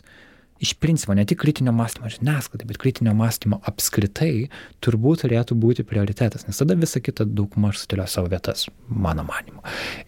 iš 0.62 0.76
principo, 0.80 1.16
ne 1.18 1.26
tik 1.28 1.40
kritinio 1.42 1.74
mąstymo 1.74 2.12
žiniasklaidai, 2.14 2.68
bet 2.70 2.78
kritinio 2.80 3.16
mąstymo 3.18 3.58
apskritai 3.66 4.46
turbūt 4.84 5.24
turėtų 5.24 5.58
būti 5.58 5.86
prioritetas, 5.88 6.46
nes 6.46 6.62
tada 6.62 6.78
visa 6.78 7.02
kita 7.02 7.26
daugmaž 7.26 7.82
sudėlio 7.82 8.06
savo 8.10 8.30
vietas, 8.32 8.68
mano 8.88 9.26
manimu. 9.26 9.64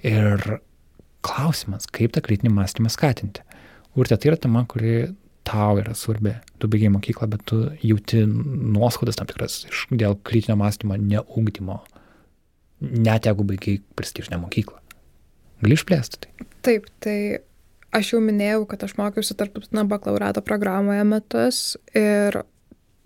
Ir 0.07 0.61
klausimas, 1.27 1.91
kaip 1.91 2.15
tą 2.15 2.23
kritinį 2.23 2.55
mąstymą 2.55 2.93
skatinti. 2.93 3.43
Urte, 3.99 4.15
tai 4.15 4.31
yra 4.31 4.39
tema, 4.39 4.63
kuri 4.69 5.09
tau 5.47 5.81
yra 5.81 5.95
svarbi. 5.97 6.35
Tu 6.61 6.71
baigiai 6.71 6.93
mokyklą, 6.95 7.29
bet 7.33 7.45
tu 7.49 7.61
jauti 7.85 8.25
nuoskaudas 8.27 9.19
tam 9.19 9.29
tikras 9.31 9.63
iš, 9.71 9.87
dėl 9.95 10.19
kritinio 10.27 10.59
mąstymo 10.61 10.99
neugdymo, 11.01 11.81
net 12.81 13.29
jeigu 13.29 13.47
baigiai 13.47 13.81
prestižinę 13.99 14.41
mokyklą. 14.43 14.81
Gali 15.63 15.79
išplėsti 15.79 16.25
tai? 16.25 16.49
Taip, 16.67 16.91
tai 17.01 17.17
aš 17.97 18.13
jau 18.15 18.21
minėjau, 18.25 18.67
kad 18.69 18.85
aš 18.85 18.97
mokiausi 18.99 19.37
tarptautinio 19.39 19.87
bakalaurato 19.89 20.43
programoje 20.45 21.07
metus 21.09 21.63
ir 21.97 22.43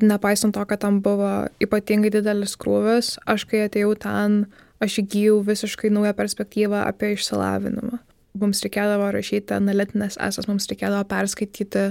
nepaisant 0.02 0.54
to, 0.56 0.64
kad 0.66 0.80
tam 0.82 1.00
buvo 1.04 1.46
ypatingai 1.62 2.10
didelis 2.14 2.56
krūvis, 2.60 3.14
aš 3.28 3.44
kai 3.50 3.66
atėjau 3.66 3.94
ten, 4.00 4.44
aš 4.82 5.02
įgyjau 5.04 5.40
visiškai 5.46 5.92
naują 5.92 6.14
perspektyvą 6.16 6.86
apie 6.88 7.14
išsilavinimą. 7.14 8.00
Mums 8.40 8.62
reikėdavo 8.64 9.10
rašyti 9.12 9.56
analitinės 9.56 10.16
esas, 10.22 10.48
mums 10.48 10.68
reikėdavo 10.70 11.04
perskaityti 11.10 11.90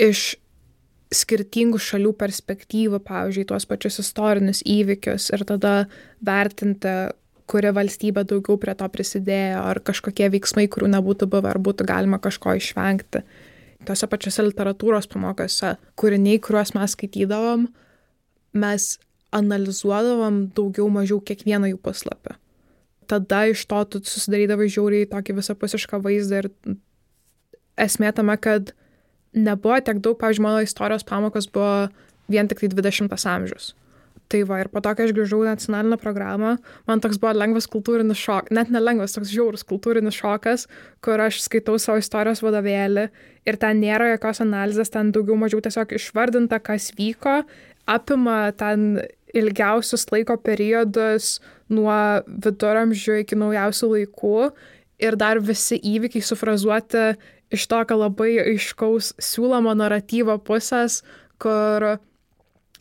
iš 0.00 0.36
skirtingų 1.12 1.80
šalių 1.82 2.14
perspektyvų, 2.16 3.02
pavyzdžiui, 3.04 3.46
tuos 3.50 3.66
pačius 3.68 4.00
istorinius 4.00 4.62
įvykius 4.64 5.28
ir 5.34 5.44
tada 5.48 5.74
vertinti, 6.24 6.94
kuri 7.50 7.72
valstybė 7.76 8.24
daugiau 8.28 8.56
prie 8.60 8.74
to 8.78 8.88
prisidėjo, 8.88 9.60
ar 9.72 9.80
kažkokie 9.84 10.30
veiksmai, 10.32 10.68
kurių 10.72 10.88
nebūtų 10.94 11.28
buvę, 11.32 11.52
ar 11.52 11.60
būtų 11.60 11.86
galima 11.88 12.20
kažko 12.22 12.56
išvengti. 12.56 13.24
Tose 13.84 14.06
pačiose 14.08 14.46
literatūros 14.46 15.10
pamokose 15.10 15.74
kūriniai, 15.98 16.40
kuriuos 16.40 16.72
mes 16.78 16.94
skaitydavom, 16.96 17.66
mes 18.62 18.92
analizuodavom 19.34 20.46
daugiau 20.56 20.86
mažiau 20.92 21.18
kiekvieną 21.24 21.72
jų 21.72 21.80
puslapį. 21.82 22.36
Tada 23.10 23.42
iš 23.50 23.64
to 23.68 23.80
tu 23.90 24.00
susidarydavai 24.06 24.70
žiauriai 24.72 25.08
tokį 25.10 25.36
visapusišką 25.40 25.98
vaizdą 26.04 26.44
ir 26.44 26.48
esmė 27.80 28.12
tame, 28.16 28.36
kad 28.40 28.72
nebuvo 29.32 29.78
tiek 29.80 30.00
daug, 30.04 30.18
pavyzdžiui, 30.20 30.44
mano 30.44 30.64
istorijos 30.64 31.06
pamokos 31.08 31.48
buvo 31.52 31.88
vien 32.32 32.48
tik 32.48 32.62
tai 32.62 32.72
20 32.72 33.28
amžius. 33.32 33.72
Tai 34.32 34.40
va, 34.48 34.62
ir 34.62 34.70
po 34.72 34.80
to, 34.80 34.92
kai 34.96 35.04
aš 35.04 35.12
grįžau 35.12 35.42
į 35.44 35.50
nacionalinę 35.50 35.98
programą, 36.00 36.54
man 36.88 37.02
toks 37.04 37.18
buvo 37.20 37.34
lengvas 37.36 37.66
kultūrinis 37.68 38.20
šokas, 38.20 38.52
net 38.56 38.70
nelengvas, 38.72 39.12
toks 39.12 39.32
žiaurus 39.32 39.64
kultūrinis 39.68 40.16
šokas, 40.16 40.64
kur 41.04 41.20
aš 41.20 41.42
skaitau 41.44 41.76
savo 41.82 42.00
istorijos 42.00 42.40
vadovėlį 42.44 43.08
ir 43.48 43.58
ten 43.60 43.82
nėra 43.82 44.14
jokios 44.14 44.40
analizės, 44.44 44.92
ten 44.94 45.12
daugiau 45.12 45.36
mažiau 45.40 45.60
tiesiog 45.64 45.92
išvardinta, 45.98 46.62
kas 46.64 46.88
vyko, 46.96 47.42
apima 47.90 48.38
ten 48.56 49.02
ilgiausius 49.36 50.06
laiko 50.12 50.38
periodus 50.40 51.34
nuo 51.72 51.92
viduramžių 52.24 53.20
iki 53.26 53.36
naujausių 53.36 53.92
laikų 53.96 54.38
ir 55.02 55.16
dar 55.20 55.40
visi 55.44 55.76
įvykiai 55.76 56.24
sufrazuoti 56.24 57.04
iš 57.52 57.66
tokio 57.70 57.98
labai 58.00 58.34
aiškaus 58.42 59.12
siūlomo 59.22 59.74
naratyvo 59.78 60.38
pusės, 60.44 61.02
kur 61.42 61.96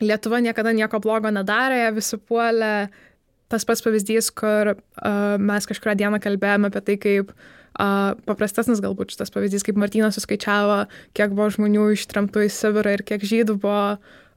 Lietuva 0.01 0.39
niekada 0.41 0.74
nieko 0.74 0.97
blogo 0.97 1.30
nedarė, 1.30 1.84
visi 1.93 2.17
puolė. 2.17 2.89
Tas 3.51 3.67
pats 3.67 3.84
pavyzdys, 3.86 4.32
kur 4.34 4.72
uh, 4.74 5.36
mes 5.38 5.67
kažkurą 5.69 5.93
dieną 5.99 6.22
kalbėjome 6.24 6.72
apie 6.72 6.82
tai, 6.88 6.95
kaip 7.03 7.34
uh, 7.36 8.15
paprastesnis 8.26 8.82
galbūt 8.82 9.13
šitas 9.13 9.34
pavyzdys, 9.34 9.65
kaip 9.67 9.78
Martynas 9.78 10.17
suskaičiavo, 10.17 10.86
kiek 11.17 11.36
buvo 11.36 11.51
žmonių 11.53 11.91
ištremtų 11.97 12.47
į 12.47 12.51
Sibirą 12.55 12.95
ir 12.95 13.05
kiek 13.05 13.28
žydų 13.28 13.59
buvo 13.61 13.84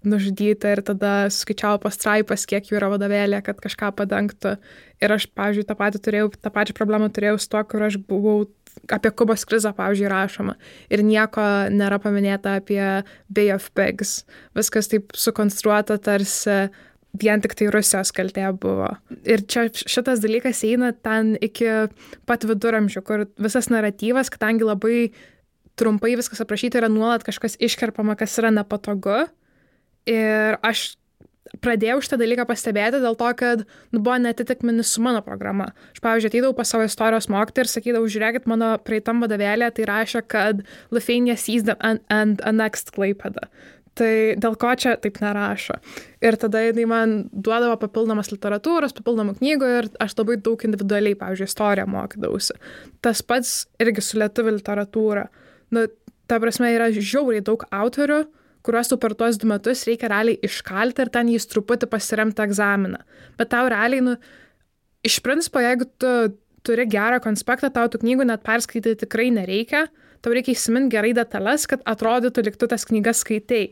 nužudyta 0.04 0.74
ir 0.74 0.82
tada 0.84 1.12
suskaičiavo 1.32 1.80
pastraipas, 1.86 2.44
kiek 2.50 2.68
jų 2.68 2.76
yra 2.76 2.90
vadovėlė, 2.92 3.40
kad 3.46 3.62
kažką 3.62 3.94
padengtų. 3.96 4.58
Ir 5.00 5.16
aš, 5.16 5.30
pavyzdžiui, 5.32 5.64
tą 5.70 5.78
turėjau, 6.04 6.28
tą 6.36 6.52
pačią 6.52 6.76
problemą 6.76 7.08
turėjau 7.08 7.38
su 7.40 7.48
to, 7.54 7.62
kur 7.70 7.86
aš 7.88 7.96
buvau 8.10 8.44
apie 8.92 9.10
Kubos 9.10 9.44
krizę, 9.48 9.72
pavyzdžiui, 9.76 10.08
rašoma. 10.10 10.56
Ir 10.92 11.04
nieko 11.06 11.44
nėra 11.72 12.00
paminėta 12.02 12.58
apie 12.60 12.82
Bay 13.28 13.52
of 13.54 13.70
Pigs. 13.76 14.22
Viskas 14.56 14.90
taip 14.92 15.14
sukonstruota 15.18 15.98
tarsi 16.02 16.66
vien 17.20 17.42
tik 17.42 17.54
tai 17.58 17.68
Rusijos 17.72 18.10
kaltė 18.14 18.48
buvo. 18.60 18.90
Ir 19.22 19.44
čia 19.50 19.68
šitas 19.70 20.22
dalykas 20.24 20.64
eina 20.66 20.92
ten 20.92 21.34
iki 21.42 21.68
pat 22.28 22.46
viduramžių, 22.48 23.04
kur 23.06 23.24
visas 23.38 23.70
naratyvas, 23.72 24.32
kadangi 24.34 24.66
labai 24.66 24.98
trumpai 25.78 26.14
viskas 26.18 26.42
aprašyta, 26.42 26.82
yra 26.82 26.90
nuolat 26.90 27.24
kažkas 27.26 27.56
iškerpama, 27.62 28.18
kas 28.18 28.34
yra 28.42 28.52
nepatogu. 28.54 29.24
Ir 30.10 30.58
aš 30.66 30.94
pradėjau 31.62 32.00
šitą 32.04 32.18
dalyką 32.20 32.46
pastebėti 32.48 33.00
dėl 33.02 33.16
to, 33.20 33.30
kad 33.38 33.62
nu, 33.94 34.00
buvo 34.00 34.16
netitikminis 34.22 34.94
su 34.94 35.04
mano 35.04 35.22
programa. 35.26 35.70
Aš, 35.92 36.02
pavyzdžiui, 36.04 36.32
ateidavau 36.32 36.56
pas 36.58 36.72
savo 36.74 36.88
istorijos 36.88 37.30
mokytą 37.32 37.64
ir 37.64 37.70
sakydavau, 37.70 38.10
žiūrėkit, 38.10 38.48
mano 38.50 38.74
praeitam 38.82 39.22
vadovėlė 39.24 39.70
tai 39.76 39.88
rašė, 39.90 40.24
kad 40.30 40.64
Lithuania 40.94 41.38
sees 41.40 41.66
them 41.68 41.80
and, 41.80 42.04
and 42.12 42.44
annexed 42.48 42.94
Klaipėda. 42.96 43.48
Tai 43.94 44.34
dėl 44.42 44.56
ko 44.58 44.72
čia 44.74 44.96
taip 44.98 45.20
nerašo. 45.22 45.76
Ir 46.24 46.34
tada 46.42 46.64
jinai 46.64 46.86
man 46.90 47.12
duodavo 47.30 47.76
papildomas 47.78 48.32
literatūros, 48.32 48.94
papildomų 48.96 49.36
knygų 49.38 49.68
ir 49.78 49.88
aš 50.02 50.16
labai 50.18 50.40
daug 50.42 50.64
individualiai, 50.66 51.18
pavyzdžiui, 51.20 51.46
istoriją 51.52 51.86
mokydavausi. 51.92 52.56
Tas 53.06 53.22
pats 53.22 53.52
irgi 53.82 54.02
su 54.02 54.18
lietuvių 54.18 54.56
literatūra. 54.56 55.28
Nu, 55.74 55.86
ta 56.26 56.40
prasme, 56.42 56.72
yra 56.74 56.90
žiauriai 56.90 57.44
daug 57.46 57.62
autorių, 57.70 58.24
kuriuos 58.64 58.90
tu 58.90 58.98
per 59.00 59.14
tuos 59.18 59.38
du 59.40 59.48
metus 59.50 59.84
reikia 59.88 60.10
realiai 60.12 60.40
iškalti 60.46 61.04
ir 61.04 61.12
ten 61.12 61.28
jis 61.32 61.46
truputį 61.50 61.88
pasiremti 61.92 62.44
egzaminą. 62.44 63.02
Bet 63.38 63.52
tau 63.52 63.68
realiai, 63.70 64.04
nu, 64.04 64.16
iš 65.04 65.20
principo, 65.24 65.60
jeigu 65.62 65.88
tu 66.00 66.14
turi 66.64 66.86
gerą 66.88 67.20
konspektą, 67.24 67.68
tau 67.72 67.90
tų 67.92 68.00
knygų 68.04 68.26
net 68.30 68.44
perskaityti 68.46 69.04
tikrai 69.04 69.28
nereikia, 69.36 69.84
tau 70.24 70.32
reikia 70.32 70.54
įsiminti 70.54 70.96
gerai 70.96 71.12
detalės, 71.16 71.68
kad 71.68 71.84
atrodytų, 71.84 72.46
liktų 72.48 72.70
tas 72.72 72.88
knygas 72.88 73.20
skaitai. 73.20 73.64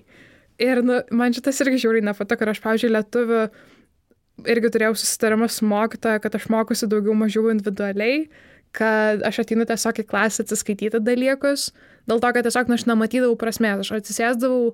Ir 0.61 0.83
nu, 0.85 1.01
man 1.17 1.33
šitas 1.33 1.63
irgi 1.65 1.81
žiauriai 1.87 2.05
nepatiko, 2.11 2.45
ir 2.45 2.53
aš, 2.53 2.61
pavyzdžiui, 2.61 2.93
lietuvių 2.93 3.43
irgi 4.53 4.71
turėjau 4.75 4.97
susitarimą 5.01 5.49
su 5.51 5.67
mokytoja, 5.69 6.21
kad 6.21 6.37
aš 6.37 6.51
mokusi 6.53 6.89
daugiau 6.91 7.17
mažiau 7.17 7.49
individualiai, 7.53 8.27
kad 8.73 9.25
aš 9.29 9.43
ateinu 9.43 9.67
tiesiog 9.69 10.01
į 10.01 10.09
klasę 10.09 10.47
atsiskaityti 10.47 11.01
dalykus, 11.05 11.71
Dėl 12.09 12.23
to, 12.23 12.31
kad 12.35 12.47
tiesiog 12.47 12.71
nu, 12.71 12.79
aš 12.79 12.87
nematydavau 12.89 13.37
prasmės. 13.39 13.85
Aš 13.85 14.01
atsisėsdavau 14.01 14.73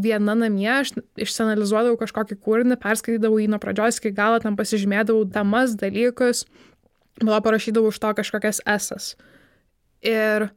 viena 0.00 0.36
namie, 0.38 0.70
aš 0.72 0.94
išsianalizuodavau 1.20 1.98
kažkokį 2.00 2.38
kūrinį, 2.40 2.78
perskaitydavau 2.80 3.40
jį 3.42 3.50
nuo 3.52 3.60
pradžios 3.60 4.00
iki 4.00 4.14
galo, 4.16 4.38
tam 4.40 4.56
pasižymėdavau 4.58 5.26
temas, 5.34 5.74
dalykus, 5.80 6.46
buvo 7.20 7.40
parašydavau 7.44 7.92
už 7.92 8.00
to 8.00 8.14
kažkokias 8.22 8.62
esas. 8.70 9.12
Ir 10.06 10.48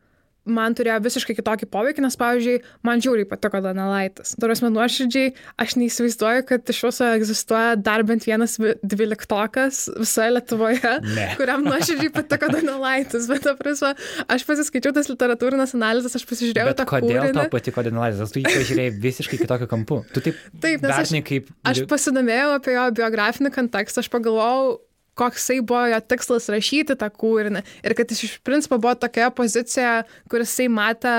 man 0.46 0.76
turėjo 0.76 1.00
visiškai 1.04 1.36
kitokį 1.38 1.68
poveikį, 1.72 2.04
nes, 2.06 2.18
pavyzdžiui, 2.20 2.58
man 2.86 3.02
žiauriai 3.04 3.28
patiko 3.30 3.62
Donelaitis. 3.64 4.36
Turas 4.42 4.62
man 4.64 4.76
nuoširdžiai, 4.76 5.32
aš 5.62 5.76
neįsivaizduoju, 5.80 6.46
kad 6.50 6.74
iš 6.74 6.82
viso 6.88 7.08
egzistuoja 7.16 7.78
dar 7.80 8.04
bent 8.08 8.28
vienas 8.28 8.58
dvyliktokas 8.60 9.86
visoje 10.02 10.36
Lietuvoje, 10.36 10.94
ne. 11.16 11.28
kuriam 11.40 11.64
nuoširdžiai 11.68 12.14
patiko 12.16 12.52
Donelaitis. 12.54 13.28
Bet, 13.32 13.48
prasme, 13.60 13.94
aš 14.28 14.48
pasiskaičiau 14.50 14.96
tas 14.96 15.12
literatūrinės 15.12 15.76
analizės, 15.78 16.18
aš 16.20 16.28
pasižiūrėjau 16.30 16.72
Bet 16.72 16.82
tą 16.82 16.88
kodėl 16.92 17.20
kūrinį. 17.22 17.38
tau 17.40 17.54
patiko 17.54 17.86
Donelaitis? 17.88 18.36
Tu 18.36 18.44
jį 18.44 18.50
pažiūrėjai 18.52 18.96
visiškai 19.04 19.42
kitokiu 19.46 19.70
kampu. 19.72 20.02
Tu 20.14 20.28
taip, 20.28 20.42
Taip, 20.60 20.82
nes 20.84 20.92
aš, 20.92 21.06
vertini 21.06 21.24
kaip... 21.28 21.52
aš 21.68 21.86
pasidomėjau 21.90 22.58
apie 22.58 22.76
jo 22.76 22.88
biografinį 23.00 23.54
kontekstą, 23.56 24.04
aš 24.04 24.12
pagalvojau, 24.14 24.76
koksai 25.20 25.62
buvo 25.62 25.86
jo 25.92 26.02
tikslas 26.02 26.50
rašyti 26.52 26.98
tą 27.00 27.10
kūrinį 27.10 27.64
ir 27.86 27.98
kad 27.98 28.12
jis 28.12 28.26
iš 28.28 28.36
principo 28.46 28.80
buvo 28.82 28.96
tokioje 28.98 29.32
pozicijoje, 29.38 30.04
kur 30.32 30.44
jisai 30.44 30.70
matė 30.74 31.16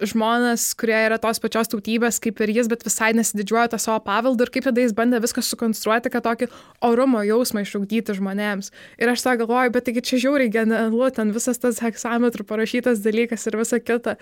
žmonės, 0.00 0.70
kurie 0.80 0.96
yra 0.96 1.18
tos 1.20 1.40
pačios 1.42 1.68
tautybės 1.68 2.20
kaip 2.24 2.38
ir 2.40 2.52
jis, 2.54 2.70
bet 2.72 2.84
visai 2.86 3.10
nesididžiuoja 3.16 3.68
tą 3.74 3.80
savo 3.82 3.98
paveldą 4.06 4.46
ir 4.46 4.52
kaip 4.54 4.64
tada 4.68 4.80
jis 4.80 4.94
bandė 4.96 5.20
viską 5.20 5.44
sukonstruoti, 5.44 6.12
kad 6.12 6.24
tokį 6.24 6.48
orumo 6.86 7.20
jausmą 7.26 7.66
išugdyti 7.66 8.16
žmonėms. 8.16 8.72
Ir 9.00 9.12
aš 9.12 9.26
tą 9.26 9.36
galvoju, 9.42 9.74
bet 9.76 9.88
taigi 9.88 10.04
čia 10.08 10.22
žiauriai 10.24 10.52
genialu, 10.54 11.04
ten 11.16 11.34
visas 11.36 11.60
tas 11.60 11.82
heksametrų 11.84 12.48
parašytas 12.48 13.04
dalykas 13.04 13.44
ir 13.50 13.60
visa 13.60 13.82
kita. 13.82 14.16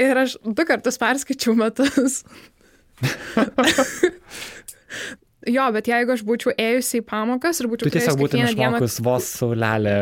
Ir 0.00 0.24
aš 0.24 0.38
du 0.44 0.68
kartus 0.68 1.00
perskaičiau 1.00 1.56
metus. 1.58 2.22
Jo, 5.48 5.64
bet 5.72 5.86
jeigu 5.88 6.12
aš 6.12 6.22
būčiau 6.28 6.52
ėjusi 6.60 7.00
į 7.00 7.04
pamokas 7.08 7.60
ir 7.62 7.68
būčiau 7.72 7.88
Tu 7.88 7.94
tiesiog 7.94 8.18
būtum 8.20 8.42
kiekvieną 8.42 8.56
dieną- 8.58 8.76
išmokus 8.78 8.98
vos 9.06 9.28
saulelę 9.38 9.94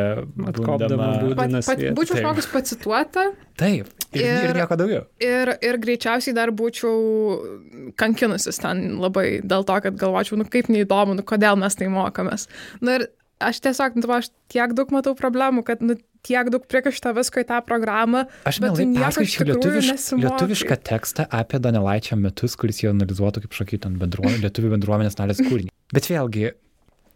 Atkopdama 0.51 1.11
būdų. 1.23 1.37
Pat, 1.39 1.53
pat, 1.69 1.85
būčiau 1.95 2.17
Taip. 2.17 2.23
išmokus 2.25 2.49
pacituoti 2.51 3.27
Taip. 3.57 3.93
Ir, 4.17 4.23
ir, 4.25 4.49
ir 4.51 4.55
nieko 4.59 4.77
daugiau. 4.81 5.05
ir, 5.21 5.53
ir 5.63 5.79
greičiausiai 5.83 6.35
dar 6.35 6.51
būčiau 6.51 7.93
kankinusis 8.01 8.59
ten 8.63 8.97
labai 9.03 9.41
dėl 9.45 9.65
to, 9.69 9.77
kad 9.87 9.97
galvočiau, 10.01 10.39
nu 10.41 10.47
kaip 10.51 10.69
neįdomu, 10.73 11.17
nu 11.19 11.23
kodėl 11.27 11.59
mes 11.61 11.75
tai 11.79 11.89
mokomės. 11.93 12.47
Na 12.81 12.99
ir 13.01 13.07
aš 13.41 13.61
tiesiog, 13.67 13.97
nu, 14.01 14.09
aš 14.17 14.31
tiek 14.53 14.73
daug 14.77 14.91
matau 14.95 15.15
problemų, 15.19 15.65
kad 15.69 15.83
nu, 15.85 15.97
tiek 16.27 16.51
daug 16.53 16.67
priekašta 16.67 17.15
visko 17.17 17.43
į 17.43 17.49
tą 17.49 17.63
programą. 17.67 18.27
Aš 18.49 18.61
mielai 18.65 18.89
perskaičiau 18.99 19.49
lietuviš, 19.53 19.91
lietuvišką 20.27 20.79
tekstą 20.91 21.29
apie 21.41 21.63
Donelaičio 21.63 22.19
metus, 22.21 22.59
kuris 22.61 22.83
jau 22.85 22.93
analizuotų 22.95 23.47
kaip 23.47 23.59
šokį 23.61 23.83
ten 23.87 23.99
bendruomenė, 24.03 24.43
lietuvių 24.49 24.77
bendruomenės 24.77 25.19
narės 25.21 25.43
kūrinį. 25.47 25.73
Bet 25.95 26.11
vėlgi, 26.11 26.55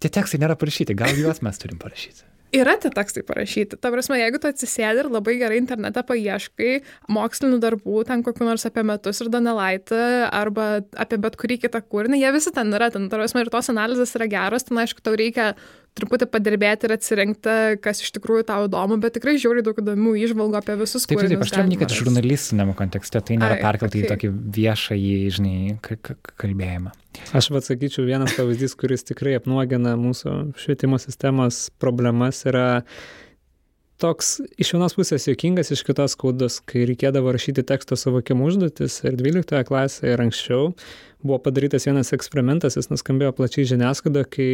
tie 0.01 0.17
tekstai 0.19 0.43
nėra 0.43 0.59
parašyti, 0.61 0.99
gal 0.99 1.15
juos 1.19 1.43
mes 1.45 1.63
turim 1.63 1.81
parašyti. 1.83 2.27
Yra 2.51 2.75
tie 2.83 2.91
tekstai 2.91 3.23
parašyti. 3.23 3.79
Ta 3.79 3.93
prasme, 3.95 4.17
jeigu 4.19 4.41
tu 4.43 4.49
atsisėdi 4.51 5.05
ir 5.05 5.09
labai 5.13 5.37
gerai 5.39 5.61
internete 5.61 6.03
paieškai 6.07 6.81
mokslinių 7.15 7.61
darbų, 7.63 8.01
ten 8.09 8.25
kokiu 8.27 8.49
nors 8.49 8.67
apie 8.67 8.83
metus 8.87 9.23
ir 9.23 9.31
Donelaitį, 9.31 10.01
arba 10.35 10.67
apie 10.99 11.21
bet 11.23 11.39
kurį 11.39 11.61
kitą 11.67 11.79
kūrinį, 11.85 12.19
jie 12.19 12.33
visi 12.35 12.51
ten 12.57 12.75
yra, 12.75 12.91
ten, 12.91 13.07
ta 13.13 13.21
prasme, 13.21 13.45
ir 13.45 13.53
tos 13.55 13.71
analizės 13.71 14.17
yra 14.19 14.27
geros, 14.33 14.67
ten 14.67 14.83
aišku, 14.83 15.05
tau 15.07 15.15
reikia 15.21 15.53
truputį 15.99 16.29
padirbėti 16.31 16.87
ir 16.89 16.95
atsirinkti, 16.97 17.57
kas 17.85 18.03
iš 18.05 18.13
tikrųjų 18.17 18.47
tau 18.49 18.65
įdomu, 18.69 18.99
bet 19.03 19.17
tikrai 19.17 19.37
žiūri 19.43 19.65
daug 19.67 19.79
įdomių 19.83 20.15
išvalgų 20.27 20.59
apie 20.61 20.77
visus 20.81 21.05
Taip, 21.05 21.19
taip, 21.19 21.27
kūrinius. 21.27 21.41
taip, 21.41 21.47
aš 21.47 21.55
turiu 21.57 21.81
kad 21.83 21.95
žurnalistiniam 21.99 22.73
kontekste 22.79 23.23
tai 23.27 23.39
nėra 23.41 23.59
perkelta 23.63 23.99
į 23.99 24.05
okei. 24.05 24.11
tokį 24.15 24.33
viešą, 24.59 24.99
žinai, 25.37 25.57
kalbėjimą. 26.41 26.95
Aš 27.37 27.51
vad 27.53 27.67
sakyčiau, 27.67 28.07
vienas 28.07 28.37
pavyzdys, 28.39 28.77
kuris 28.79 29.05
tikrai 29.09 29.35
apnuogina 29.41 29.97
mūsų 30.01 30.37
švietimo 30.61 31.01
sistemos 31.03 31.67
problemas, 31.83 32.45
yra 32.49 32.85
toks 34.01 34.39
iš 34.61 34.73
vienos 34.75 34.97
pusės 34.97 35.29
juokingas, 35.29 35.71
iš 35.75 35.85
kitos 35.87 36.17
skaudus, 36.17 36.59
kai 36.67 36.87
reikėdavo 36.89 37.33
rašyti 37.37 37.65
teksto 37.69 37.99
suvokimo 38.01 38.49
užduotis 38.49 39.01
ir 39.05 39.19
12 39.21 39.63
klasėje 39.69 40.17
ir 40.17 40.25
anksčiau 40.25 40.73
buvo 41.23 41.39
padarytas 41.45 41.87
vienas 41.89 42.13
eksperimentas, 42.17 42.79
jis 42.79 42.91
nuskambėjo 42.91 43.35
plačiai 43.37 43.69
žiniasklaidoje, 43.75 44.29
kai 44.33 44.49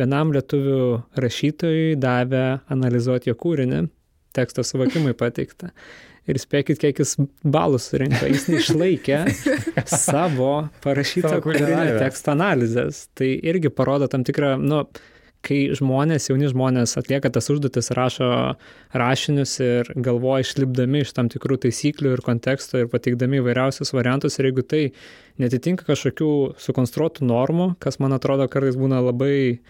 vienam 0.00 0.32
lietuvių 0.34 0.84
rašytojui 1.20 1.98
davė 2.00 2.44
analizuoti 2.72 3.30
jo 3.30 3.36
kūrinį, 3.40 3.82
teksto 4.36 4.64
suvokimui 4.66 5.16
pateiktą. 5.18 5.74
Ir 6.28 6.38
spėkit, 6.38 6.78
kiek 6.78 6.98
jis 7.00 7.16
balų 7.42 7.80
surinko. 7.82 8.28
Jis 8.28 8.44
neišlaikė 8.52 9.22
savo 10.06 10.68
parašyto 10.84 11.40
kūrinio 11.42 11.96
teksto 11.98 12.34
analizės. 12.36 13.06
Tai 13.18 13.30
irgi 13.50 13.72
parodo 13.72 14.06
tam 14.12 14.24
tikrą, 14.28 14.54
nu, 14.60 14.84
kai 15.46 15.60
žmonės, 15.76 16.28
jauni 16.30 16.48
žmonės 16.50 16.96
atlieka 17.00 17.30
tas 17.32 17.48
užduotis, 17.52 17.90
rašo 17.96 18.30
rašinius 18.96 19.54
ir 19.64 19.90
galvoja 19.96 20.44
išlipdami 20.44 21.04
iš 21.04 21.14
tam 21.16 21.30
tikrų 21.32 21.60
taisyklių 21.64 22.14
ir 22.16 22.24
konteksto 22.26 22.82
ir 22.82 22.90
pateikdami 22.92 23.40
įvairiausius 23.40 23.94
variantus. 23.96 24.38
Ir 24.38 24.50
jeigu 24.50 24.66
tai 24.66 24.82
netitinka 25.40 25.86
kažkokių 25.88 26.32
sukonstruotų 26.60 27.28
normų, 27.28 27.72
kas 27.80 28.00
man 28.02 28.16
atrodo 28.16 28.48
kartais 28.52 28.78
būna 28.80 29.00
labai 29.04 29.60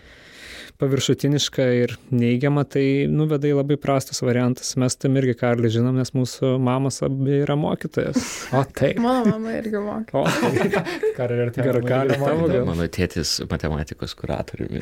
paviršutiniška 0.79 1.65
ir 1.81 1.95
neigiama, 2.15 2.63
tai 2.69 3.07
nuveda 3.11 3.49
į 3.51 3.57
labai 3.59 3.77
prastus 3.81 4.23
variantus. 4.25 4.73
Mes 4.81 4.97
tam 5.01 5.17
irgi, 5.21 5.35
Karli, 5.41 5.71
žinom, 5.73 5.97
nes 5.99 6.13
mūsų 6.15 6.55
mamos 6.63 7.01
abi 7.07 7.41
yra 7.43 7.57
mokytojas. 7.61 8.21
O 8.61 8.63
taip. 8.67 8.99
Mano 9.03 9.25
mama 9.31 9.53
irgi 9.59 9.81
mokė. 9.83 10.15
O, 10.19 10.25
Kar 11.17 11.33
ir 11.35 11.53
Gar- 11.55 11.81
gali 11.87 12.17
tavo 12.19 12.49
gal? 12.51 12.65
Mano 12.69 12.87
tėtis 12.93 13.37
matematikos 13.51 14.15
kuratoriumi. 14.19 14.81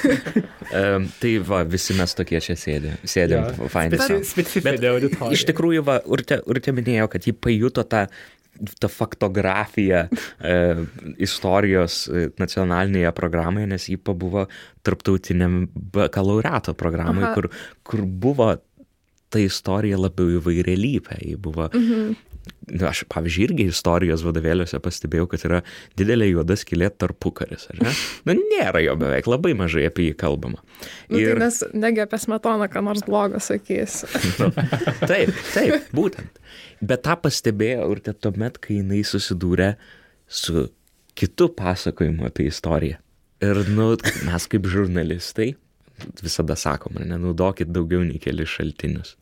um, 0.80 1.06
tai 1.20 1.36
va, 1.46 1.62
visi 1.68 1.94
mes 1.98 2.14
tokie 2.18 2.40
čia 2.44 2.56
sėdė. 2.58 2.96
Sėdėm, 3.08 3.46
Jo. 3.58 3.70
fainai. 3.72 4.00
sau. 4.02 4.20
Specifinė 4.26 4.90
auditorija. 4.94 5.32
Iš 5.36 5.46
tikrųjų, 5.50 5.84
va, 5.86 6.00
urte, 6.10 6.40
urte 6.50 6.74
minėjo, 6.76 7.08
kad 7.12 7.26
ji 7.28 7.34
pajuto 7.36 7.84
tą 7.88 8.06
tą 8.80 8.88
faktografiją 8.92 10.06
e, 10.06 10.56
istorijos 11.22 12.02
e, 12.08 12.28
nacionalinėje 12.40 13.12
programoje, 13.16 13.68
nes 13.70 13.88
ji 13.88 13.96
pabuvo 13.96 14.46
tarptautiniam 14.86 15.62
bakalaureato 15.94 16.74
programai, 16.74 17.28
Aha. 17.28 17.34
kur, 17.36 17.50
kur 17.82 18.04
buvo 18.04 18.50
ta 19.30 19.38
istorija 19.38 19.98
labiau 20.00 20.40
įvairialypė. 20.40 21.20
Ji 21.22 21.36
buvo 21.38 21.70
Mhm. 21.74 22.16
Nu, 22.70 22.86
aš, 22.86 23.02
pavyzdžiui, 23.10 23.44
irgi 23.48 23.66
istorijos 23.72 24.22
vadovėliuose 24.22 24.78
pastebėjau, 24.82 25.26
kad 25.32 25.44
yra 25.48 25.58
didelė 25.98 26.28
juoda 26.30 26.54
skylė 26.58 26.90
tarpukaris, 27.02 27.66
ar 27.72 27.80
ne? 27.82 27.92
Na, 28.28 28.36
nėra 28.38 28.82
jo 28.84 28.94
beveik, 29.00 29.28
labai 29.30 29.52
mažai 29.58 29.88
apie 29.88 30.08
jį 30.08 30.16
kalbama. 30.20 30.62
Nu, 31.10 31.18
ir... 31.18 31.34
tai 31.34 31.44
nes 31.44 31.60
negi 31.84 32.04
apie 32.04 32.20
smetoną, 32.22 32.70
ką 32.72 32.84
nors 32.86 33.04
blogo 33.06 33.42
sakys. 33.42 34.04
nu, 34.40 34.50
taip, 35.02 35.34
taip, 35.52 35.90
būtent. 35.96 36.40
Bet 36.80 37.04
tą 37.08 37.18
pastebėjo 37.20 37.88
ir 37.92 38.04
tuomet, 38.12 38.60
kai 38.62 38.78
jinai 38.80 39.02
susidūrė 39.06 39.72
su 40.30 40.68
kitu 41.18 41.50
pasakojimu 41.56 42.28
apie 42.30 42.48
istoriją. 42.52 43.00
Ir, 43.44 43.64
nu, 43.72 43.92
mes 44.28 44.46
kaip 44.52 44.68
žurnalistai 44.68 45.54
visada 46.22 46.56
sakom, 46.56 46.96
ar 47.00 47.08
nenaudokit 47.08 47.72
daugiau 47.72 48.04
nei 48.06 48.20
kelius 48.22 48.54
šaltinius. 48.56 49.16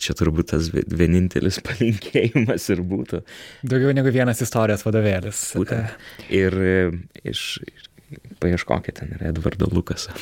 Čia 0.00 0.16
turbūt 0.16 0.52
tas 0.54 0.70
vie- 0.72 0.86
vienintelis 0.88 1.60
palinkėjimas 1.66 2.70
ir 2.72 2.82
būtų. 2.88 3.22
Daugiau 3.68 3.92
negu 3.96 4.12
vienas 4.14 4.40
istorijos 4.44 4.86
vadovėlis. 4.86 5.42
Būtent. 5.60 5.94
Ir 6.32 6.56
e, 6.56 6.74
iš, 7.28 7.60
paieškokite, 8.40 8.96
ten 9.02 9.14
yra 9.18 9.30
Edvardo 9.30 9.68
Lukasą. 9.70 10.14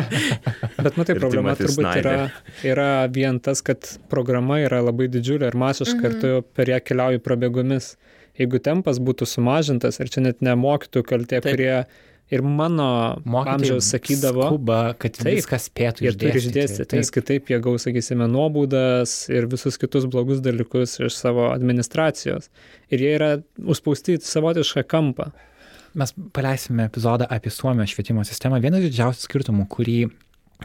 Bet 0.84 0.96
matai, 0.96 1.16
problema 1.18 1.56
turbūt 1.58 1.90
yra, 2.00 2.16
yra 2.64 2.88
vien 3.12 3.40
tas, 3.44 3.62
kad 3.66 3.88
programa 4.12 4.60
yra 4.62 4.80
labai 4.84 5.10
didžiulė 5.12 5.50
ir 5.50 5.58
masiška 5.58 5.98
mhm. 6.00 6.10
ir 6.10 6.20
tu 6.22 6.56
per 6.56 6.72
ją 6.72 6.80
keliauji 6.84 7.22
prabėgomis. 7.24 7.94
Jeigu 8.38 8.58
tempas 8.58 8.98
būtų 8.98 9.28
sumažintas, 9.30 10.00
ir 10.02 10.10
čia 10.10 10.24
net 10.24 10.40
ne 10.42 10.56
mokytojų 10.58 11.06
kaltė, 11.06 11.38
Taip. 11.38 11.52
kurie 11.52 11.74
ir 12.34 12.42
mano 12.42 12.88
amžiaus 13.44 13.88
sakydavo, 13.94 14.48
Skuba, 14.50 14.80
kad 15.00 15.16
Taip, 15.16 15.36
viskas 15.38 15.68
spėtų 15.70 16.06
jie 16.06 16.12
turi 16.18 16.42
išdėstyti, 16.42 16.98
nes 17.00 17.12
kitaip 17.14 17.50
jie 17.52 17.60
gaus, 17.64 17.86
sakysime, 17.86 18.26
nuobaudas 18.30 19.16
ir 19.32 19.48
visus 19.52 19.78
kitus 19.80 20.08
blogus 20.10 20.42
dalykus 20.44 20.98
iš 21.04 21.16
savo 21.16 21.48
administracijos. 21.52 22.50
Ir 22.92 23.04
jie 23.04 23.14
yra 23.16 23.30
užspausti 23.62 24.18
savotišką 24.24 24.86
kampą. 24.90 25.30
Mes 25.94 26.10
paleisime 26.34 26.88
epizodą 26.88 27.28
apie 27.30 27.52
Suomijos 27.54 27.94
švietimo 27.94 28.24
sistemą. 28.26 28.58
Vienas 28.62 28.82
didžiausių 28.82 29.28
skirtumų, 29.28 29.68
kurį 29.70 29.98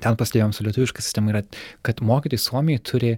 ten 0.01 0.17
pastebėjom 0.17 0.55
su 0.55 0.65
lietuviška 0.65 1.03
sistema, 1.05 1.33
yra, 1.33 1.43
kad 1.85 2.01
mokytojai 2.05 2.41
Suomijai 2.41 2.81
turi 2.85 3.11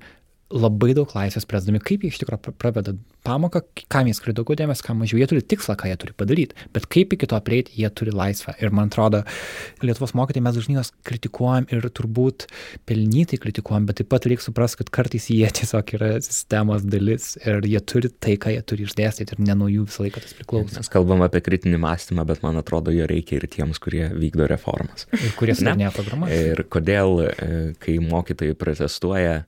labai 0.51 0.93
daug 0.97 1.11
laisvės 1.15 1.45
spręsdami, 1.47 1.81
kaip 1.83 2.03
jie 2.03 2.11
iš 2.11 2.19
tikrųjų 2.21 2.53
praveda 2.59 2.93
pamoką, 3.25 3.61
kam 3.91 4.09
jie 4.09 4.15
skiria 4.17 4.35
daugiau 4.39 4.57
dėmesio, 4.59 4.85
kam 4.85 5.01
mažiau. 5.01 5.19
Jie 5.21 5.27
turi 5.29 5.43
tikslą, 5.45 5.75
ką 5.79 5.91
jie 5.91 5.97
turi 6.01 6.15
padaryti, 6.17 6.57
bet 6.73 6.87
kaip 6.91 7.13
iki 7.15 7.29
to 7.29 7.37
prieiti, 7.45 7.75
jie 7.77 7.89
turi 7.93 8.13
laisvę. 8.15 8.55
Ir 8.63 8.73
man 8.75 8.89
atrodo, 8.91 9.23
Lietuvos 9.85 10.13
mokytojai 10.17 10.45
mes 10.45 10.57
dažnai 10.57 10.77
juos 10.79 10.91
kritikuojam 11.07 11.67
ir 11.73 11.85
turbūt 11.97 12.47
pelnytai 12.89 13.39
kritikuojam, 13.41 13.87
bet 13.89 14.01
taip 14.01 14.11
pat 14.11 14.27
reikia 14.29 14.47
suprasti, 14.47 14.81
kad 14.81 14.91
kartais 14.99 15.29
jie 15.31 15.47
tiesiog 15.61 15.95
yra 15.97 16.11
sistemos 16.25 16.85
dalis 16.87 17.35
ir 17.45 17.61
jie 17.69 17.81
turi 17.93 18.11
tai, 18.11 18.37
ką 18.41 18.55
jie 18.55 18.65
turi 18.65 18.87
išdėstyti 18.89 19.37
ir 19.37 19.43
ne 19.45 19.57
nuo 19.57 19.69
jų 19.71 19.87
visą 19.89 20.05
laiką 20.07 20.25
tas 20.25 20.35
priklauso. 20.37 20.77
Mes 20.81 20.91
kalbam 20.91 21.25
apie 21.25 21.43
kritinį 21.45 21.81
mąstymą, 21.81 22.25
bet 22.29 22.45
man 22.45 22.59
atrodo, 22.61 22.93
jo 22.95 23.07
reikia 23.09 23.37
ir 23.39 23.49
tiems, 23.51 23.81
kurie 23.81 24.07
vykdo 24.13 24.49
reformas. 24.49 25.07
Ir 25.13 25.35
kurie 25.39 25.57
sudarinėja 25.57 25.93
programas. 25.95 26.33
Ir 26.33 26.65
kodėl, 26.71 27.25
e, 27.29 27.51
kai 27.81 27.99
mokytojai 28.03 28.57
protestuoja, 28.57 29.41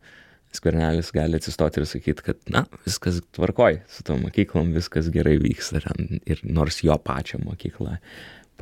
skvernelis 0.54 1.12
gali 1.16 1.40
atsistoti 1.40 1.82
ir 1.82 1.90
sakyti, 1.90 2.26
kad, 2.30 2.40
na, 2.54 2.66
viskas 2.86 3.22
tvarkoj 3.36 3.82
su 3.90 4.06
to 4.08 4.18
mokyklom, 4.22 4.74
viskas 4.76 5.10
gerai 5.14 5.36
vyksta 5.42 5.82
ir 6.30 6.44
nors 6.46 6.84
jo 6.86 6.98
pačią 7.02 7.42
mokyklą 7.44 7.98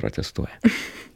protestuoja. 0.00 0.58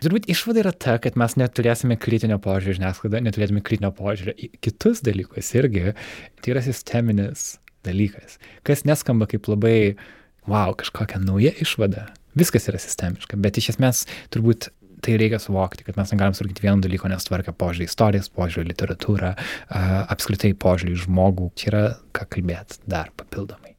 Turbūt 0.00 0.30
išvada 0.32 0.62
yra 0.62 0.70
ta, 0.72 0.94
kad 1.02 1.16
mes 1.20 1.34
neturėsime 1.36 1.98
kritinio 2.00 2.38
požiūrio 2.40 2.78
žiniasklaidą, 2.78 3.20
neturėtume 3.26 3.60
kritinio 3.60 3.90
požiūrio 3.92 4.32
į 4.32 4.48
kitus 4.64 5.02
dalykus 5.04 5.50
irgi. 5.58 5.92
Tai 6.40 6.54
yra 6.54 6.62
sisteminis 6.64 7.58
dalykas, 7.84 8.38
kas 8.64 8.86
neskamba 8.88 9.28
kaip 9.28 9.50
labai, 9.52 9.98
wow, 10.48 10.72
kažkokia 10.80 11.20
nauja 11.20 11.52
išvada. 11.60 12.08
Viskas 12.38 12.70
yra 12.70 12.80
sistemiška, 12.80 13.36
bet 13.42 13.60
iš 13.60 13.74
esmės 13.74 14.06
turbūt 14.32 14.70
tai 15.04 15.16
reikia 15.20 15.40
suvokti, 15.42 15.86
kad 15.86 15.98
mes 16.00 16.12
negalim 16.14 16.36
surginti 16.36 16.64
vieno 16.64 16.80
dalyko, 16.84 17.10
nes 17.10 17.26
tvarka 17.26 17.54
požiūrį 17.56 17.86
į 17.86 17.90
istorijas, 17.90 18.30
požiūrį 18.36 18.66
į 18.66 18.70
literatūrą, 18.72 19.32
apskritai 20.14 20.52
požiūrį 20.60 20.96
į 20.96 21.02
žmogų. 21.06 21.50
Čia 21.58 21.68
yra 21.72 21.84
ką 22.16 22.28
kalbėti 22.36 22.80
dar 22.90 23.12
papildomai. 23.18 23.76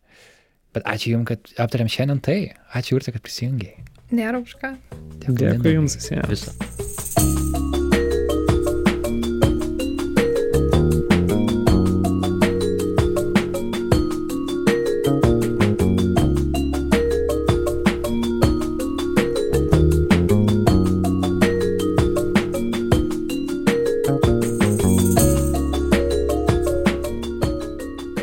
Bet 0.76 0.88
ačiū 0.88 1.17
Jums, 1.17 1.28
kad 1.28 1.51
aptarėm 1.59 1.91
šiandien 1.91 2.22
tai. 2.24 2.38
Ačiū 2.78 2.99
Urte, 2.99 3.11
kad 3.15 3.24
prisijungiai. 3.26 3.84
Nėra 4.11 4.39
už 4.43 4.55
ką. 4.61 4.76
Dėkui 5.28 5.76
Jums 5.76 5.99
visiems. 5.99 6.32
Visą. 6.32 7.70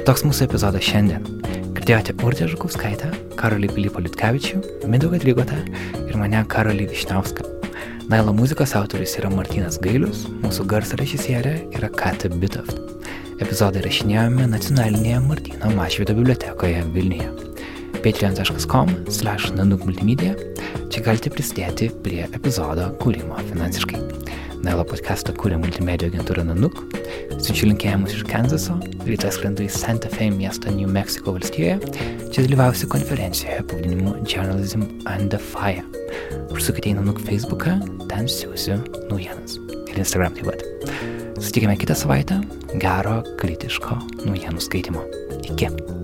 Toks 0.09 0.23
mūsų 0.25 0.47
epizodas 0.47 0.87
šiandien. 0.87 1.27
Girdėjote 1.77 2.15
Urtę 2.25 2.47
Žukauskaitę, 2.49 3.11
Karolį 3.37 3.69
Pilypą 3.75 4.01
Liutkevičių, 4.01 4.61
Mindaugą 4.89 5.19
Drygotą 5.21 5.59
ir 6.01 6.15
mane 6.17 6.39
Karolį 6.49 6.87
Višniauską. 6.89 7.45
Nailo 8.09 8.33
muzikos 8.33 8.73
autorius 8.79 9.19
yra 9.21 9.29
Martinas 9.29 9.77
Gailius, 9.85 10.23
mūsų 10.41 10.65
garso 10.71 10.97
režisierė 10.97 11.53
yra 11.77 11.91
Kata 11.93 12.31
Bitoft. 12.33 12.81
Epizodą 13.37 13.83
rašinėjome 13.85 14.47
nacionalinėje 14.49 15.19
Martino 15.27 15.73
Mašvido 15.77 16.17
bibliotekoje 16.17 16.87
Vilniuje. 16.95 17.29
patreon.com 18.01 18.95
slash 19.13 19.53
nanuk 19.53 19.85
multimedia. 19.85 20.33
Čia 20.89 21.05
galite 21.05 21.29
prisidėti 21.29 21.91
prie 22.01 22.25
epizodo 22.33 22.95
kūrimo 23.05 23.45
finansiškai. 23.53 24.01
Nailo 24.65 24.89
podcastą 24.89 25.37
kūrė 25.37 25.61
multimedijų 25.61 26.15
agentūra 26.15 26.49
Nanuk. 26.49 26.98
Siunčiu 27.39 27.69
linkėjimus 27.71 28.15
iš 28.17 28.25
Kanzaso, 28.29 28.77
rytoj 29.07 29.33
skrendu 29.37 29.65
į 29.67 29.71
Santa 29.73 30.11
Fe 30.13 30.31
miestą 30.35 30.73
New 30.75 30.91
Mexico 30.93 31.35
valstijoje. 31.37 31.79
Čia 32.33 32.45
dalyvausiu 32.45 32.89
konferencijoje 32.93 33.65
pavadinimu 33.71 34.17
Journalism 34.29 34.87
Under 35.09 35.43
Fire. 35.43 35.85
Užsukite 36.55 36.93
į 36.93 36.99
Nanuk 36.99 37.23
Facebooką, 37.27 37.79
ten 38.11 38.31
siūsiu 38.31 38.81
naujienas. 39.11 39.59
Ir 39.89 40.03
Instagram 40.03 40.37
taip 40.39 40.51
pat. 40.51 40.67
Susitikime 41.39 41.79
kitą 41.79 41.97
savaitę. 41.99 42.41
Gero, 42.83 43.21
kritiško 43.41 44.01
naujienų 44.25 44.65
skaitimo. 44.65 45.07
Iki. 45.49 45.98